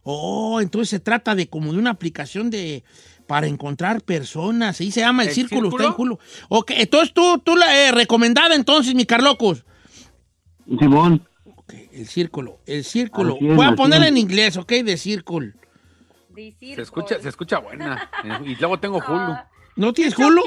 Oh, 0.03 0.59
entonces 0.61 0.89
se 0.89 0.99
trata 0.99 1.35
de 1.35 1.47
como 1.47 1.71
de 1.71 1.79
una 1.79 1.91
aplicación 1.91 2.49
de 2.49 2.83
para 3.27 3.47
encontrar 3.47 4.01
personas. 4.01 4.79
Ahí 4.81 4.91
se 4.91 4.99
llama 4.99 5.23
el, 5.23 5.29
¿El 5.29 5.35
círculo, 5.35 5.69
círculo? 5.69 5.77
está 5.83 5.87
en 5.91 5.95
culo. 5.95 6.19
Ok, 6.49 6.71
entonces 6.75 7.13
tú, 7.13 7.39
tú 7.39 7.55
la 7.55 7.87
eh, 7.87 7.91
recomendada 7.91 8.55
entonces, 8.55 8.93
mi 8.93 9.05
Carlocos. 9.05 9.65
Simón. 10.79 11.25
El 11.91 12.07
círculo, 12.07 12.59
el 12.65 12.83
círculo. 12.83 13.35
Así 13.35 13.47
es, 13.47 13.55
Voy 13.55 13.65
a 13.65 13.97
es. 13.97 14.07
en 14.07 14.17
inglés, 14.17 14.57
ok, 14.57 14.71
de 14.71 14.97
círculo. 14.97 15.53
Se 16.35 16.81
escucha, 16.81 17.19
se 17.21 17.29
escucha 17.29 17.59
buena. 17.59 18.09
Y 18.45 18.55
luego 18.55 18.79
tengo 18.79 18.97
Hulu. 19.07 19.35
¿No 19.75 19.93
tienes 19.93 20.17
Hulu? 20.17 20.41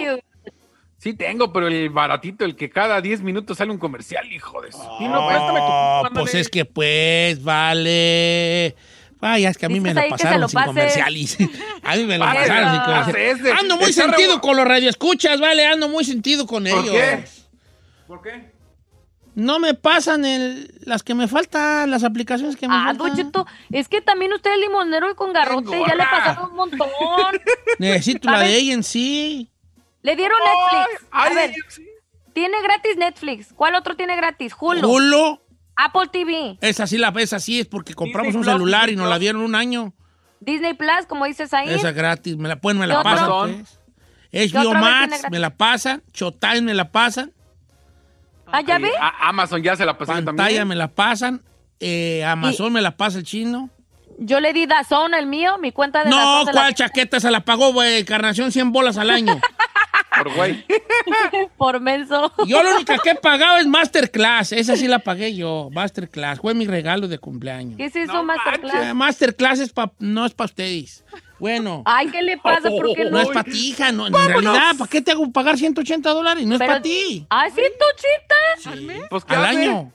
Sí 0.98 1.12
tengo, 1.14 1.52
pero 1.52 1.68
el 1.68 1.90
baratito, 1.90 2.44
el 2.44 2.56
que 2.56 2.70
cada 2.70 3.00
10 3.00 3.20
minutos 3.22 3.58
sale 3.58 3.70
un 3.70 3.78
comercial, 3.78 4.30
hijo 4.32 4.62
de 4.62 4.72
su. 4.72 4.78
Sí, 4.78 5.06
no, 5.08 5.26
préstame 5.28 5.58
tu 5.60 5.64
Oh, 5.66 5.96
ándale. 6.06 6.14
pues 6.20 6.34
es 6.34 6.48
que 6.48 6.64
pues, 6.64 7.42
vale. 7.42 8.74
Vaya, 9.20 9.48
es 9.50 9.56
que 9.58 9.66
a 9.66 9.68
mí 9.68 9.80
me 9.80 9.94
la 9.94 10.08
pasaron 10.08 10.40
lo 10.42 10.48
sin 10.48 10.60
comerciales. 10.62 11.38
A 11.82 11.96
mí 11.96 12.04
me 12.04 12.18
la 12.18 12.26
Pase, 12.26 12.38
pasaron 12.48 12.70
sin 12.72 12.80
comerciales. 12.82 13.60
Ando 13.60 13.76
muy 13.76 13.92
sentido 13.92 14.40
con 14.40 14.56
los 14.56 14.66
radioescuchas, 14.66 15.40
vale, 15.40 15.66
ando 15.66 15.88
muy 15.88 16.04
sentido 16.04 16.46
con 16.46 16.66
ellos. 16.66 16.90
qué? 16.90 17.24
¿Por 18.06 18.22
qué? 18.22 18.56
No 19.34 19.58
me 19.58 19.74
pasan 19.74 20.24
el, 20.24 20.72
las 20.80 21.02
que 21.02 21.14
me 21.14 21.28
faltan, 21.28 21.90
las 21.90 22.04
aplicaciones 22.04 22.56
que 22.56 22.68
me 22.68 22.74
Ah, 22.74 22.84
faltan. 22.86 23.16
Cheto, 23.16 23.46
es 23.70 23.86
que 23.88 24.00
también 24.00 24.32
usted 24.32 24.50
es 24.52 24.58
limonero 24.60 25.10
y 25.10 25.14
con 25.14 25.32
garrote, 25.34 25.78
ya 25.86 25.94
le 25.94 26.04
pasaron 26.04 26.50
un 26.50 26.56
montón. 26.56 26.88
Necesito 27.78 28.30
la 28.30 28.40
de 28.40 28.56
ella 28.56 28.72
en 28.72 28.82
sí. 28.82 29.50
Le 30.06 30.16
dieron 30.16 30.38
Netflix. 30.44 31.06
A 31.10 31.28
ver, 31.30 31.52
tiene 32.32 32.62
gratis 32.62 32.96
Netflix. 32.96 33.52
¿Cuál 33.54 33.74
otro 33.74 33.96
tiene 33.96 34.14
gratis? 34.16 34.54
Hulu. 34.58 34.88
Hulu, 34.88 35.40
Apple 35.76 36.08
TV. 36.12 36.58
esa 36.60 36.86
sí, 36.86 36.96
la, 36.98 37.12
esa 37.18 37.40
sí 37.40 37.60
es 37.60 37.66
porque 37.66 37.92
compramos 37.94 38.28
Disney 38.34 38.40
un 38.40 38.44
Plus, 38.44 38.52
celular 38.54 38.88
y 38.90 38.96
nos 38.96 39.08
la 39.08 39.18
dieron 39.18 39.42
un 39.42 39.54
año. 39.54 39.92
Disney 40.40 40.74
Plus, 40.74 41.06
como 41.08 41.24
dices 41.24 41.52
ahí. 41.54 41.68
Esa 41.70 41.90
gratis, 41.92 42.36
me 42.36 42.48
la, 42.48 42.56
pues, 42.56 42.76
me 42.76 42.82
¿Qué 42.82 42.92
la 42.92 43.02
pasan. 43.02 43.24
Amazon. 43.24 43.54
Pues. 43.56 43.80
¿Qué 44.30 44.48
HBO 44.58 44.74
Max 44.74 45.22
me 45.30 45.38
la 45.38 45.50
pasan, 45.56 46.02
Showtime 46.12 46.60
me 46.62 46.74
la 46.74 46.90
pasan, 46.92 47.32
Ah, 48.52 48.60
¿ya 48.60 48.78
ve? 48.78 48.90
A- 49.00 49.28
Amazon 49.30 49.60
ya 49.62 49.74
se 49.76 49.84
la 49.84 49.98
pasó 49.98 50.12
pantalla 50.12 50.36
también. 50.36 50.68
me 50.68 50.76
la 50.76 50.88
pasan, 50.88 51.42
eh, 51.80 52.22
Amazon 52.24 52.72
me 52.72 52.80
la 52.80 52.96
pasa 52.96 53.18
el 53.18 53.24
chino. 53.24 53.70
Yo 54.18 54.40
le 54.40 54.52
di 54.52 54.66
Dazón, 54.66 55.14
el 55.14 55.26
mío, 55.26 55.58
mi 55.58 55.72
cuenta 55.72 56.04
de 56.04 56.10
No, 56.10 56.16
Dazón 56.16 56.46
se 56.46 56.52
la- 56.52 56.60
¿cuál 56.60 56.74
chaqueta 56.74 57.18
se 57.20 57.30
la 57.30 57.40
pagó, 57.44 57.72
güey? 57.72 58.04
Carnación 58.04 58.52
100 58.52 58.70
bolas 58.72 58.98
al 58.98 59.10
año. 59.10 59.40
Por 60.18 60.34
güey. 60.34 60.64
por 61.56 61.80
menso. 61.80 62.32
Yo 62.46 62.62
la 62.62 62.74
única 62.74 62.98
que 62.98 63.10
he 63.10 63.14
pagado 63.14 63.58
es 63.58 63.66
Masterclass. 63.66 64.52
Esa 64.52 64.76
sí 64.76 64.88
la 64.88 64.98
pagué 65.00 65.34
yo. 65.34 65.68
Masterclass. 65.72 66.40
Fue 66.40 66.54
mi 66.54 66.66
regalo 66.66 67.08
de 67.08 67.18
cumpleaños. 67.18 67.76
¿Qué 67.76 67.86
es 67.86 67.96
eso, 67.96 68.12
No 68.12 68.24
Masterclass? 68.24 68.86
Eh, 68.86 68.94
Masterclass 68.94 69.58
es 69.60 69.72
pa- 69.72 69.92
no 69.98 70.24
es 70.26 70.34
para 70.34 70.46
ustedes. 70.46 71.04
Bueno. 71.38 71.82
Ay, 71.84 72.08
¿qué 72.08 72.22
le 72.22 72.38
pasa? 72.38 72.70
¿Por 72.70 72.94
qué 72.94 73.04
no 73.04 73.10
no? 73.10 73.20
es 73.20 73.28
para 73.28 73.44
ti, 73.44 73.68
hija. 73.70 73.92
No, 73.92 74.06
en 74.06 74.14
realidad, 74.14 74.74
¿para 74.78 74.90
qué 74.90 75.02
te 75.02 75.10
hago 75.12 75.30
pagar 75.32 75.58
180 75.58 76.10
dólares? 76.10 76.46
No 76.46 76.54
es 76.54 76.58
para 76.60 76.80
ti. 76.80 77.26
Ah, 77.28 77.46
sí, 77.50 77.60
tu 77.60 78.70
chita. 78.80 79.06
Pues, 79.10 79.24
¿qué 79.24 79.34
Al 79.34 79.44
hace? 79.44 79.58
año. 79.66 79.92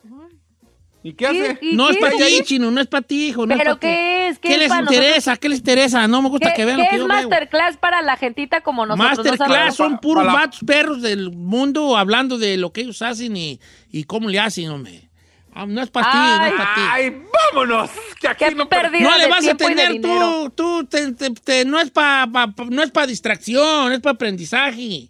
¿Y 1.03 1.13
qué 1.13 1.25
hace? 1.27 1.57
¿Y 1.61 1.75
No 1.75 1.89
es 1.89 1.97
para 1.97 2.15
ti, 2.15 2.41
chino, 2.43 2.69
no 2.69 2.79
es 2.79 2.85
para 2.87 3.01
ti, 3.01 3.29
hijo. 3.29 3.47
No 3.47 3.57
¿Pero 3.57 3.71
es 3.71 3.77
qué 3.79 4.27
es? 4.27 4.37
¿Qué 4.39 4.49
¿Qué 4.49 4.53
es 4.53 4.59
les 4.59 4.71
interesa? 4.79 5.15
nosotros? 5.15 5.39
¿Qué 5.39 5.49
les 5.49 5.57
interesa? 5.59 6.07
No 6.07 6.21
me 6.21 6.29
gusta 6.29 6.49
¿Qué, 6.49 6.55
que 6.57 6.65
vean 6.65 6.77
qué 6.77 6.83
lo 6.83 6.89
que 6.89 6.95
es 6.95 7.01
yo 7.01 7.07
veo. 7.07 7.17
Masterclass 7.17 7.77
para 7.77 8.01
la 8.03 8.17
gentita 8.17 8.61
como 8.61 8.85
nosotros? 8.85 9.17
No 9.25 9.31
Masterclass 9.31 9.75
son 9.75 9.97
puros 9.99 10.23
Para- 10.25 10.39
vatos 10.39 10.59
perros 10.65 11.01
del 11.01 11.31
mundo 11.31 11.97
hablando 11.97 12.37
de 12.37 12.57
lo 12.57 12.71
que 12.71 12.81
ellos 12.81 13.01
hacen 13.01 13.35
y, 13.35 13.59
y 13.91 14.03
cómo 14.03 14.29
le 14.29 14.39
hacen, 14.39 14.69
hombre. 14.69 15.09
Ah, 15.53 15.65
no 15.65 15.81
es 15.81 15.89
para 15.89 16.11
ti, 16.11 16.17
no 16.17 16.45
es 16.45 16.53
para 16.53 16.75
ti. 16.75 16.81
¡Ay, 16.91 17.21
vámonos! 17.53 17.89
Que 18.21 18.27
aquí 18.29 18.45
Qué 18.45 18.55
no 18.55 18.69
pérdida 18.69 19.01
No 19.09 19.17
le 19.17 19.27
vas 19.27 19.45
a 19.45 19.55
tener 19.55 19.99
tú, 20.01 20.49
tú, 20.55 20.85
te- 20.85 21.11
te- 21.13 21.31
te- 21.31 21.65
no 21.65 21.77
es 21.79 21.91
para 21.91 22.25
no 22.69 22.81
es 22.83 22.91
para 22.91 23.07
distracción, 23.07 23.91
es 23.91 23.99
para 23.99 24.13
aprendizaje. 24.13 25.09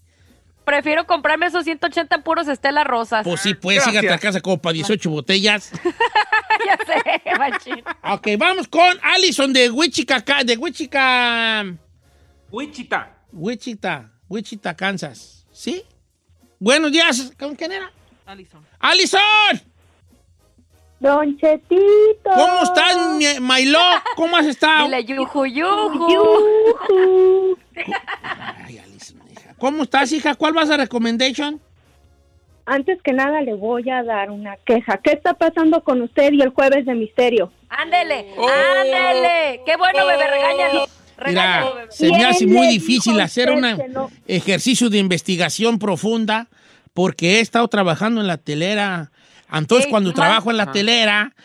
Prefiero 0.65 1.05
comprarme 1.07 1.47
esos 1.47 1.63
180 1.63 2.19
puros 2.23 2.47
Estela 2.47 2.83
Rosas. 2.83 3.23
Pues 3.23 3.41
sí, 3.41 3.53
pues 3.55 3.77
Gracias. 3.77 3.91
sígate 4.01 4.13
a 4.13 4.19
casa 4.19 4.41
como 4.41 4.61
para 4.61 4.73
18 4.73 5.09
botellas. 5.09 5.71
ya 6.65 6.77
sé, 6.85 7.21
machín. 7.39 7.83
Ok, 8.03 8.27
vamos 8.37 8.67
con 8.67 8.97
Allison 9.01 9.51
de 9.51 9.69
Wichita, 9.69 10.23
de 10.43 10.57
Wichita, 10.57 11.65
Wichita. 12.51 13.17
Wichita, 13.31 14.11
Wichita, 14.27 14.75
Kansas. 14.75 15.45
¿Sí? 15.51 15.83
Buenos 16.59 16.91
días. 16.91 17.33
¿Con 17.39 17.55
quién 17.55 17.71
era? 17.71 17.91
Alison. 18.25 18.63
¡Allison! 18.79 19.19
Don 20.99 21.35
Chetito. 21.37 22.29
¿Cómo 22.35 22.63
estás, 22.63 23.41
Mailo? 23.41 23.79
¿Cómo 24.15 24.37
has 24.37 24.45
estado? 24.45 24.85
Dile 24.85 25.03
yuju, 25.03 25.45
yuju. 25.47 26.11
Yujú. 26.13 27.57
Ay, 28.63 28.77
Allison. 28.77 28.90
¿Cómo 29.61 29.83
estás, 29.83 30.11
hija? 30.11 30.33
¿Cuál 30.33 30.53
vas 30.53 30.71
a 30.71 30.77
recommendation? 30.77 31.61
Antes 32.65 32.99
que 33.03 33.13
nada 33.13 33.41
le 33.41 33.53
voy 33.53 33.87
a 33.91 34.01
dar 34.01 34.31
una 34.31 34.57
queja. 34.65 34.97
¿Qué 35.03 35.11
está 35.11 35.35
pasando 35.35 35.83
con 35.83 36.01
usted 36.01 36.31
y 36.33 36.41
el 36.41 36.49
jueves 36.49 36.83
de 36.87 36.95
misterio? 36.95 37.51
Ándele, 37.69 38.25
ándele. 38.39 39.61
Qué 39.63 39.77
bueno, 39.77 40.03
bebé, 40.07 40.27
regáñalo. 40.27 40.87
Mira, 41.27 41.59
Regáñalo, 41.59 41.75
bebé. 41.75 41.87
se 41.91 42.05
me 42.09 42.17
¿Quién 42.17 42.25
hace 42.25 42.47
muy 42.47 42.67
difícil 42.69 43.19
hacer 43.21 43.51
un 43.51 43.61
no? 43.93 44.09
ejercicio 44.25 44.89
de 44.89 44.97
investigación 44.97 45.77
profunda 45.77 46.47
porque 46.95 47.35
he 47.37 47.39
estado 47.41 47.67
trabajando 47.67 48.19
en 48.19 48.25
la 48.25 48.37
telera. 48.37 49.11
Entonces, 49.53 49.85
Ey, 49.85 49.91
cuando 49.91 50.11
trabajo 50.11 50.49
en 50.49 50.57
la 50.57 50.71
telera, 50.71 51.35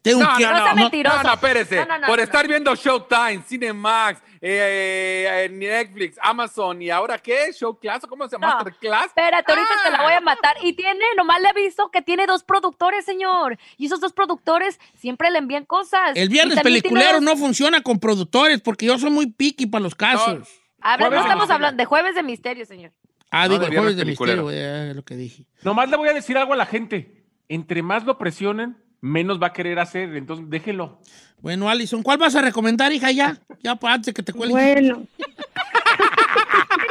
tengo 0.00 0.22
No, 0.22 0.34
que... 0.38 0.44
no, 0.44 0.50
No 0.52 0.58
no, 0.58 0.74
no, 0.74 1.22
no, 1.24 1.32
espérese. 1.34 1.76
No, 1.76 1.84
no, 1.84 1.98
no, 1.98 2.06
Por 2.06 2.16
no, 2.16 2.24
estar 2.24 2.44
no. 2.44 2.48
viendo 2.48 2.74
Showtime, 2.74 3.42
Cinemax, 3.46 4.22
eh, 4.42 5.44
eh, 5.44 5.48
Netflix, 5.50 6.16
Amazon 6.22 6.80
y 6.80 6.88
ahora 6.90 7.18
qué, 7.18 7.52
Show 7.52 7.78
Class, 7.78 8.06
¿cómo 8.08 8.26
se 8.28 8.36
llama? 8.36 8.48
No. 8.48 8.54
Masterclass. 8.56 9.06
Espérate, 9.06 9.52
ahorita 9.52 9.74
te 9.84 9.90
la 9.90 10.02
voy 10.02 10.12
Ah. 10.14 10.18
a 10.18 10.20
matar. 10.20 10.56
Y 10.62 10.72
tiene, 10.72 11.04
nomás 11.16 11.40
le 11.42 11.48
aviso 11.48 11.90
que 11.90 12.00
tiene 12.02 12.26
dos 12.26 12.42
productores, 12.42 13.04
señor. 13.04 13.58
Y 13.76 13.86
esos 13.86 14.00
dos 14.00 14.12
productores 14.12 14.80
siempre 14.96 15.30
le 15.30 15.38
envían 15.38 15.64
cosas. 15.66 16.12
El 16.16 16.28
viernes 16.28 16.54
tiene 16.62 16.80
peliculero 16.80 17.20
no 17.20 17.36
funciona 17.36 17.82
con 17.82 17.98
productores 18.00 18.60
porque 18.60 18.86
yo 18.86 18.98
soy 18.98 19.10
muy 19.10 19.26
picky 19.26 19.66
para 19.66 19.82
los 19.82 19.94
casos. 19.94 20.48
Habla- 20.80 21.06
no 21.06 21.10
de 21.10 21.16
estamos 21.18 21.34
misterio. 21.42 21.54
hablando 21.54 21.76
de 21.76 21.84
jueves 21.84 22.14
de 22.14 22.22
misterio, 22.22 22.64
señor. 22.64 22.92
Ah, 23.30 23.42
No, 23.46 23.50
digo, 23.54 23.60
de 23.60 23.64
el 23.66 23.70
viernes 23.72 23.80
jueves 23.82 23.96
de 23.96 24.02
peliculero. 24.04 24.42
misterio, 24.44 24.90
es 24.90 24.96
lo 24.96 25.02
que 25.04 25.16
dije. 25.16 25.44
Nomás 25.62 25.90
le 25.90 25.96
voy 25.96 26.08
a 26.08 26.14
decir 26.14 26.38
algo 26.38 26.54
a 26.54 26.56
la 26.56 26.66
gente. 26.66 27.24
Entre 27.48 27.82
más 27.82 28.04
lo 28.04 28.16
presionen, 28.16 28.76
menos 29.02 29.40
va 29.40 29.48
a 29.48 29.52
querer 29.52 29.78
hacer. 29.78 30.16
Entonces, 30.16 30.48
déjelo. 30.48 30.98
Bueno, 31.42 31.70
Alison, 31.70 32.02
¿cuál 32.02 32.18
vas 32.18 32.34
a 32.34 32.42
recomendar, 32.42 32.92
hija, 32.92 33.10
ya? 33.10 33.38
Ya, 33.62 33.76
pues, 33.76 33.92
antes 33.92 34.06
de 34.06 34.14
que 34.14 34.22
te 34.22 34.32
cuelgue. 34.32 34.52
Bueno. 34.54 35.06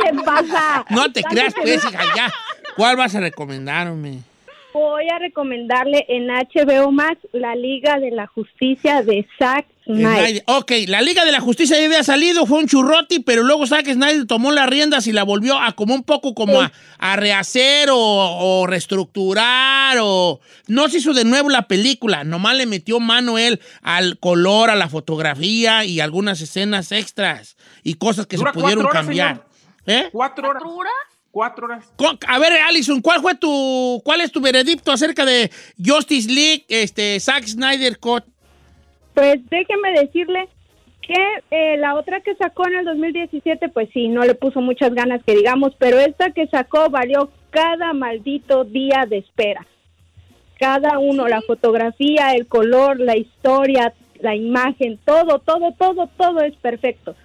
¿Qué 0.03 0.11
le 0.11 0.23
pasa? 0.23 0.85
No 0.89 1.11
te 1.11 1.23
creas, 1.23 1.53
pues, 1.53 1.83
hija, 1.85 2.03
ya. 2.15 2.33
¿Cuál 2.75 2.95
vas 2.97 3.13
a 3.15 3.19
recomendarme? 3.19 4.19
Voy 4.72 5.07
a 5.09 5.17
recomendarle 5.17 6.05
en 6.07 6.28
HBO 6.28 6.91
Max 6.91 7.17
la 7.34 7.55
Liga 7.55 7.99
de 7.99 8.11
la 8.11 8.28
Justicia 8.28 9.01
de 9.01 9.28
Zack 9.39 9.65
Snyder. 9.84 10.43
Ok, 10.45 10.72
la 10.88 11.01
Liga 11.01 11.26
de 11.26 11.32
la 11.32 11.39
Justicia 11.39 11.80
ya 11.80 11.86
había 11.86 12.03
salido, 12.03 12.45
fue 12.45 12.59
un 12.59 12.67
churroti, 12.67 13.20
pero 13.20 13.41
luego 13.41 13.65
Zack 13.65 13.88
Snyder 13.88 14.28
tomó 14.28 14.51
las 14.51 14.70
riendas 14.70 15.07
y 15.07 15.11
la 15.11 15.24
volvió 15.24 15.57
a 15.57 15.72
como 15.72 15.95
un 15.95 16.03
poco 16.03 16.36
como 16.36 16.61
a, 16.61 16.72
a 16.99 17.15
rehacer 17.15 17.89
o, 17.89 17.97
o 17.97 18.67
reestructurar 18.67 19.97
o... 20.01 20.39
No 20.67 20.88
se 20.88 20.99
hizo 20.99 21.13
de 21.13 21.26
nuevo 21.26 21.49
la 21.49 21.67
película, 21.67 22.24
nomás 22.24 22.55
le 22.55 22.67
metió 22.67 22.99
mano 22.99 23.39
él 23.39 23.59
al 23.82 24.20
color, 24.20 24.70
a 24.70 24.76
la 24.76 24.88
fotografía 24.88 25.84
y 25.84 25.99
algunas 25.99 26.41
escenas 26.41 26.91
extras 26.91 27.57
y 27.84 27.95
cosas 27.95 28.28
que 28.28 28.38
Dura 28.38 28.53
se 28.53 28.59
pudieron 28.59 28.86
horas, 28.86 28.93
cambiar. 28.93 29.47
¿Eh? 29.88 30.09
Cuatro 30.11 30.49
horas. 30.49 30.61
¿Cuatro 30.61 30.78
horas? 30.78 31.18
Cuatro 31.32 31.65
horas. 31.67 31.91
A 32.27 32.39
ver, 32.39 32.53
Alison, 32.67 33.01
¿cuál 33.01 33.21
fue 33.21 33.36
tu, 33.36 34.01
cuál 34.03 34.21
es 34.21 34.32
tu 34.32 34.41
veredicto 34.41 34.91
acerca 34.91 35.25
de 35.25 35.51
Justice 35.84 36.30
League, 36.30 36.65
este, 36.67 37.19
Zack 37.19 37.45
Snyder 37.45 37.99
Cut? 37.99 38.23
Pues 39.13 39.38
déjeme 39.49 39.91
decirle 39.99 40.47
que 41.01 41.15
eh, 41.51 41.77
la 41.77 41.95
otra 41.95 42.21
que 42.21 42.36
sacó 42.36 42.67
en 42.67 42.80
el 42.80 42.86
2017, 42.86 43.69
pues 43.69 43.89
sí, 43.93 44.07
no 44.07 44.23
le 44.23 44.36
puso 44.36 44.61
muchas 44.61 44.93
ganas 44.93 45.23
que 45.23 45.36
digamos, 45.36 45.73
pero 45.77 45.99
esta 45.99 46.32
que 46.32 46.47
sacó 46.47 46.89
valió 46.89 47.32
cada 47.49 47.93
maldito 47.93 48.63
día 48.63 49.05
de 49.07 49.17
espera. 49.17 49.65
Cada 50.59 50.99
uno, 50.99 51.27
la 51.27 51.41
fotografía, 51.41 52.34
el 52.34 52.47
color, 52.47 52.99
la 52.99 53.17
historia, 53.17 53.93
la 54.19 54.36
imagen, 54.36 54.99
todo, 55.05 55.39
todo, 55.39 55.73
todo, 55.77 56.09
todo 56.17 56.41
es 56.41 56.55
perfecto. 56.57 57.15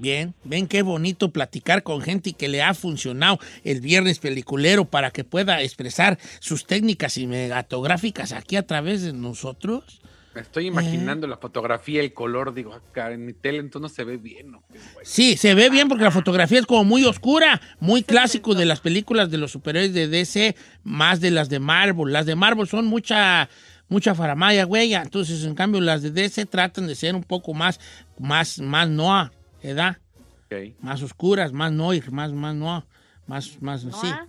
Bien, 0.00 0.32
ven 0.44 0.68
qué 0.68 0.82
bonito 0.82 1.30
platicar 1.32 1.82
con 1.82 2.02
gente 2.02 2.32
que 2.32 2.46
le 2.46 2.62
ha 2.62 2.72
funcionado 2.72 3.40
el 3.64 3.80
viernes 3.80 4.20
peliculero 4.20 4.84
para 4.84 5.10
que 5.10 5.24
pueda 5.24 5.60
expresar 5.60 6.18
sus 6.38 6.66
técnicas 6.66 7.14
cinematográficas 7.14 8.30
aquí 8.30 8.54
a 8.54 8.64
través 8.64 9.02
de 9.02 9.12
nosotros. 9.12 10.00
Me 10.36 10.42
estoy 10.42 10.66
imaginando 10.66 11.26
la 11.26 11.36
fotografía, 11.36 12.00
el 12.00 12.12
color, 12.12 12.54
digo, 12.54 12.72
acá 12.72 13.10
en 13.10 13.26
mi 13.26 13.32
tele 13.32 13.58
entonces 13.58 13.82
no 13.82 13.88
se 13.88 14.04
ve 14.04 14.18
bien. 14.18 14.52
¿no? 14.52 14.62
Sí, 15.02 15.36
se 15.36 15.54
ve 15.54 15.68
bien 15.68 15.88
porque 15.88 16.04
la 16.04 16.12
fotografía 16.12 16.60
es 16.60 16.66
como 16.66 16.84
muy 16.84 17.04
oscura, 17.04 17.60
muy 17.80 18.04
clásico 18.04 18.54
de 18.54 18.66
las 18.66 18.78
películas 18.78 19.32
de 19.32 19.38
los 19.38 19.50
superhéroes 19.50 19.94
de 19.94 20.06
DC, 20.06 20.54
más 20.84 21.20
de 21.20 21.32
las 21.32 21.48
de 21.48 21.58
Marvel. 21.58 22.12
Las 22.12 22.24
de 22.24 22.36
Marvel 22.36 22.68
son 22.68 22.86
mucha 22.86 23.48
mucha 23.88 24.14
faramaya, 24.14 24.62
güey. 24.62 24.94
Entonces, 24.94 25.42
en 25.42 25.56
cambio, 25.56 25.80
las 25.80 26.02
de 26.02 26.12
DC 26.12 26.46
tratan 26.46 26.86
de 26.86 26.94
ser 26.94 27.16
un 27.16 27.24
poco 27.24 27.52
más 27.52 27.80
más 28.18 28.60
más 28.60 28.88
noir, 28.88 29.32
¿verdad? 29.62 29.98
Ok. 30.46 30.74
Más 30.80 31.02
oscuras, 31.02 31.52
más 31.52 31.72
noir, 31.72 32.10
más 32.10 32.32
más 32.32 32.54
noir, 32.54 32.84
más 33.26 33.60
más 33.60 33.82
sí. 33.82 33.86
¿Noah? 33.88 34.26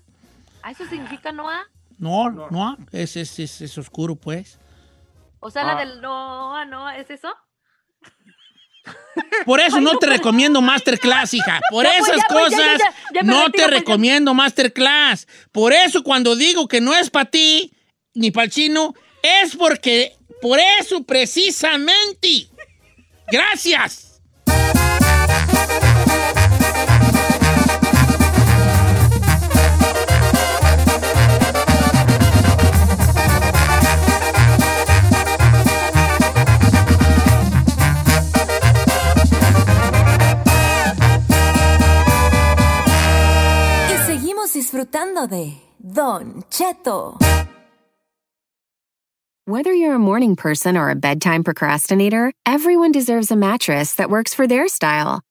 ¿Ah, 0.64 0.72
¿Eso 0.72 0.86
significa 0.88 1.32
Noah? 1.32 1.68
No, 1.98 2.30
no, 2.30 2.78
es, 2.92 3.16
es, 3.18 3.40
es, 3.40 3.62
es 3.62 3.78
oscuro, 3.78 4.16
pues. 4.16 4.58
O 5.40 5.50
sea, 5.50 5.64
Ah. 5.64 5.74
la 5.74 5.80
del 5.86 6.02
Noah, 6.02 6.66
¿no? 6.66 6.90
¿Es 6.90 7.10
eso? 7.10 7.34
Por 9.46 9.60
eso 9.60 9.80
no 9.82 9.98
te 9.98 10.08
recomiendo 10.08 10.62
Masterclass, 10.62 11.34
hija. 11.34 11.60
Por 11.70 11.86
Ya, 11.86 11.98
esas 11.98 12.18
ya, 12.18 12.24
pues, 12.30 12.52
ya, 12.52 12.58
cosas 12.58 12.78
ya, 12.78 12.78
ya, 12.78 12.94
ya 13.16 13.24
me 13.24 13.32
no 13.34 13.46
retiro, 13.46 13.52
te 13.52 13.70
pues, 13.70 13.80
recomiendo 13.82 14.34
Masterclass. 14.34 15.28
Por 15.52 15.74
eso 15.74 16.04
cuando 16.04 16.36
digo 16.36 16.68
que 16.68 16.82
no 16.82 16.96
es 16.96 17.10
para 17.10 17.30
ti, 17.30 17.74
ni 18.14 18.32
para 18.32 18.46
el 18.46 18.52
chino, 18.52 18.94
es 19.22 19.56
porque, 19.56 20.16
por 20.42 20.60
eso 20.80 21.04
precisamente. 21.04 22.48
Gracias. 23.32 24.09
De 45.30 45.58
Don 45.86 46.44
Cheto. 46.50 47.20
Whether 49.46 49.74
you're 49.74 49.96
a 49.96 50.00
morning 50.00 50.36
person 50.36 50.78
or 50.78 50.90
a 50.90 50.96
bedtime 50.96 51.44
procrastinator, 51.44 52.32
everyone 52.46 52.92
deserves 52.92 53.32
a 53.32 53.36
mattress 53.36 53.96
that 53.96 54.10
works 54.10 54.34
for 54.34 54.48
their 54.48 54.68
style. 54.68 55.22